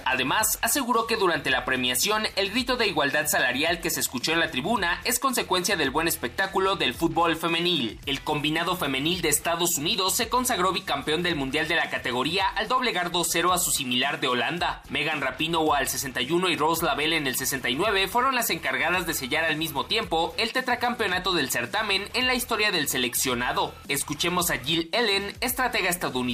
Además, 0.04 0.58
aseguró 0.62 1.06
que 1.06 1.16
durante 1.16 1.50
la 1.50 1.64
premiación 1.64 2.24
el 2.36 2.50
grito 2.50 2.76
de 2.76 2.86
igualdad 2.86 3.26
salarial 3.26 3.80
que 3.80 3.90
se 3.90 4.00
escuchó 4.00 4.32
en 4.32 4.40
la 4.40 4.50
tribuna 4.50 5.00
es 5.04 5.18
consecuencia 5.18 5.76
del 5.76 5.90
buen 5.90 6.08
espectáculo 6.08 6.76
del 6.76 6.94
fútbol 6.94 7.36
femenil. 7.36 7.98
El 8.06 8.22
combinado 8.22 8.76
femenil 8.76 9.22
de 9.22 9.28
Estados 9.28 9.78
Unidos 9.78 10.14
se 10.14 10.28
consagró 10.28 10.72
bicampeón 10.72 11.22
del 11.22 11.36
Mundial 11.36 11.68
de 11.68 11.76
la 11.76 11.90
categoría 11.90 12.48
al 12.48 12.68
doblegar 12.68 13.10
2-0 13.12 13.52
a 13.52 13.58
su 13.58 13.70
similar 13.70 14.20
de 14.20 14.28
Holanda. 14.28 14.82
Megan 14.88 15.20
Rapinoe 15.20 15.76
al 15.76 15.88
61 15.88 16.48
y 16.50 16.56
Rose 16.56 16.84
Lavelle 16.84 17.16
en 17.16 17.26
el 17.26 17.36
69 17.36 18.08
fueron 18.08 18.34
las 18.34 18.50
encargadas 18.50 19.06
de 19.06 19.14
sellar 19.14 19.44
al 19.44 19.56
mismo 19.56 19.86
tiempo 19.86 20.34
el 20.36 20.52
tetracampeonato 20.52 21.32
del 21.32 21.50
certamen 21.50 22.04
en 22.14 22.26
la 22.26 22.34
historia 22.34 22.70
del 22.70 22.88
seleccionado. 22.88 23.74
Escuchemos 23.88 24.50
a 24.50 24.58
Jill 24.58 24.88
Ellen, 24.92 25.34
estratega 25.40 25.88
estadounidense. 25.88 26.25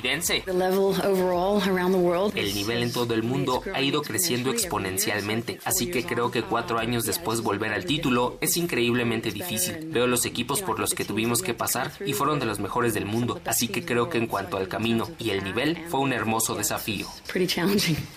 World. 1.96 2.36
El 2.36 2.54
nivel 2.54 2.82
en 2.82 2.92
todo 2.92 3.14
el 3.14 3.22
mundo 3.22 3.62
ha 3.74 3.80
ido 3.80 4.02
creciendo 4.02 4.50
exponencialmente, 4.50 5.58
así 5.64 5.90
que 5.90 6.04
creo 6.04 6.30
que 6.30 6.42
cuatro 6.42 6.78
años 6.78 7.04
después 7.04 7.40
volver 7.42 7.72
al 7.72 7.84
título 7.84 8.38
es 8.40 8.56
increíblemente 8.56 9.30
difícil. 9.30 9.78
Veo 9.86 10.06
los 10.06 10.24
equipos 10.24 10.62
por 10.62 10.78
los 10.78 10.94
que 10.94 11.04
tuvimos 11.04 11.42
que 11.42 11.54
pasar 11.54 11.92
y 12.04 12.12
fueron 12.12 12.40
de 12.40 12.46
los 12.46 12.58
mejores 12.58 12.94
del 12.94 13.06
mundo, 13.06 13.40
así 13.44 13.68
que 13.68 13.84
creo 13.84 14.08
que 14.08 14.18
en 14.18 14.26
cuanto 14.26 14.56
al 14.56 14.68
camino 14.68 15.08
y 15.18 15.30
el 15.30 15.44
nivel 15.44 15.78
fue 15.88 16.00
un 16.00 16.12
hermoso 16.12 16.54
desafío. 16.54 17.06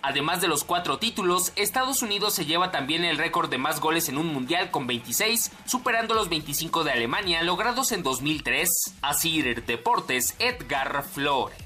Además 0.01 0.41
de 0.41 0.47
los 0.47 0.63
cuatro 0.63 0.97
títulos, 0.97 1.51
Estados 1.55 2.01
Unidos 2.01 2.33
se 2.33 2.45
lleva 2.45 2.71
también 2.71 3.03
el 3.05 3.17
récord 3.17 3.49
de 3.49 3.57
más 3.57 3.79
goles 3.79 4.09
en 4.09 4.17
un 4.17 4.27
mundial 4.27 4.71
con 4.71 4.87
26, 4.87 5.51
superando 5.65 6.13
los 6.13 6.29
25 6.29 6.83
de 6.83 6.91
Alemania 6.91 7.43
logrados 7.43 7.91
en 7.91 8.03
2003. 8.03 8.69
Así 9.01 9.41
Deportes, 9.41 10.35
Edgar 10.39 11.03
Flores. 11.03 11.64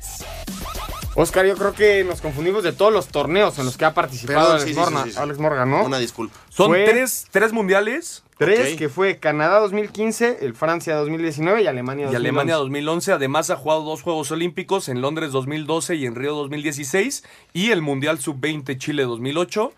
Oscar, 1.15 1.45
yo 1.45 1.55
creo 1.57 1.73
que 1.73 2.03
nos 2.03 2.21
confundimos 2.21 2.63
de 2.63 2.71
todos 2.71 2.93
los 2.93 3.07
torneos 3.07 3.57
en 3.59 3.65
los 3.65 3.75
que 3.77 3.83
ha 3.85 3.93
participado 3.93 4.39
Perdón, 4.39 4.51
Alex, 4.53 4.67
sí, 4.67 4.73
sí, 4.73 4.79
Morgan, 4.79 5.03
sí, 5.03 5.09
sí, 5.09 5.15
sí. 5.15 5.21
Alex 5.21 5.39
Morgan, 5.39 5.69
¿no? 5.69 5.83
Una 5.83 5.97
disculpa. 5.99 6.37
Son 6.49 6.67
Fue- 6.67 6.85
tres, 6.85 7.27
tres 7.31 7.51
mundiales, 7.51 8.23
Tres, 8.37 8.77
que 8.77 8.87
fue 8.87 9.17
Canadá 9.17 9.59
2015, 9.59 10.37
el 10.41 10.55
Francia 10.55 10.95
2019 10.95 11.61
y 11.63 11.67
Alemania 11.67 12.03
Y 12.03 12.05
2011. 12.05 12.15
Alemania 12.15 12.55
2011, 12.55 13.11
además 13.11 13.49
ha 13.49 13.57
jugado 13.57 13.83
dos 13.83 14.01
Juegos 14.01 14.31
Olímpicos 14.31 14.87
en 14.87 15.01
Londres 15.01 15.33
2012 15.33 15.95
y 15.95 16.05
en 16.05 16.15
Río 16.15 16.33
2016 16.35 17.25
y 17.51 17.71
el 17.71 17.81
Mundial 17.81 18.19
Sub-20 18.19 18.77
Chile 18.77 19.03
2008. 19.03 19.73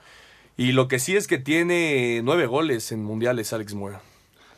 Y 0.57 0.73
lo 0.73 0.87
que 0.87 0.99
sí 0.99 1.15
es 1.15 1.25
que 1.25 1.39
tiene 1.39 2.21
nueve 2.23 2.45
goles 2.45 2.91
en 2.91 3.03
mundiales 3.03 3.51
Alex 3.51 3.73
Moore. 3.73 3.97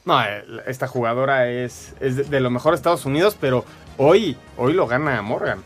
No, 0.05 0.21
eh, 0.23 0.43
esta 0.67 0.87
jugadora 0.87 1.49
es, 1.49 1.93
es 1.99 2.29
de, 2.29 2.39
lo 2.39 2.49
mejor 2.49 2.73
de 2.73 2.77
Estados 2.77 3.05
Unidos, 3.05 3.37
pero 3.39 3.63
hoy, 3.97 4.35
hoy 4.57 4.73
lo 4.73 4.85
gana 4.87 5.21
Morgan. 5.21 5.63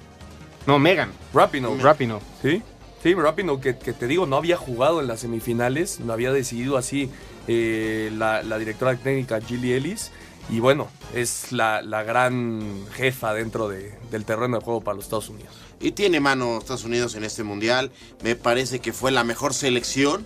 No, 0.66 0.78
Megan. 0.80 1.12
Rapino. 1.34 1.76
Rapino. 1.82 2.20
Sí, 2.42 2.62
sí, 3.02 3.14
Rapino, 3.16 3.60
que, 3.60 3.78
que 3.78 3.94
te 3.94 4.06
digo, 4.08 4.26
no 4.28 4.36
había 4.36 4.58
jugado 4.58 5.02
en 5.02 5.08
las 5.08 5.22
semifinales, 5.22 6.00
lo 6.02 6.14
había 6.14 6.32
decidido 6.32 6.78
así 6.78 7.10
eh, 7.48 8.12
la, 8.16 8.44
la 8.44 8.58
directora 8.60 8.96
técnica 8.96 9.40
Gilly 9.42 9.74
Ellis. 9.74 10.12
Y 10.50 10.60
bueno, 10.62 10.88
es 11.14 11.52
la, 11.52 11.82
la 11.82 12.04
gran 12.04 12.86
jefa 12.94 13.34
dentro 13.34 13.68
de- 13.68 13.98
del 14.12 14.24
terreno 14.24 14.58
de 14.60 14.64
juego 14.64 14.80
para 14.82 14.96
los 14.96 15.04
Estados 15.06 15.28
Unidos. 15.30 15.54
Y 15.82 15.92
tiene 15.92 16.20
mano 16.22 16.58
Estados 16.58 16.86
Unidos 16.86 17.16
en 17.16 17.24
este 17.26 17.44
mundial. 17.44 17.92
Me 18.24 18.36
parece 18.38 18.80
que 18.80 18.94
fue 18.94 19.12
la 19.12 19.24
mejor 19.26 19.54
selección. 19.54 20.26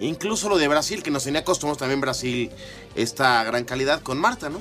Incluso 0.00 0.48
lo 0.48 0.58
de 0.58 0.68
Brasil, 0.68 1.02
que 1.02 1.10
nos 1.10 1.24
tenía 1.24 1.40
acostumbrados 1.40 1.78
también 1.78 2.00
Brasil 2.00 2.50
esta 2.94 3.42
gran 3.44 3.64
calidad 3.64 4.00
con 4.00 4.18
Marta, 4.18 4.48
¿no? 4.48 4.60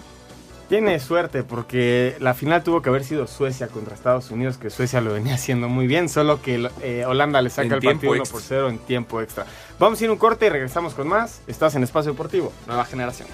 Tiene 0.69 0.99
suerte 0.99 1.43
porque 1.43 2.17
la 2.19 2.33
final 2.33 2.61
tuvo 2.61 2.81
que 2.81 2.89
haber 2.89 3.05
sido 3.05 3.25
Suecia 3.25 3.69
contra 3.69 3.95
Estados 3.95 4.31
Unidos, 4.31 4.57
que 4.57 4.69
Suecia 4.69 4.99
lo 4.99 5.13
venía 5.13 5.35
haciendo 5.35 5.69
muy 5.69 5.87
bien, 5.87 6.09
solo 6.09 6.41
que 6.41 6.69
eh, 6.81 7.05
Holanda 7.05 7.41
le 7.41 7.49
saca 7.49 7.67
En 7.67 7.73
el 7.73 7.79
partido 7.79 8.11
1 8.11 8.21
extra. 8.21 8.33
por 8.33 8.41
0 8.41 8.69
en 8.69 8.77
tiempo 8.79 9.21
extra. 9.21 9.45
Vamos 9.79 10.01
a 10.01 10.03
ir 10.03 10.09
a 10.09 10.13
un 10.13 10.19
corte 10.19 10.47
y 10.47 10.49
regresamos 10.49 10.93
con 10.93 11.07
más. 11.07 11.39
Estás 11.47 11.75
en 11.75 11.83
Espacio 11.83 12.11
Deportivo, 12.11 12.51
nueva 12.65 12.83
generación. 12.83 13.29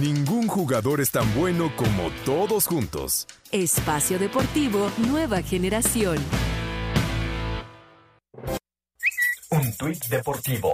Ningún 0.00 0.46
jugador 0.46 1.00
es 1.00 1.10
tan 1.10 1.32
bueno 1.34 1.72
como 1.76 2.10
todos 2.24 2.66
juntos. 2.66 3.26
Espacio 3.50 4.18
Deportivo 4.18 4.90
Nueva 4.98 5.42
Generación. 5.42 6.18
Un 9.54 9.72
tuit 9.76 10.04
deportivo. 10.08 10.72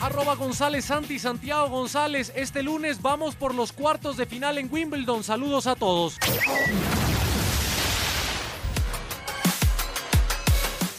Arroba 0.00 0.34
González 0.34 0.84
Santi 0.84 1.18
Santiago 1.18 1.70
González. 1.70 2.30
Este 2.36 2.62
lunes 2.62 3.00
vamos 3.00 3.34
por 3.34 3.54
los 3.54 3.72
cuartos 3.72 4.18
de 4.18 4.26
final 4.26 4.58
en 4.58 4.68
Wimbledon. 4.70 5.24
Saludos 5.24 5.66
a 5.66 5.74
todos. 5.74 6.18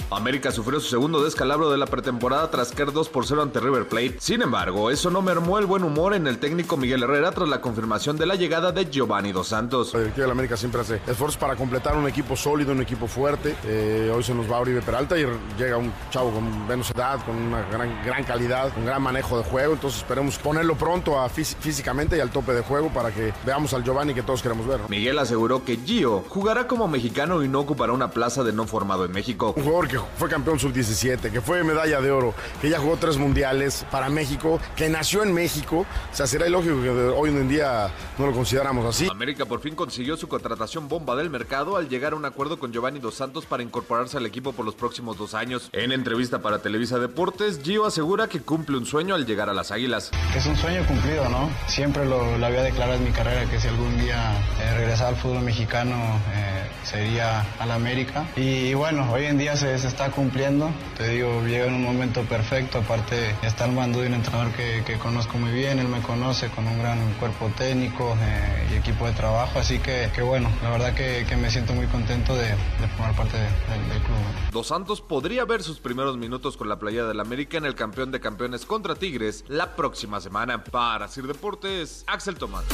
América 0.09 0.51
sufrió 0.51 0.79
su 0.79 0.87
segundo 0.89 1.23
descalabro 1.23 1.69
de 1.69 1.77
la 1.77 1.85
pretemporada 1.85 2.49
tras 2.49 2.71
caer 2.71 2.93
2 2.93 3.09
por 3.09 3.25
0 3.25 3.41
ante 3.41 3.59
River 3.59 3.87
Plate. 3.89 4.15
Sin 4.19 4.41
embargo, 4.41 4.89
eso 4.89 5.09
no 5.11 5.21
mermó 5.21 5.59
el 5.59 5.65
buen 5.65 5.83
humor 5.83 6.13
en 6.13 6.27
el 6.27 6.37
técnico 6.39 6.77
Miguel 6.77 7.03
Herrera 7.03 7.31
tras 7.31 7.49
la 7.49 7.59
confirmación 7.59 8.17
de 8.17 8.25
la 8.25 8.35
llegada 8.35 8.71
de 8.71 8.85
Giovanni 8.89 9.31
Dos 9.33 9.49
Santos. 9.49 9.93
El 9.93 10.03
equipo 10.03 10.21
de 10.21 10.27
la 10.27 10.33
América 10.33 10.55
siempre 10.55 10.81
hace 10.81 10.95
esfuerzos 11.07 11.37
para 11.37 11.55
completar 11.55 11.97
un 11.97 12.07
equipo 12.07 12.35
sólido, 12.37 12.71
un 12.71 12.81
equipo 12.81 13.07
fuerte. 13.07 13.55
Eh, 13.65 14.11
hoy 14.15 14.23
se 14.23 14.33
nos 14.33 14.49
va 14.49 14.59
Oribe 14.59 14.81
Peralta 14.81 15.17
y 15.19 15.25
llega 15.57 15.75
un 15.77 15.91
chavo 16.09 16.31
con 16.31 16.67
menos 16.67 16.89
edad, 16.91 17.23
con 17.25 17.35
una 17.35 17.63
gran, 17.69 18.03
gran 18.05 18.23
calidad, 18.23 18.71
un 18.77 18.85
gran 18.85 19.01
manejo 19.01 19.37
de 19.37 19.43
juego. 19.43 19.73
Entonces 19.73 19.99
esperemos 20.01 20.37
ponerlo 20.37 20.75
pronto 20.75 21.19
a 21.19 21.29
fís- 21.29 21.55
físicamente 21.59 22.15
y 22.15 22.21
al 22.21 22.29
tope 22.29 22.53
de 22.53 22.61
juego 22.61 22.89
para 22.93 23.11
que 23.11 23.33
veamos 23.45 23.73
al 23.73 23.83
Giovanni 23.83 24.13
que 24.13 24.23
todos 24.23 24.41
queremos 24.41 24.65
ver. 24.67 24.79
Miguel 24.87 25.19
aseguró 25.19 25.65
que 25.65 25.77
Gio 25.85 26.23
jugará 26.29 26.65
como 26.67 26.87
mexicano 26.87 27.43
y 27.43 27.49
no 27.49 27.59
ocupará 27.59 27.91
una 27.91 28.09
plaza 28.11 28.43
de 28.45 28.53
no 28.53 28.65
formado 28.67 29.03
en 29.03 29.11
México. 29.11 29.53
Un 29.57 29.63
jugador 29.63 29.87
que 29.89 29.96
fue 30.17 30.29
campeón 30.29 30.59
sub-17, 30.59 31.31
que 31.31 31.41
fue 31.41 31.63
medalla 31.63 32.01
de 32.01 32.11
oro, 32.11 32.33
que 32.61 32.69
ya 32.69 32.79
jugó 32.79 32.97
tres 32.97 33.17
mundiales 33.17 33.85
para 33.91 34.09
México, 34.09 34.59
que 34.75 34.89
nació 34.89 35.23
en 35.23 35.33
México. 35.33 35.85
O 36.11 36.15
sea, 36.15 36.27
será 36.27 36.47
ilógico 36.47 36.81
que 36.81 36.89
hoy 36.89 37.29
en 37.29 37.47
día 37.47 37.89
no 38.17 38.27
lo 38.27 38.33
consideramos 38.33 38.85
así. 38.85 39.07
América 39.09 39.45
por 39.45 39.61
fin 39.61 39.75
consiguió 39.75 40.17
su 40.17 40.27
contratación 40.27 40.87
bomba 40.87 41.15
del 41.15 41.29
mercado 41.29 41.77
al 41.77 41.89
llegar 41.89 42.13
a 42.13 42.15
un 42.15 42.25
acuerdo 42.25 42.59
con 42.59 42.71
Giovanni 42.71 42.99
Dos 42.99 43.15
Santos 43.15 43.45
para 43.45 43.63
incorporarse 43.63 44.17
al 44.17 44.25
equipo 44.25 44.53
por 44.53 44.65
los 44.65 44.75
próximos 44.75 45.17
dos 45.17 45.33
años. 45.33 45.69
En 45.73 45.91
entrevista 45.91 46.39
para 46.39 46.59
Televisa 46.59 46.99
Deportes, 46.99 47.61
Gio 47.63 47.85
asegura 47.85 48.27
que 48.27 48.41
cumple 48.41 48.77
un 48.77 48.85
sueño 48.85 49.15
al 49.15 49.25
llegar 49.25 49.49
a 49.49 49.53
las 49.53 49.71
Águilas. 49.71 50.11
Es 50.35 50.45
un 50.45 50.55
sueño 50.55 50.85
cumplido, 50.87 51.27
¿no? 51.29 51.49
Siempre 51.67 52.05
lo, 52.05 52.37
lo 52.37 52.45
había 52.45 52.63
declarado 52.63 52.97
en 52.97 53.03
mi 53.03 53.11
carrera 53.11 53.49
que 53.49 53.59
si 53.59 53.67
algún 53.67 53.97
día 53.97 54.33
eh, 54.61 54.73
regresaba 54.75 55.09
al 55.09 55.15
fútbol 55.15 55.41
mexicano 55.41 55.95
eh, 56.33 56.67
sería 56.83 57.45
al 57.59 57.71
América. 57.71 58.25
Y, 58.35 58.73
bueno, 58.73 59.11
hoy 59.11 59.25
en 59.25 59.37
día 59.37 59.55
se, 59.55 59.77
se 59.87 59.93
está 59.95 60.11
cumpliendo. 60.11 60.69
Te 60.97 61.09
digo, 61.09 61.41
llega 61.45 61.65
en 61.65 61.73
un 61.75 61.83
momento 61.83 62.21
perfecto. 62.23 62.79
Aparte, 62.79 63.35
está 63.41 63.63
al 63.65 63.71
mando 63.71 64.01
de 64.01 64.07
un 64.07 64.13
entrenador 64.15 64.51
que, 64.53 64.83
que 64.85 64.97
conozco 64.97 65.37
muy 65.37 65.51
bien. 65.51 65.79
Él 65.79 65.87
me 65.87 66.01
conoce 66.01 66.49
con 66.49 66.67
un 66.67 66.77
gran 66.79 66.99
cuerpo 67.13 67.49
técnico 67.57 68.15
eh, 68.21 68.67
y 68.71 68.75
equipo 68.75 69.05
de 69.07 69.13
trabajo. 69.13 69.59
Así 69.59 69.79
que, 69.79 70.09
que 70.13 70.21
bueno, 70.21 70.49
la 70.61 70.69
verdad 70.71 70.93
que, 70.93 71.25
que 71.27 71.35
me 71.37 71.49
siento 71.49 71.73
muy 71.73 71.87
contento 71.87 72.35
de, 72.35 72.47
de 72.49 72.87
formar 72.95 73.15
parte 73.15 73.37
de- 73.37 73.43
del- 73.43 73.89
del 73.89 73.99
club. 74.03 74.17
Dos 74.51 74.67
Santos 74.67 75.01
podría 75.01 75.45
ver 75.45 75.63
sus 75.63 75.79
primeros 75.79 76.17
minutos 76.17 76.57
con 76.57 76.67
la 76.69 76.77
playa 76.79 77.05
del 77.05 77.19
América 77.19 77.57
en 77.57 77.65
el 77.65 77.75
campeón 77.75 78.11
de 78.11 78.19
campeones 78.19 78.65
contra 78.65 78.95
Tigres 78.95 79.45
la 79.47 79.75
próxima 79.75 80.19
semana. 80.19 80.63
Para 80.63 81.07
Sir 81.07 81.27
Deportes, 81.27 82.03
Axel 82.07 82.35
Tomás. 82.35 82.65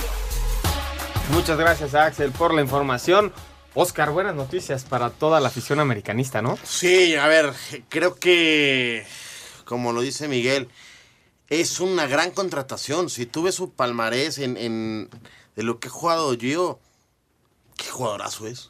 Muchas 1.32 1.58
gracias 1.58 1.94
a 1.96 2.06
Axel 2.06 2.32
por 2.32 2.54
la 2.54 2.62
información. 2.62 3.32
Oscar, 3.76 4.12
buenas 4.12 4.36
noticias 4.36 4.84
para 4.84 5.10
toda 5.10 5.40
la 5.40 5.48
afición 5.48 5.80
americanista, 5.80 6.42
¿no? 6.42 6.58
Sí, 6.64 7.16
a 7.16 7.28
ver, 7.28 7.54
creo 7.90 8.16
que, 8.16 9.06
como 9.66 9.92
lo 9.94 10.02
dice 10.02 10.28
Miguel, 10.28 10.70
es 11.50 11.80
una 11.80 12.06
gran 12.06 12.32
contratación. 12.32 13.10
Si 13.10 13.26
tú 13.26 13.44
ves 13.44 13.56
su 13.56 13.72
palmarés 13.72 14.38
en, 14.38 14.58
en- 14.58 15.10
de 15.56 15.64
lo 15.64 15.80
que 15.80 15.88
ha 15.88 15.92
jugado 15.92 16.36
Gio, 16.38 16.80
qué 17.78 17.90
jugadorazo 17.90 18.46
es. 18.48 18.70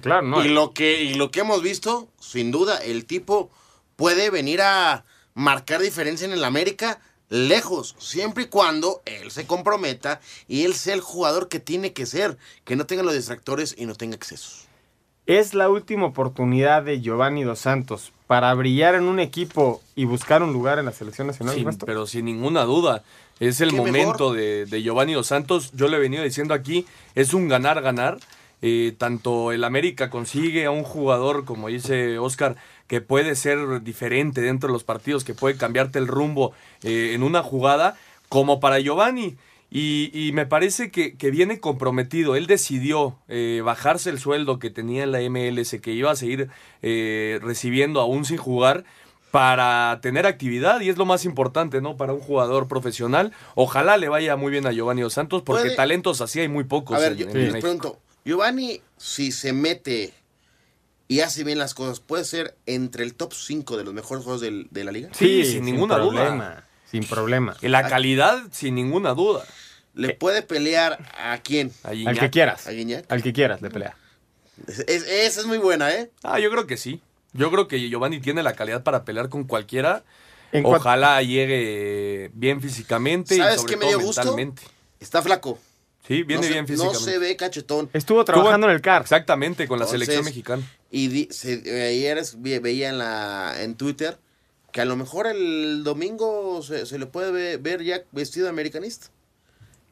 Claro, 0.00 0.22
no. 0.22 0.44
Y 0.44 0.48
lo 0.48 0.72
que, 0.72 1.02
y 1.02 1.14
lo 1.14 1.30
que 1.30 1.40
hemos 1.40 1.62
visto, 1.62 2.08
sin 2.20 2.50
duda, 2.50 2.78
el 2.78 3.04
tipo 3.06 3.50
puede 3.96 4.30
venir 4.30 4.60
a 4.62 5.04
marcar 5.34 5.80
diferencia 5.80 6.24
en 6.24 6.32
el 6.32 6.44
América 6.44 7.00
lejos, 7.32 7.96
siempre 7.98 8.44
y 8.44 8.46
cuando 8.48 9.00
él 9.06 9.30
se 9.30 9.46
comprometa 9.46 10.20
y 10.48 10.64
él 10.64 10.74
sea 10.74 10.94
el 10.94 11.00
jugador 11.00 11.48
que 11.48 11.60
tiene 11.60 11.94
que 11.94 12.04
ser, 12.04 12.36
que 12.64 12.76
no 12.76 12.84
tenga 12.84 13.02
los 13.02 13.14
distractores 13.14 13.74
y 13.78 13.86
no 13.86 13.94
tenga 13.94 14.16
excesos. 14.16 14.66
Es 15.24 15.54
la 15.54 15.70
última 15.70 16.06
oportunidad 16.06 16.82
de 16.82 17.00
Giovanni 17.00 17.42
Dos 17.42 17.60
Santos 17.60 18.12
para 18.26 18.52
brillar 18.52 18.96
en 18.96 19.04
un 19.04 19.18
equipo 19.18 19.80
y 19.94 20.04
buscar 20.04 20.42
un 20.42 20.52
lugar 20.52 20.78
en 20.78 20.84
la 20.84 20.92
selección 20.92 21.26
nacional. 21.26 21.54
Sí, 21.54 21.60
Ernesto? 21.60 21.86
pero 21.86 22.06
sin 22.06 22.26
ninguna 22.26 22.64
duda. 22.64 23.02
Es 23.40 23.60
el 23.60 23.72
momento 23.72 24.32
de, 24.32 24.66
de 24.66 24.82
Giovanni 24.82 25.14
Dos 25.14 25.28
Santos. 25.28 25.70
Yo 25.72 25.88
le 25.88 25.96
he 25.96 26.00
venido 26.00 26.22
diciendo 26.22 26.52
aquí, 26.52 26.86
es 27.14 27.32
un 27.32 27.48
ganar-ganar. 27.48 28.18
Eh, 28.64 28.94
tanto 28.96 29.50
el 29.50 29.64
América 29.64 30.08
consigue 30.10 30.66
a 30.66 30.70
un 30.70 30.84
jugador, 30.84 31.44
como 31.44 31.66
dice 31.68 32.18
Oscar, 32.18 32.56
que 32.86 33.00
puede 33.00 33.34
ser 33.36 33.82
diferente 33.82 34.40
dentro 34.40 34.68
de 34.68 34.72
los 34.72 34.84
partidos, 34.84 35.24
que 35.24 35.34
puede 35.34 35.56
cambiarte 35.56 35.98
el 35.98 36.06
rumbo 36.08 36.52
eh, 36.82 37.12
en 37.14 37.22
una 37.22 37.42
jugada, 37.42 37.96
como 38.28 38.60
para 38.60 38.78
Giovanni. 38.80 39.36
Y, 39.74 40.10
y 40.12 40.32
me 40.32 40.44
parece 40.44 40.90
que, 40.90 41.14
que 41.16 41.30
viene 41.30 41.58
comprometido. 41.58 42.36
Él 42.36 42.46
decidió 42.46 43.16
eh, 43.28 43.62
bajarse 43.64 44.10
el 44.10 44.18
sueldo 44.18 44.58
que 44.58 44.68
tenía 44.68 45.02
en 45.04 45.12
la 45.12 45.20
MLS, 45.20 45.76
que 45.80 45.92
iba 45.92 46.10
a 46.10 46.16
seguir 46.16 46.48
eh, 46.82 47.38
recibiendo 47.42 48.00
aún 48.00 48.26
sin 48.26 48.36
jugar, 48.36 48.84
para 49.30 49.98
tener 50.02 50.26
actividad 50.26 50.82
y 50.82 50.90
es 50.90 50.98
lo 50.98 51.06
más 51.06 51.24
importante, 51.24 51.80
¿no? 51.80 51.96
Para 51.96 52.12
un 52.12 52.20
jugador 52.20 52.68
profesional. 52.68 53.32
Ojalá 53.54 53.96
le 53.96 54.10
vaya 54.10 54.36
muy 54.36 54.52
bien 54.52 54.66
a 54.66 54.72
Giovanni 54.72 55.00
Dos 55.00 55.14
Santos 55.14 55.40
porque 55.40 55.62
Puede- 55.62 55.76
talentos 55.76 56.20
así 56.20 56.40
hay 56.40 56.48
muy 56.48 56.64
pocos. 56.64 56.98
A 56.98 57.00
ver, 57.00 57.12
en- 57.12 57.18
yo 57.18 57.28
en 57.30 57.52
les 57.52 57.62
pregunto, 57.62 57.98
Giovanni, 58.26 58.82
si 58.98 59.32
se 59.32 59.54
mete 59.54 60.12
y 61.12 61.20
hace 61.20 61.44
bien 61.44 61.58
las 61.58 61.74
cosas, 61.74 62.00
¿puede 62.00 62.24
ser 62.24 62.56
entre 62.64 63.04
el 63.04 63.12
top 63.14 63.34
5 63.34 63.76
de 63.76 63.84
los 63.84 63.92
mejores 63.92 64.24
juegos 64.24 64.40
del- 64.40 64.68
de 64.70 64.84
la 64.84 64.92
liga? 64.92 65.10
Sí, 65.12 65.44
sin 65.44 65.64
ninguna 65.66 65.96
problema, 65.96 66.34
duda. 66.36 66.66
Sin 66.90 67.04
problema. 67.04 67.56
Y 67.60 67.68
la 67.68 67.86
calidad, 67.86 68.38
sin 68.50 68.74
ninguna 68.76 69.12
duda. 69.14 69.44
¿Le 69.94 70.14
puede 70.14 70.40
pelear 70.40 70.98
a 71.18 71.38
quién? 71.42 71.70
Al 71.84 72.18
que 72.18 72.30
quieras. 72.30 72.66
¿A 72.66 72.70
Guiñac? 72.70 73.04
Al 73.12 73.22
que 73.22 73.32
quieras 73.34 73.60
le 73.60 73.68
pelea. 73.70 73.94
Es- 74.66 74.78
es- 74.88 75.06
esa 75.06 75.40
es 75.40 75.46
muy 75.46 75.58
buena, 75.58 75.92
¿eh? 75.94 76.10
Ah, 76.22 76.38
yo 76.38 76.50
creo 76.50 76.66
que 76.66 76.78
sí. 76.78 77.02
Yo 77.34 77.50
creo 77.50 77.68
que 77.68 77.78
Giovanni 77.90 78.18
tiene 78.20 78.42
la 78.42 78.54
calidad 78.54 78.82
para 78.82 79.04
pelear 79.04 79.28
con 79.28 79.44
cualquiera. 79.44 80.02
En 80.50 80.64
Ojalá 80.64 81.22
llegue 81.22 82.30
bien 82.34 82.62
físicamente 82.62 83.34
y 83.34 83.38
¿Sabes 83.38 83.56
sobre 83.60 83.70
qué 83.72 83.76
me 83.76 83.80
todo 83.86 83.90
dio 83.98 84.00
gusto? 84.00 84.20
mentalmente. 84.22 84.62
Está 85.00 85.20
flaco. 85.20 85.58
Sí, 86.06 86.22
viene 86.24 86.36
no 86.36 86.42
se- 86.42 86.48
bien 86.48 86.62
No 86.64 86.68
físicamente. 86.68 86.98
se 87.12 87.18
ve 87.18 87.36
cachetón. 87.36 87.90
Estuvo 87.92 88.24
trabajando 88.24 88.68
en 88.68 88.74
el 88.74 88.80
CAR. 88.80 89.02
Exactamente, 89.02 89.68
con 89.68 89.78
la 89.78 89.86
selección 89.86 90.24
mexicana. 90.24 90.62
Y 90.90 91.08
di- 91.08 91.28
se- 91.30 91.62
ayer 91.88 92.18
es- 92.18 92.40
ve- 92.42 92.58
veía 92.60 92.88
en, 92.88 92.98
la, 92.98 93.54
en 93.62 93.76
Twitter 93.76 94.18
que 94.72 94.80
a 94.80 94.84
lo 94.84 94.96
mejor 94.96 95.26
el 95.26 95.82
domingo 95.84 96.62
se, 96.62 96.86
se 96.86 96.98
le 96.98 97.06
puede 97.06 97.30
ve- 97.30 97.56
ver 97.58 97.82
ya 97.82 98.02
vestido 98.12 98.48
americanista. 98.48 99.08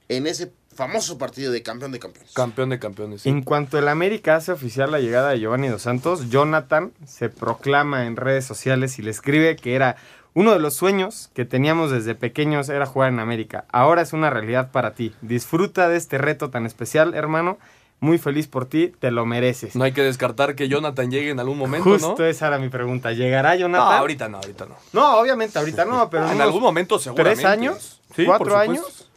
En 0.08 0.26
ese 0.26 0.50
famoso 0.74 1.18
partido 1.18 1.52
de 1.52 1.62
campeón 1.62 1.92
de 1.92 2.00
campeones. 2.00 2.32
Campeón 2.32 2.70
de 2.70 2.78
campeones. 2.80 3.22
sí. 3.22 3.28
En 3.28 3.42
cuanto 3.42 3.78
el 3.78 3.86
América 3.86 4.36
hace 4.36 4.50
oficial 4.52 4.90
la 4.90 4.98
llegada 4.98 5.30
de 5.30 5.38
Giovanni 5.40 5.68
Dos 5.68 5.82
Santos, 5.82 6.30
Jonathan 6.30 6.92
se 7.06 7.28
proclama 7.28 8.06
en 8.06 8.16
redes 8.16 8.44
sociales 8.44 8.98
y 8.98 9.02
le 9.02 9.10
escribe 9.12 9.54
que 9.56 9.74
era 9.74 9.96
Uno 10.34 10.52
de 10.52 10.60
los 10.60 10.74
sueños 10.74 11.30
que 11.34 11.44
teníamos 11.44 11.90
desde 11.90 12.14
pequeños 12.14 12.68
era 12.68 12.86
jugar 12.86 13.12
en 13.12 13.18
América. 13.18 13.64
Ahora 13.72 14.02
es 14.02 14.12
una 14.12 14.30
realidad 14.30 14.70
para 14.70 14.94
ti. 14.94 15.12
Disfruta 15.22 15.88
de 15.88 15.96
este 15.96 16.18
reto 16.18 16.50
tan 16.50 16.66
especial, 16.66 17.14
hermano. 17.14 17.58
Muy 17.98 18.16
feliz 18.16 18.46
por 18.46 18.64
ti, 18.64 18.94
te 18.98 19.10
lo 19.10 19.26
mereces. 19.26 19.76
No 19.76 19.84
hay 19.84 19.92
que 19.92 20.02
descartar 20.02 20.54
que 20.54 20.68
Jonathan 20.68 21.10
llegue 21.10 21.30
en 21.30 21.38
algún 21.40 21.58
momento, 21.58 21.90
Justo 21.90 22.14
¿no? 22.18 22.24
esa 22.24 22.46
era 22.46 22.58
mi 22.58 22.70
pregunta. 22.70 23.12
¿Llegará 23.12 23.56
Jonathan? 23.56 23.86
No, 23.86 23.92
ahorita 23.92 24.28
no, 24.28 24.38
ahorita 24.38 24.66
no. 24.66 24.76
No, 24.94 25.18
obviamente 25.18 25.58
ahorita 25.58 25.84
no, 25.84 26.08
pero 26.08 26.30
En 26.30 26.40
algún 26.40 26.62
momento 26.62 26.98
seguramente. 26.98 27.42
¿Tres 27.42 27.50
años? 27.52 28.00
Sí, 28.14 28.24
¿Cuatro 28.24 28.56
años? 28.56 29.10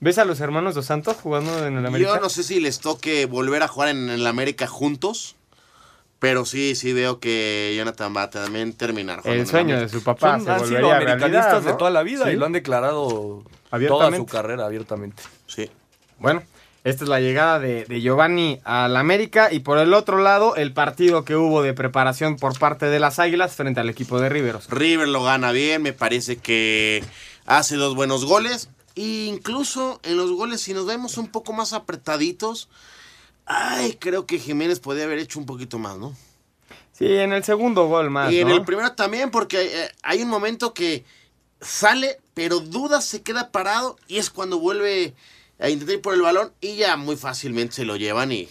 ¿Ves 0.00 0.18
a 0.18 0.26
los 0.26 0.40
hermanos 0.40 0.74
Dos 0.74 0.84
Santos 0.84 1.16
jugando 1.22 1.66
en 1.66 1.78
el 1.78 1.86
América? 1.86 2.10
Yo 2.14 2.20
no 2.20 2.28
sé 2.28 2.42
si 2.42 2.60
les 2.60 2.80
toque 2.80 3.24
volver 3.24 3.62
a 3.62 3.68
jugar 3.68 3.88
en 3.88 4.10
el 4.10 4.26
América 4.26 4.66
juntos, 4.66 5.36
pero 6.18 6.44
sí, 6.46 6.74
sí 6.74 6.92
veo 6.92 7.20
que 7.20 7.74
Jonathan 7.76 8.14
va 8.16 8.22
a 8.22 8.30
también 8.30 8.72
terminar. 8.72 9.20
El 9.24 9.46
sueño 9.46 9.78
de 9.78 9.88
su 9.88 10.02
papá 10.02 10.36
Son- 10.38 10.44
se 10.44 10.50
han 10.50 10.66
sido 10.66 10.90
americanistas 10.92 11.46
realidad, 11.52 11.72
de 11.72 11.78
toda 11.78 11.90
la 11.90 12.02
vida 12.02 12.24
Sí. 12.24 12.30
y 12.30 12.36
lo 12.36 12.46
han 12.46 12.52
declarado 12.52 13.42
toda 13.88 14.16
su 14.16 14.26
carrera 14.26 14.64
abiertamente. 14.66 15.22
Sí. 15.46 15.70
Bueno, 16.18 16.42
esta 16.84 17.04
es 17.04 17.10
la 17.10 17.20
llegada 17.20 17.58
de, 17.58 17.84
de 17.84 18.00
Giovanni 18.00 18.60
al 18.64 18.96
América 18.96 19.52
y 19.52 19.60
por 19.60 19.78
el 19.78 19.92
otro 19.92 20.18
lado 20.18 20.56
el 20.56 20.72
partido 20.72 21.24
que 21.24 21.36
hubo 21.36 21.62
de 21.62 21.74
preparación 21.74 22.36
por 22.36 22.58
parte 22.58 22.86
de 22.86 22.98
las 23.00 23.18
Águilas 23.18 23.54
frente 23.54 23.80
al 23.80 23.90
equipo 23.90 24.18
de 24.20 24.28
Riveros. 24.28 24.68
River 24.70 25.08
lo 25.08 25.22
gana 25.22 25.52
bien, 25.52 25.82
me 25.82 25.92
parece 25.92 26.36
que 26.36 27.04
hace 27.44 27.76
dos 27.76 27.94
buenos 27.94 28.24
goles. 28.24 28.70
E 28.94 29.26
incluso 29.26 30.00
en 30.04 30.16
los 30.16 30.30
goles, 30.32 30.62
si 30.62 30.72
nos 30.72 30.86
vemos 30.86 31.18
un 31.18 31.28
poco 31.28 31.52
más 31.52 31.74
apretaditos, 31.74 32.70
ay, 33.46 33.96
creo 33.98 34.26
que 34.26 34.38
Jiménez 34.38 34.80
podría 34.80 35.04
haber 35.04 35.18
hecho 35.18 35.38
un 35.38 35.46
poquito 35.46 35.78
más, 35.78 35.96
¿no? 35.96 36.14
Sí, 36.92 37.06
en 37.06 37.32
el 37.32 37.44
segundo 37.44 37.86
gol 37.86 38.10
más. 38.10 38.32
y 38.32 38.40
en 38.40 38.48
¿no? 38.48 38.54
el 38.54 38.64
primero 38.64 38.92
también, 38.92 39.30
porque 39.30 39.62
eh, 39.62 39.90
hay 40.02 40.22
un 40.22 40.28
momento 40.28 40.74
que 40.74 41.04
sale, 41.60 42.18
pero 42.34 42.60
duda, 42.60 43.00
se 43.00 43.22
queda 43.22 43.50
parado 43.50 43.96
y 44.08 44.18
es 44.18 44.30
cuando 44.30 44.58
vuelve 44.58 45.14
a 45.58 45.68
intentar 45.68 45.96
ir 45.96 46.02
por 46.02 46.14
el 46.14 46.22
balón 46.22 46.52
y 46.60 46.76
ya 46.76 46.96
muy 46.96 47.16
fácilmente 47.16 47.76
se 47.76 47.84
lo 47.84 47.96
llevan 47.96 48.32
y, 48.32 48.48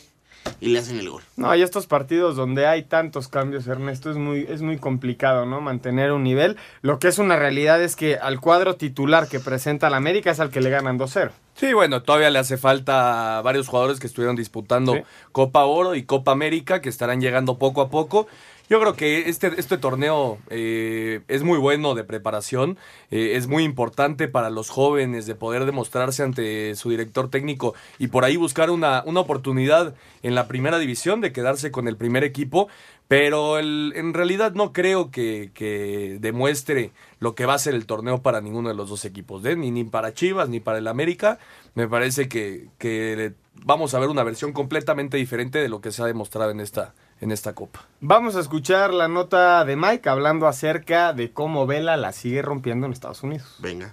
y 0.60 0.70
le 0.70 0.80
hacen 0.80 1.00
el 1.00 1.10
gol. 1.10 1.22
No, 1.36 1.54
y 1.56 1.62
estos 1.62 1.88
partidos 1.88 2.36
donde 2.36 2.68
hay 2.68 2.84
tantos 2.84 3.28
cambios, 3.28 3.68
Ernesto, 3.68 4.10
es 4.10 4.18
muy, 4.18 4.46
es 4.50 4.62
muy 4.62 4.78
complicado, 4.78 5.46
¿no? 5.46 5.62
Mantener 5.62 6.12
un 6.12 6.24
nivel. 6.24 6.58
Lo 6.82 7.00
que 7.00 7.08
es 7.08 7.20
una 7.20 7.36
realidad 7.36 7.82
es 7.82 7.96
que 7.96 8.18
al 8.18 8.40
cuadro 8.40 8.76
titular 8.76 9.28
que 9.28 9.40
presenta 9.40 9.90
la 9.90 9.98
América 9.98 10.32
es 10.32 10.40
al 10.40 10.50
que 10.50 10.62
le 10.62 10.70
ganan 10.70 10.98
2-0. 10.98 11.32
Sí, 11.56 11.74
bueno, 11.74 12.04
todavía 12.04 12.30
le 12.30 12.40
hace 12.40 12.58
falta 12.58 13.38
a 13.38 13.42
varios 13.42 13.68
jugadores 13.68 14.00
que 14.00 14.08
estuvieron 14.08 14.36
disputando 14.36 14.94
Sí. 14.94 15.02
Copa 15.32 15.66
Oro 15.66 15.96
y 15.96 16.04
Copa 16.04 16.32
América, 16.32 16.82
que 16.82 16.90
estarán 16.90 17.22
llegando 17.22 17.58
poco 17.58 17.82
a 17.82 17.90
poco. 17.90 18.28
Yo 18.68 18.80
creo 18.80 18.96
que 18.96 19.30
este, 19.30 19.52
este 19.60 19.78
torneo 19.78 20.40
eh, 20.50 21.22
es 21.28 21.44
muy 21.44 21.60
bueno 21.60 21.94
de 21.94 22.04
preparación, 22.04 22.78
eh, 23.12 23.34
es 23.36 23.46
muy 23.46 23.64
importante 23.64 24.28
para 24.28 24.50
los 24.50 24.72
jóvenes 24.72 25.28
de 25.28 25.36
poder 25.36 25.66
demostrarse 25.66 26.24
ante 26.24 26.74
su 26.76 26.90
director 26.90 27.30
técnico 27.30 27.76
y 28.00 28.08
por 28.08 28.26
ahí 28.26 28.38
buscar 28.38 28.72
una, 28.72 29.04
una 29.06 29.20
oportunidad 29.20 29.94
en 30.24 30.34
la 30.34 30.48
primera 30.48 30.80
división 30.80 31.22
de 31.22 31.32
quedarse 31.32 31.70
con 31.70 31.88
el 31.88 31.96
primer 31.96 32.24
equipo, 32.24 32.68
pero 33.08 33.60
el- 33.60 33.94
en 33.96 34.16
realidad 34.16 34.54
no 34.54 34.74
creo 34.74 35.12
que, 35.12 35.52
que 35.54 36.18
demuestre 36.20 36.90
lo 37.20 37.36
que 37.36 37.46
va 37.46 37.54
a 37.54 37.60
ser 37.60 37.76
el 37.76 37.86
torneo 37.86 38.24
para 38.24 38.42
ninguno 38.42 38.70
de 38.70 38.76
los 38.76 38.90
dos 38.90 39.06
equipos, 39.06 39.46
¿eh? 39.46 39.56
ni, 39.56 39.70
ni 39.70 39.84
para 39.84 40.14
Chivas 40.16 40.50
ni 40.50 40.60
para 40.60 40.80
el 40.80 40.88
América. 40.88 41.38
Me 41.76 41.88
parece 41.88 42.28
que, 42.28 42.70
que 42.80 43.34
vamos 43.64 43.94
a 43.94 44.00
ver 44.00 44.10
una 44.10 44.24
versión 44.24 44.54
completamente 44.54 45.18
diferente 45.18 45.60
de 45.60 45.70
lo 45.70 45.82
que 45.82 45.92
se 45.92 46.02
ha 46.02 46.06
demostrado 46.06 46.50
en 46.50 46.60
esta, 46.62 46.96
en 47.22 47.32
esta 47.32 47.54
copa. 47.54 47.86
Vamos 48.02 48.36
a 48.36 48.40
escuchar 48.40 48.94
la 48.94 49.08
nota 49.08 49.64
de 49.66 49.76
Mike 49.76 50.10
hablando 50.10 50.48
acerca 50.48 51.14
de 51.14 51.32
cómo 51.32 51.66
Vela 51.66 51.98
la 51.98 52.12
sigue 52.12 52.42
rompiendo 52.42 52.86
en 52.86 52.94
Estados 52.94 53.24
Unidos. 53.24 53.56
Venga. 53.60 53.92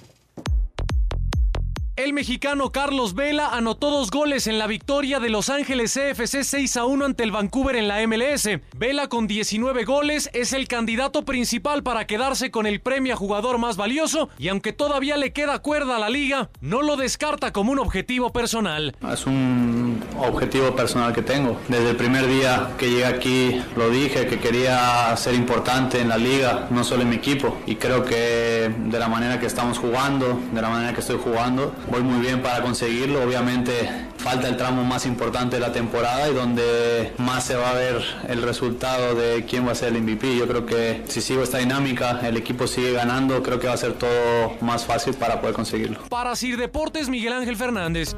El 1.94 2.14
mexicano 2.14 2.72
Carlos 2.72 3.14
Vela 3.14 3.50
anotó 3.52 3.90
dos 3.90 4.10
goles 4.10 4.46
en 4.46 4.58
la 4.58 4.66
victoria 4.66 5.20
de 5.20 5.28
Los 5.28 5.50
Ángeles 5.50 5.92
CFC 5.92 6.42
6 6.42 6.78
a 6.78 6.86
1 6.86 7.04
ante 7.04 7.22
el 7.22 7.32
Vancouver 7.32 7.76
en 7.76 7.86
la 7.86 8.06
MLS. 8.06 8.48
Vela 8.74 9.08
con 9.08 9.26
19 9.26 9.84
goles 9.84 10.30
es 10.32 10.54
el 10.54 10.68
candidato 10.68 11.26
principal 11.26 11.82
para 11.82 12.06
quedarse 12.06 12.50
con 12.50 12.64
el 12.64 12.80
premio 12.80 13.12
a 13.12 13.18
jugador 13.18 13.58
más 13.58 13.76
valioso 13.76 14.30
y 14.38 14.48
aunque 14.48 14.72
todavía 14.72 15.18
le 15.18 15.34
queda 15.34 15.58
cuerda 15.58 15.96
a 15.96 15.98
la 15.98 16.08
liga, 16.08 16.48
no 16.62 16.80
lo 16.80 16.96
descarta 16.96 17.52
como 17.52 17.72
un 17.72 17.78
objetivo 17.78 18.32
personal. 18.32 18.96
Es 19.12 19.26
un 19.26 20.02
objetivo 20.18 20.74
personal 20.74 21.12
que 21.12 21.20
tengo. 21.20 21.60
Desde 21.68 21.90
el 21.90 21.96
primer 21.96 22.26
día 22.26 22.70
que 22.78 22.88
llegué 22.88 23.04
aquí 23.04 23.60
lo 23.76 23.90
dije 23.90 24.26
que 24.26 24.38
quería 24.38 25.14
ser 25.18 25.34
importante 25.34 26.00
en 26.00 26.08
la 26.08 26.16
liga, 26.16 26.68
no 26.70 26.84
solo 26.84 27.02
en 27.02 27.10
mi 27.10 27.16
equipo. 27.16 27.58
Y 27.66 27.76
creo 27.76 28.02
que 28.02 28.74
de 28.78 28.98
la 28.98 29.08
manera 29.08 29.38
que 29.38 29.44
estamos 29.44 29.76
jugando, 29.76 30.40
de 30.54 30.62
la 30.62 30.70
manera 30.70 30.94
que 30.94 31.00
estoy 31.00 31.18
jugando, 31.22 31.74
voy 31.90 32.02
muy 32.02 32.20
bien 32.20 32.42
para 32.42 32.62
conseguirlo. 32.62 33.22
Obviamente 33.22 33.72
falta 34.18 34.48
el 34.48 34.56
tramo 34.56 34.84
más 34.84 35.06
importante 35.06 35.56
de 35.56 35.60
la 35.60 35.72
temporada 35.72 36.28
y 36.28 36.34
donde 36.34 37.12
más 37.18 37.44
se 37.44 37.56
va 37.56 37.70
a 37.70 37.74
ver 37.74 38.02
el 38.28 38.42
resultado 38.42 39.14
de 39.14 39.44
quién 39.44 39.66
va 39.66 39.72
a 39.72 39.74
ser 39.74 39.94
el 39.94 40.02
MVP. 40.02 40.36
Yo 40.36 40.46
creo 40.46 40.66
que 40.66 41.02
si 41.08 41.20
sigo 41.20 41.42
esta 41.42 41.58
dinámica, 41.58 42.20
el 42.26 42.36
equipo 42.36 42.66
sigue 42.66 42.92
ganando, 42.92 43.42
creo 43.42 43.58
que 43.58 43.66
va 43.66 43.74
a 43.74 43.78
ser 43.78 43.94
todo 43.94 44.56
más 44.60 44.84
fácil 44.84 45.14
para 45.14 45.40
poder 45.40 45.54
conseguirlo. 45.54 46.00
Para 46.08 46.36
Sir 46.36 46.56
Deportes, 46.56 47.08
Miguel 47.08 47.32
Ángel 47.32 47.56
Fernández. 47.56 48.14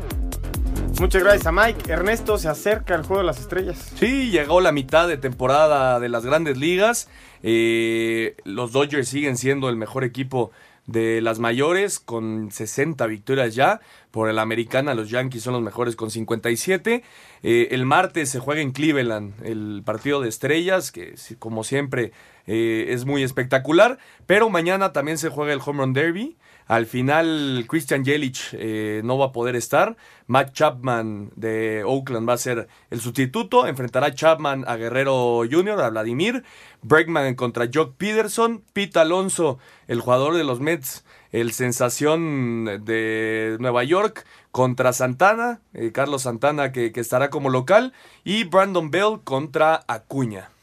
Muchas 1.01 1.23
gracias 1.23 1.47
a 1.47 1.53
Mike. 1.53 1.91
Ernesto 1.93 2.39
se 2.39 2.49
acerca 2.49 2.95
al 2.95 3.03
juego 3.03 3.19
de 3.21 3.27
las 3.27 3.41
estrellas. 3.41 3.93
Sí, 3.99 4.31
llegó 4.31 4.61
la 4.61 4.71
mitad 4.71 5.09
de 5.09 5.17
temporada 5.17 5.99
de 5.99 6.09
las 6.09 6.25
grandes 6.25 6.57
ligas. 6.57 7.09
Eh, 7.43 8.37
los 8.45 8.73
Dodgers 8.73 9.09
siguen 9.09 9.37
siendo 9.37 9.69
el 9.69 9.77
mejor 9.77 10.05
equipo 10.05 10.53
de 10.87 11.21
las 11.21 11.39
mayores 11.39 11.99
con 12.01 12.51
60 12.51 13.07
victorias 13.07 13.55
ya. 13.55 13.81
Por 14.11 14.29
el 14.29 14.39
americana, 14.39 14.95
los 14.95 15.11
Yankees 15.11 15.43
son 15.43 15.55
los 15.55 15.63
mejores 15.63 15.97
con 15.97 16.11
57. 16.11 17.03
Eh, 17.43 17.69
el 17.71 17.85
martes 17.87 18.31
se 18.31 18.39
juega 18.39 18.61
en 18.61 18.73
Cleveland 18.73 19.35
el 19.45 19.83
partido 19.85 20.21
de 20.21 20.29
estrellas, 20.29 20.93
que 20.93 21.15
como 21.39 21.65
siempre 21.65 22.13
eh, 22.47 22.87
es 22.91 23.05
muy 23.05 23.23
espectacular. 23.23 23.99
Pero 24.27 24.51
mañana 24.51 24.93
también 24.93 25.19
se 25.19 25.31
juega 25.31 25.53
el 25.53 25.61
Home 25.65 25.81
Run 25.81 25.93
Derby. 25.93 26.37
Al 26.67 26.87
final, 26.87 27.67
Christian 27.69 28.05
Yelich 28.05 28.55
eh, 28.55 29.03
no 29.05 29.19
va 29.19 29.27
a 29.27 29.33
poder 29.33 29.55
estar. 29.55 29.97
Matt 30.27 30.55
Chapman 30.55 31.31
de 31.37 31.85
Oakland 31.85 32.29
va 32.29 32.35
a 32.35 32.39
ser 32.39 32.69
el 32.91 33.01
sustituto. 33.01 33.67
Enfrentará 33.67 34.15
Chapman 34.15 34.65
a 34.67 34.77
Guerrero 34.77 35.43
Jr., 35.51 35.81
a 35.81 35.91
Vladimir. 35.91 36.43
Bregman 36.81 37.35
contra 37.35 37.69
Jock 37.73 37.97
Peterson. 37.97 38.63
Pete 38.73 38.99
Alonso, 38.99 39.59
el 39.89 40.01
jugador 40.01 40.35
de 40.35 40.45
los 40.45 40.61
Mets, 40.61 41.05
el 41.33 41.53
sensación 41.53 42.65
de 42.85 43.57
Nueva 43.61 43.85
York, 43.85 44.25
contra 44.51 44.95
Santana. 44.95 45.61
eh, 45.75 45.93
Carlos 45.93 46.23
Santana 46.23 46.73
que, 46.73 46.93
que 46.93 47.01
estará 47.01 47.29
como 47.29 47.51
local. 47.51 47.93
Y 48.25 48.45
Brandon 48.45 48.91
Bell 48.91 49.21
contra 49.23 49.85
Acuña. 49.87 50.54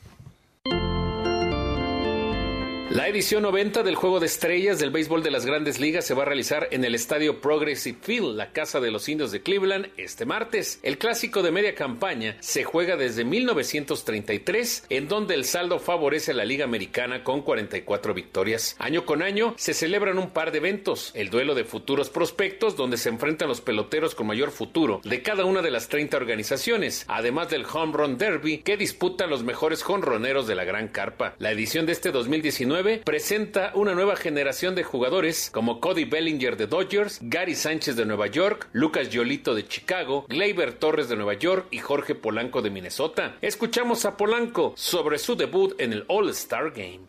La 2.91 3.07
edición 3.07 3.43
90 3.43 3.83
del 3.83 3.95
Juego 3.95 4.19
de 4.19 4.25
Estrellas 4.25 4.77
del 4.77 4.91
béisbol 4.91 5.23
de 5.23 5.31
las 5.31 5.45
grandes 5.45 5.79
ligas 5.79 6.03
se 6.03 6.13
va 6.13 6.23
a 6.23 6.25
realizar 6.25 6.67
en 6.71 6.83
el 6.83 6.93
estadio 6.93 7.39
Progressive 7.39 7.97
Field, 8.01 8.35
la 8.35 8.51
casa 8.51 8.81
de 8.81 8.91
los 8.91 9.07
indios 9.07 9.31
de 9.31 9.41
Cleveland, 9.41 9.87
este 9.95 10.25
martes. 10.25 10.77
El 10.83 10.97
clásico 10.97 11.41
de 11.41 11.51
media 11.51 11.73
campaña 11.73 12.35
se 12.41 12.65
juega 12.65 12.97
desde 12.97 13.23
1933, 13.23 14.87
en 14.89 15.07
donde 15.07 15.35
el 15.35 15.45
saldo 15.45 15.79
favorece 15.79 16.31
a 16.31 16.33
la 16.33 16.43
Liga 16.43 16.65
Americana 16.65 17.23
con 17.23 17.43
44 17.43 18.13
victorias. 18.13 18.75
Año 18.77 19.05
con 19.05 19.21
año 19.21 19.53
se 19.55 19.73
celebran 19.73 20.17
un 20.17 20.31
par 20.31 20.51
de 20.51 20.57
eventos, 20.57 21.11
el 21.13 21.29
duelo 21.29 21.55
de 21.55 21.63
futuros 21.63 22.09
prospectos, 22.09 22.75
donde 22.75 22.97
se 22.97 23.07
enfrentan 23.07 23.47
los 23.47 23.61
peloteros 23.61 24.15
con 24.15 24.27
mayor 24.27 24.51
futuro 24.51 24.99
de 25.05 25.21
cada 25.21 25.45
una 25.45 25.61
de 25.61 25.71
las 25.71 25.87
30 25.87 26.17
organizaciones, 26.17 27.05
además 27.07 27.49
del 27.49 27.65
Home 27.71 27.93
Run 27.93 28.17
Derby, 28.17 28.57
que 28.57 28.75
disputan 28.75 29.29
los 29.29 29.43
mejores 29.43 29.81
jonroneros 29.81 30.45
de 30.45 30.55
la 30.55 30.65
Gran 30.65 30.89
Carpa. 30.89 31.35
La 31.39 31.51
edición 31.51 31.85
de 31.85 31.93
este 31.93 32.11
2019 32.11 32.80
presenta 33.03 33.71
una 33.75 33.93
nueva 33.93 34.15
generación 34.15 34.75
de 34.75 34.83
jugadores 34.83 35.49
como 35.53 35.79
Cody 35.79 36.05
Bellinger 36.05 36.57
de 36.57 36.67
Dodgers, 36.67 37.19
Gary 37.21 37.55
Sánchez 37.55 37.95
de 37.95 38.05
Nueva 38.05 38.27
York, 38.27 38.67
Lucas 38.71 39.09
Giolito 39.09 39.53
de 39.53 39.67
Chicago, 39.67 40.25
Gleyber 40.27 40.73
Torres 40.73 41.07
de 41.09 41.15
Nueva 41.15 41.35
York 41.35 41.67
y 41.71 41.77
Jorge 41.77 42.15
Polanco 42.15 42.61
de 42.61 42.71
Minnesota. 42.71 43.35
Escuchamos 43.41 44.05
a 44.05 44.17
Polanco 44.17 44.73
sobre 44.75 45.19
su 45.19 45.35
debut 45.35 45.79
en 45.79 45.93
el 45.93 46.05
All-Star 46.07 46.71
Game. 46.71 47.01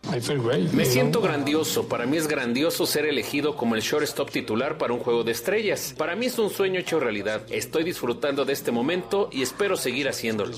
Me 0.73 0.85
siento 0.85 1.21
grandioso. 1.21 1.89
Para 1.89 2.07
mí 2.07 2.17
es 2.17 2.29
grandioso 2.29 2.87
ser 2.87 3.07
elegido 3.07 3.57
como 3.57 3.75
el 3.75 3.83
shortstop 3.83 4.31
titular 4.31 4.79
para 4.79 4.93
un 4.93 5.01
juego 5.01 5.25
de 5.25 5.33
estrellas. 5.33 5.95
Para 5.97 6.17
mí 6.17 6.27
es 6.27 6.39
un 6.39 6.51
sueño 6.51 6.81
hecho 6.81 7.01
realidad. 7.01 7.43
Estoy 7.51 7.85
disfrutando 7.85 8.45
de 8.45 8.53
este 8.53 8.73
momento 8.73 9.31
y 9.33 9.43
espero 9.43 9.77
seguir 9.77 10.09
haciéndolo. 10.09 10.53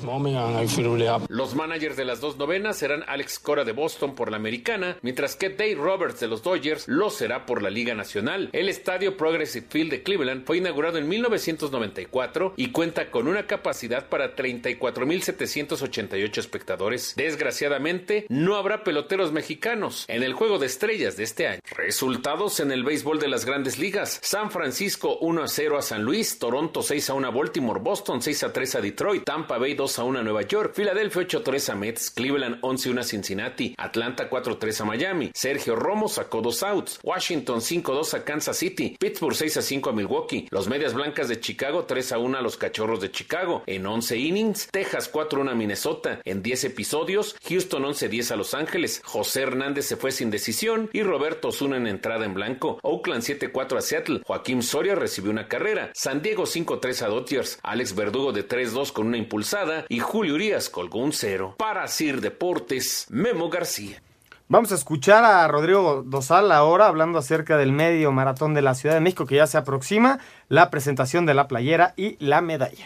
Los 1.29 1.55
managers 1.55 1.97
de 1.97 2.05
las 2.05 2.21
dos 2.21 2.37
novenas 2.37 2.77
serán 2.77 3.05
Alex 3.07 3.39
Cora 3.39 3.65
de 3.65 3.73
Boston 3.73 4.15
por 4.15 4.31
la 4.31 4.37
americana 4.37 4.99
mientras 5.05 5.37
que 5.37 5.51
Dave 5.51 5.77
Roberts 5.77 6.19
de 6.19 6.27
los 6.29 6.43
Dodgers 6.43 6.89
lo 6.89 7.11
será 7.11 7.47
por 7.47 7.63
la 7.63 7.71
Liga 7.71 7.95
Nacional. 7.95 8.49
El 8.53 8.71
estadio 8.71 9.17
Progressive 9.17 9.67
Field 9.69 9.91
de 9.91 10.03
Cleveland 10.03 10.45
fue 10.47 10.57
inaugurado 10.57 10.99
en 10.99 11.09
1994 11.09 12.55
y 12.57 12.73
cuenta 12.73 13.11
con 13.11 13.29
una 13.29 13.47
capacidad 13.47 14.09
para 14.09 14.35
34.788 14.35 16.39
espectadores. 16.39 17.13
Desgraciadamente, 17.17 18.25
no 18.31 18.57
habrá 18.57 18.83
peloteros 18.83 19.31
mexicanos 19.31 20.07
en 20.09 20.23
el 20.23 20.33
juego 20.33 20.59
de 20.59 20.65
estrellas 20.67 21.19
de 21.19 21.25
este 21.25 21.49
año. 21.49 21.61
Resultados 21.77 22.61
en 22.61 22.73
el 22.73 22.83
béisbol 22.83 23.21
de 23.21 23.29
las 23.29 23.45
grandes 23.45 23.79
ligas. 23.79 24.19
San 24.23 24.51
Francisco 24.51 25.19
1 25.19 25.43
a 25.43 25.49
0 25.49 25.77
a 25.77 25.83
San 25.83 26.03
Luis, 26.03 26.39
Toronto 26.39 26.83
6 26.83 27.11
a 27.11 27.15
1 27.15 27.29
a 27.29 27.31
Baltimore, 27.31 27.81
Boston 27.81 28.23
6 28.23 28.45
a 28.45 28.55
3 28.55 28.77
a 28.77 28.81
Detroit, 28.81 29.25
Tampa 29.25 29.59
Bay 29.59 29.75
2 29.75 29.99
a 29.99 30.05
1 30.05 30.19
a 30.19 30.23
Nueva 30.23 30.41
York, 30.43 30.73
Filadelfia 30.75 31.23
8 31.23 31.39
a 31.39 31.45
3 31.45 31.69
a 31.69 31.75
Mets, 31.75 32.11
Cleveland 32.11 32.59
11 32.63 32.89
a 32.89 32.93
1 32.93 33.01
a 33.01 33.05
Cincinnati, 33.05 33.75
Atlanta 33.77 34.31
4 34.31 34.55
a 34.55 34.59
3 34.59 34.81
a 34.81 34.94
Miami, 34.95 35.33
Sergio 35.35 35.75
Romo 35.75 36.09
sacó 36.09 36.41
dos 36.41 36.63
outs, 36.63 37.01
Washington 37.03 37.61
5 37.61 37.91
a 37.91 37.95
2 37.97 38.15
a 38.15 38.25
Kansas 38.25 38.57
City, 38.57 38.97
Pittsburgh 38.97 39.35
6 39.35 39.57
a 39.57 39.63
5 39.63 39.91
a 39.91 39.93
Milwaukee, 39.93 40.47
los 40.51 40.69
Medias 40.69 40.95
Blancas 40.95 41.29
de 41.29 41.41
Chicago 41.41 41.85
3 41.85 42.13
a 42.13 42.19
1 42.19 42.39
a 42.39 42.41
los 42.41 42.57
Cachorros 42.57 43.01
de 43.01 43.11
Chicago, 43.11 43.65
en 43.67 43.87
11 43.87 44.17
innings, 44.17 44.69
Texas 44.71 45.09
4 45.09 45.41
a 45.41 45.43
1 45.43 45.51
a 45.51 45.55
Minnesota, 45.57 46.21
en 46.25 46.45
10 46.45 46.65
episodios, 46.65 47.35
Houston 47.49 47.85
11 47.85 48.07
a 48.07 48.09
10 48.09 48.31
a 48.31 48.37
Los 48.37 48.55
Ángeles, 48.55 49.03
José 49.05 49.43
Hernández 49.43 49.87
se 49.87 49.97
fue 49.97 50.13
sin 50.13 50.31
decisión 50.31 50.89
y 50.93 51.03
Roberto 51.03 51.49
Osuna 51.49 51.77
en 51.77 51.89
entrada 51.89 52.25
en 52.25 52.35
blanco, 52.35 52.79
Oakland 52.83 53.23
7 53.23 53.51
4 53.51 53.79
a 53.79 53.83
Seattle, 53.83 54.23
Joaquín 54.25 54.63
Soria 54.63 54.95
recibió 54.95 55.33
una 55.33 55.49
carrera, 55.49 55.91
San 55.95 56.23
Diego 56.23 56.47
5 56.47 56.79
3 56.79 57.03
a 57.03 57.09
Dodgers, 57.09 57.59
Alex 57.65 57.97
Verdugo 57.97 58.31
de 58.31 58.45
3 58.45 58.73
2 58.73 58.93
con 58.93 59.09
una 59.09 59.19
impulsada 59.19 59.87
y 59.89 59.99
Julio 59.99 60.35
Urias 60.35 60.71
colgó 60.71 61.01
un 61.01 61.13
cero. 61.13 61.57
Para 61.59 61.89
Sir 61.89 62.21
Deportes, 62.21 63.07
Memo 63.11 63.51
García. 63.51 64.01
Vamos 64.47 64.73
a 64.73 64.75
escuchar 64.75 65.25
a 65.25 65.49
Rodrigo 65.49 66.03
Dosal 66.05 66.53
ahora 66.53 66.87
hablando 66.87 67.19
acerca 67.19 67.57
del 67.57 67.73
medio 67.73 68.13
maratón 68.13 68.53
de 68.53 68.61
la 68.61 68.75
Ciudad 68.75 68.95
de 68.95 69.01
México 69.01 69.25
que 69.25 69.37
ya 69.37 69.47
se 69.47 69.57
aproxima, 69.57 70.19
la 70.51 70.69
presentación 70.69 71.25
de 71.25 71.33
la 71.33 71.49
playera 71.49 71.95
y 71.97 72.23
la 72.23 72.43
medalla. 72.43 72.85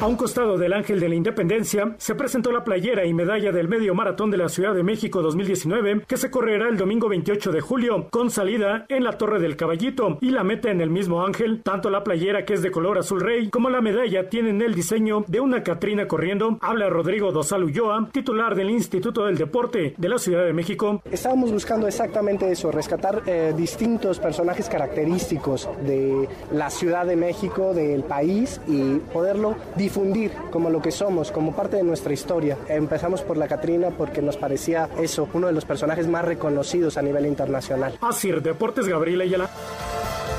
A 0.00 0.06
un 0.06 0.14
costado 0.14 0.56
del 0.56 0.74
Ángel 0.74 1.00
de 1.00 1.08
la 1.08 1.16
Independencia 1.16 1.96
se 1.98 2.14
presentó 2.14 2.52
la 2.52 2.62
playera 2.62 3.04
y 3.04 3.12
medalla 3.12 3.50
del 3.50 3.66
Medio 3.66 3.96
Maratón 3.96 4.30
de 4.30 4.36
la 4.36 4.48
Ciudad 4.48 4.72
de 4.72 4.84
México 4.84 5.22
2019 5.22 6.04
que 6.06 6.16
se 6.16 6.30
correrá 6.30 6.68
el 6.68 6.76
domingo 6.76 7.08
28 7.08 7.50
de 7.50 7.60
julio 7.60 8.06
con 8.08 8.30
salida 8.30 8.86
en 8.88 9.02
la 9.02 9.18
Torre 9.18 9.40
del 9.40 9.56
Caballito 9.56 10.18
y 10.20 10.30
la 10.30 10.44
meta 10.44 10.70
en 10.70 10.80
el 10.80 10.88
mismo 10.88 11.26
Ángel. 11.26 11.62
Tanto 11.64 11.90
la 11.90 12.04
playera 12.04 12.44
que 12.44 12.54
es 12.54 12.62
de 12.62 12.70
color 12.70 12.96
azul 12.96 13.20
rey 13.20 13.50
como 13.50 13.70
la 13.70 13.80
medalla 13.80 14.28
tienen 14.28 14.62
el 14.62 14.72
diseño 14.72 15.24
de 15.26 15.40
una 15.40 15.64
Catrina 15.64 16.06
corriendo. 16.06 16.58
Habla 16.60 16.88
Rodrigo 16.88 17.32
Dosal 17.32 17.64
Ulloa, 17.64 18.08
titular 18.12 18.54
del 18.54 18.70
Instituto 18.70 19.26
del 19.26 19.36
Deporte 19.36 19.94
de 19.96 20.08
la 20.08 20.18
Ciudad 20.18 20.44
de 20.44 20.52
México. 20.52 21.02
Estábamos 21.10 21.50
buscando 21.50 21.88
exactamente 21.88 22.48
eso, 22.48 22.70
rescatar 22.70 23.24
eh, 23.26 23.52
distintos 23.56 24.20
personajes 24.20 24.68
característicos 24.68 25.68
de 25.84 26.28
la 26.52 26.70
Ciudad 26.70 27.04
de 27.04 27.16
México, 27.16 27.74
del 27.74 28.04
país 28.04 28.60
y 28.68 28.98
poderlo 29.12 29.56
difundir 29.88 30.30
como 30.50 30.68
lo 30.68 30.82
que 30.82 30.90
somos, 30.90 31.30
como 31.30 31.56
parte 31.56 31.78
de 31.78 31.82
nuestra 31.82 32.12
historia. 32.12 32.58
Empezamos 32.68 33.22
por 33.22 33.38
la 33.38 33.48
Catrina 33.48 33.88
porque 33.90 34.20
nos 34.20 34.36
parecía 34.36 34.90
eso, 35.00 35.26
uno 35.32 35.46
de 35.46 35.54
los 35.54 35.64
personajes 35.64 36.06
más 36.06 36.26
reconocidos 36.26 36.98
a 36.98 37.02
nivel 37.02 37.24
internacional. 37.24 37.98
Así, 38.02 38.30
Deportes 38.30 38.86
Gabriela 38.86 39.24
Ayala. 39.24 39.48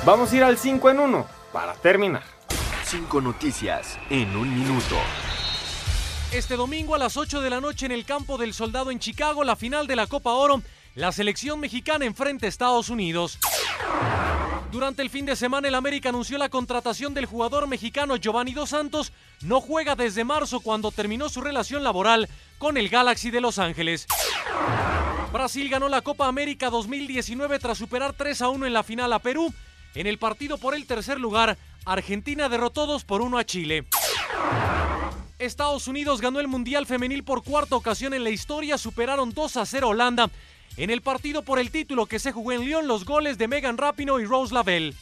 Vamos 0.06 0.32
a 0.32 0.36
ir 0.36 0.43
al 0.43 0.58
5 0.58 0.91
en 0.91 1.00
1 1.00 1.26
para 1.52 1.74
terminar. 1.74 2.22
Cinco 2.84 3.22
noticias 3.22 3.97
en 4.12 4.36
un 4.36 4.54
minuto. 4.54 4.95
Este 6.32 6.56
domingo 6.56 6.93
a 6.93 7.00
las 7.00 7.18
8 7.18 7.41
de 7.41 7.50
la 7.50 7.60
noche 7.60 7.88
en 7.88 7.91
el 7.91 8.06
campo 8.06 8.38
del 8.38 8.54
Soldado 8.54 8.91
en 8.91 9.00
Chicago, 9.00 9.43
la 9.43 9.56
final 9.56 9.88
de 9.88 9.95
la 9.95 10.06
Copa 10.06 10.34
Oro, 10.34 10.62
la 11.00 11.14
selección 11.14 11.62
mexicana 11.62 12.04
enfrenta 12.04 12.45
a 12.45 12.50
Estados 12.50 12.89
Unidos. 12.89 13.39
Durante 14.70 15.02
el 15.02 15.10
fin 15.10 15.26
de 15.26 15.38
semana 15.38 15.70
el 15.70 15.76
América 15.76 16.10
anunció 16.10 16.38
la 16.38 16.50
contratación 16.50 17.14
del 17.14 17.26
jugador 17.26 17.68
mexicano 17.68 18.18
Giovanni 18.18 18.52
Dos 18.52 18.72
Santos. 18.72 19.14
No 19.41 19.62
juega 19.62 19.95
desde 19.95 20.26
marzo 20.26 20.60
cuando 20.60 20.91
terminó 20.91 21.30
su 21.30 21.39
relación 21.39 21.86
laboral 21.86 22.28
con 22.58 22.76
el 22.76 22.89
Galaxy 22.89 23.32
de 23.32 23.39
Los 23.39 23.60
Ángeles. 23.60 24.08
Brasil 25.32 25.70
ganó 25.70 25.88
la 25.88 26.02
Copa 26.02 26.28
América 26.28 26.70
2019 26.70 27.60
tras 27.60 27.78
superar 27.78 28.12
3 28.12 28.41
a 28.41 28.50
1 28.50 28.66
en 28.66 28.74
la 28.74 28.84
final 28.84 29.14
a 29.14 29.20
Perú. 29.20 29.54
En 29.95 30.06
el 30.06 30.18
partido 30.18 30.58
por 30.58 30.76
el 30.76 30.86
tercer 30.86 31.18
lugar, 31.18 31.58
Argentina 31.86 32.50
derrotó 32.50 32.86
2 32.88 33.06
por 33.06 33.22
1 33.22 33.38
a 33.38 33.45
Chile. 33.45 33.86
Estados 35.39 35.88
Unidos 35.88 36.20
ganó 36.20 36.41
el 36.41 36.50
Mundial 36.50 36.86
Femenil 36.86 37.24
por 37.24 37.45
cuarta 37.45 37.78
ocasión 37.78 38.14
en 38.14 38.26
la 38.26 38.30
historia, 38.30 38.78
superaron 38.78 39.34
2 39.34 39.56
a 39.56 39.66
0 39.66 39.88
Holanda. 39.88 40.30
En 40.78 40.89
el 40.89 41.01
partido 41.01 41.41
por 41.41 41.59
el 41.59 41.72
título 41.72 42.05
que 42.05 42.20
se 42.20 42.32
jugó 42.32 42.51
en 42.51 42.61
Lyon, 42.61 42.88
los 42.88 43.05
goles 43.05 43.38
de 43.38 43.47
Megan 43.47 43.78
Rapino 43.78 44.20
y 44.20 44.26
Rose 44.26 44.53
Lavelle. 44.53 44.95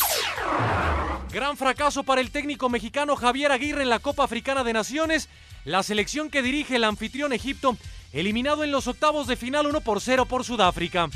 Gran 1.31 1.57
fracaso 1.57 2.03
para 2.03 2.21
el 2.21 2.31
técnico 2.31 2.69
mexicano 2.69 3.15
Javier 3.15 3.51
Aguirre 3.51 3.83
en 3.83 3.89
la 3.89 3.99
Copa 3.99 4.23
Africana 4.23 4.63
de 4.63 4.73
Naciones. 4.73 5.29
La 5.65 5.83
selección 5.83 6.29
que 6.29 6.41
dirige 6.41 6.77
el 6.77 6.83
anfitrión 6.83 7.33
Egipto, 7.33 7.77
eliminado 8.13 8.63
en 8.63 8.71
los 8.71 8.87
octavos 8.87 9.27
de 9.27 9.35
final 9.35 9.67
1 9.67 9.81
por 9.81 10.01
0 10.01 10.25
por 10.25 10.45
Sudáfrica. 10.45 11.09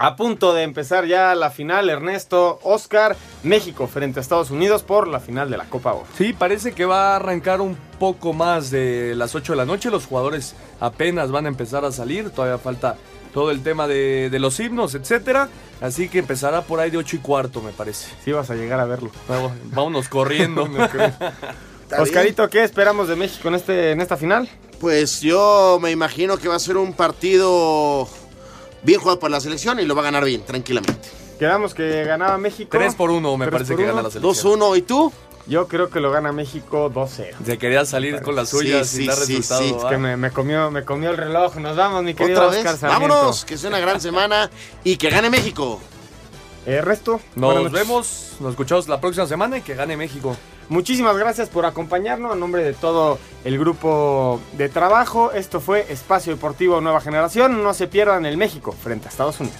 A 0.00 0.14
punto 0.14 0.54
de 0.54 0.62
empezar 0.62 1.06
ya 1.06 1.34
la 1.34 1.50
final, 1.50 1.90
Ernesto, 1.90 2.60
Oscar, 2.62 3.16
México 3.42 3.88
frente 3.88 4.20
a 4.20 4.22
Estados 4.22 4.52
Unidos 4.52 4.84
por 4.84 5.08
la 5.08 5.18
final 5.18 5.50
de 5.50 5.56
la 5.56 5.64
Copa 5.64 5.92
Oro. 5.92 6.06
Sí, 6.16 6.32
parece 6.32 6.72
que 6.72 6.84
va 6.84 7.12
a 7.12 7.16
arrancar 7.16 7.60
un 7.60 7.76
poco 7.98 8.32
más 8.32 8.70
de 8.70 9.14
las 9.16 9.34
8 9.34 9.54
de 9.54 9.56
la 9.56 9.64
noche. 9.64 9.90
Los 9.90 10.06
jugadores 10.06 10.54
apenas 10.78 11.32
van 11.32 11.46
a 11.46 11.48
empezar 11.48 11.84
a 11.84 11.90
salir. 11.90 12.30
Todavía 12.30 12.58
falta 12.58 12.96
todo 13.32 13.50
el 13.50 13.62
tema 13.62 13.86
de, 13.86 14.28
de 14.30 14.38
los 14.38 14.58
himnos, 14.60 14.94
etcétera. 14.94 15.48
Así 15.80 16.08
que 16.08 16.18
empezará 16.18 16.62
por 16.62 16.80
ahí 16.80 16.90
de 16.90 16.98
8 16.98 17.16
y 17.16 17.18
cuarto, 17.20 17.60
me 17.62 17.70
parece. 17.72 18.08
Sí, 18.24 18.32
vas 18.32 18.50
a 18.50 18.54
llegar 18.54 18.80
a 18.80 18.84
verlo. 18.84 19.10
Vamos- 19.28 19.52
Vámonos 19.66 20.08
corriendo. 20.08 20.68
Oscarito, 21.98 22.48
¿qué 22.50 22.64
esperamos 22.64 23.08
de 23.08 23.16
México 23.16 23.48
en, 23.48 23.54
este, 23.54 23.92
en 23.92 24.00
esta 24.00 24.16
final? 24.16 24.48
Pues 24.80 25.20
yo 25.20 25.78
me 25.80 25.90
imagino 25.90 26.36
que 26.36 26.48
va 26.48 26.56
a 26.56 26.58
ser 26.58 26.76
un 26.76 26.92
partido 26.92 28.06
bien 28.82 29.00
jugado 29.00 29.18
por 29.18 29.30
la 29.30 29.40
selección 29.40 29.80
y 29.80 29.84
lo 29.86 29.94
va 29.94 30.02
a 30.02 30.04
ganar 30.04 30.24
bien, 30.24 30.42
tranquilamente. 30.44 31.08
Quedamos 31.38 31.72
que 31.74 32.04
ganaba 32.04 32.36
México. 32.36 32.70
3 32.76 32.94
por 32.94 33.10
1 33.10 33.36
me 33.36 33.48
parece 33.48 33.74
que 33.76 33.82
uno. 33.84 33.92
gana 33.92 34.02
la 34.02 34.10
selección. 34.10 34.60
2-1, 34.60 34.76
¿y 34.78 34.82
tú? 34.82 35.12
Yo 35.48 35.66
creo 35.66 35.88
que 35.88 35.98
lo 36.00 36.10
gana 36.10 36.30
México 36.30 36.90
2-0. 36.92 37.34
Se 37.44 37.56
quería 37.58 37.84
salir 37.86 38.20
con 38.22 38.36
las 38.36 38.50
suyas 38.50 38.86
Sí, 38.86 38.96
sin 38.96 39.02
sí, 39.04 39.08
dar 39.08 39.18
resultado. 39.18 39.62
sí. 39.62 39.74
Que 39.88 39.96
me, 39.96 40.16
me 40.16 40.30
comió, 40.30 40.70
me 40.70 40.84
comió 40.84 41.10
el 41.10 41.16
reloj. 41.16 41.56
Nos 41.56 41.74
vamos, 41.76 42.02
mi 42.02 42.12
querido 42.14 42.38
¿Otra 42.44 42.50
Oscar 42.58 42.72
vez? 42.72 42.80
Sarmiento. 42.80 43.14
Vámonos, 43.14 43.44
que 43.46 43.56
sea 43.56 43.70
una 43.70 43.78
gran 43.78 44.00
semana 44.00 44.50
y 44.84 44.96
que 44.98 45.08
gane 45.08 45.30
México. 45.30 45.80
Eh, 46.66 46.82
resto. 46.82 47.18
Nos 47.34 47.72
vemos, 47.72 48.36
nos 48.40 48.50
escuchamos 48.50 48.88
la 48.88 49.00
próxima 49.00 49.26
semana 49.26 49.56
y 49.56 49.62
que 49.62 49.74
gane 49.74 49.96
México. 49.96 50.36
Muchísimas 50.68 51.16
gracias 51.16 51.48
por 51.48 51.64
acompañarnos. 51.64 52.30
A 52.32 52.34
nombre 52.34 52.62
de 52.62 52.74
todo 52.74 53.18
el 53.42 53.58
grupo 53.58 54.38
de 54.52 54.68
trabajo, 54.68 55.32
esto 55.32 55.60
fue 55.60 55.86
Espacio 55.90 56.34
Deportivo 56.34 56.82
Nueva 56.82 57.00
Generación. 57.00 57.62
No 57.62 57.72
se 57.72 57.86
pierdan 57.86 58.26
el 58.26 58.36
México 58.36 58.72
frente 58.82 59.06
a 59.06 59.10
Estados 59.10 59.40
Unidos. 59.40 59.56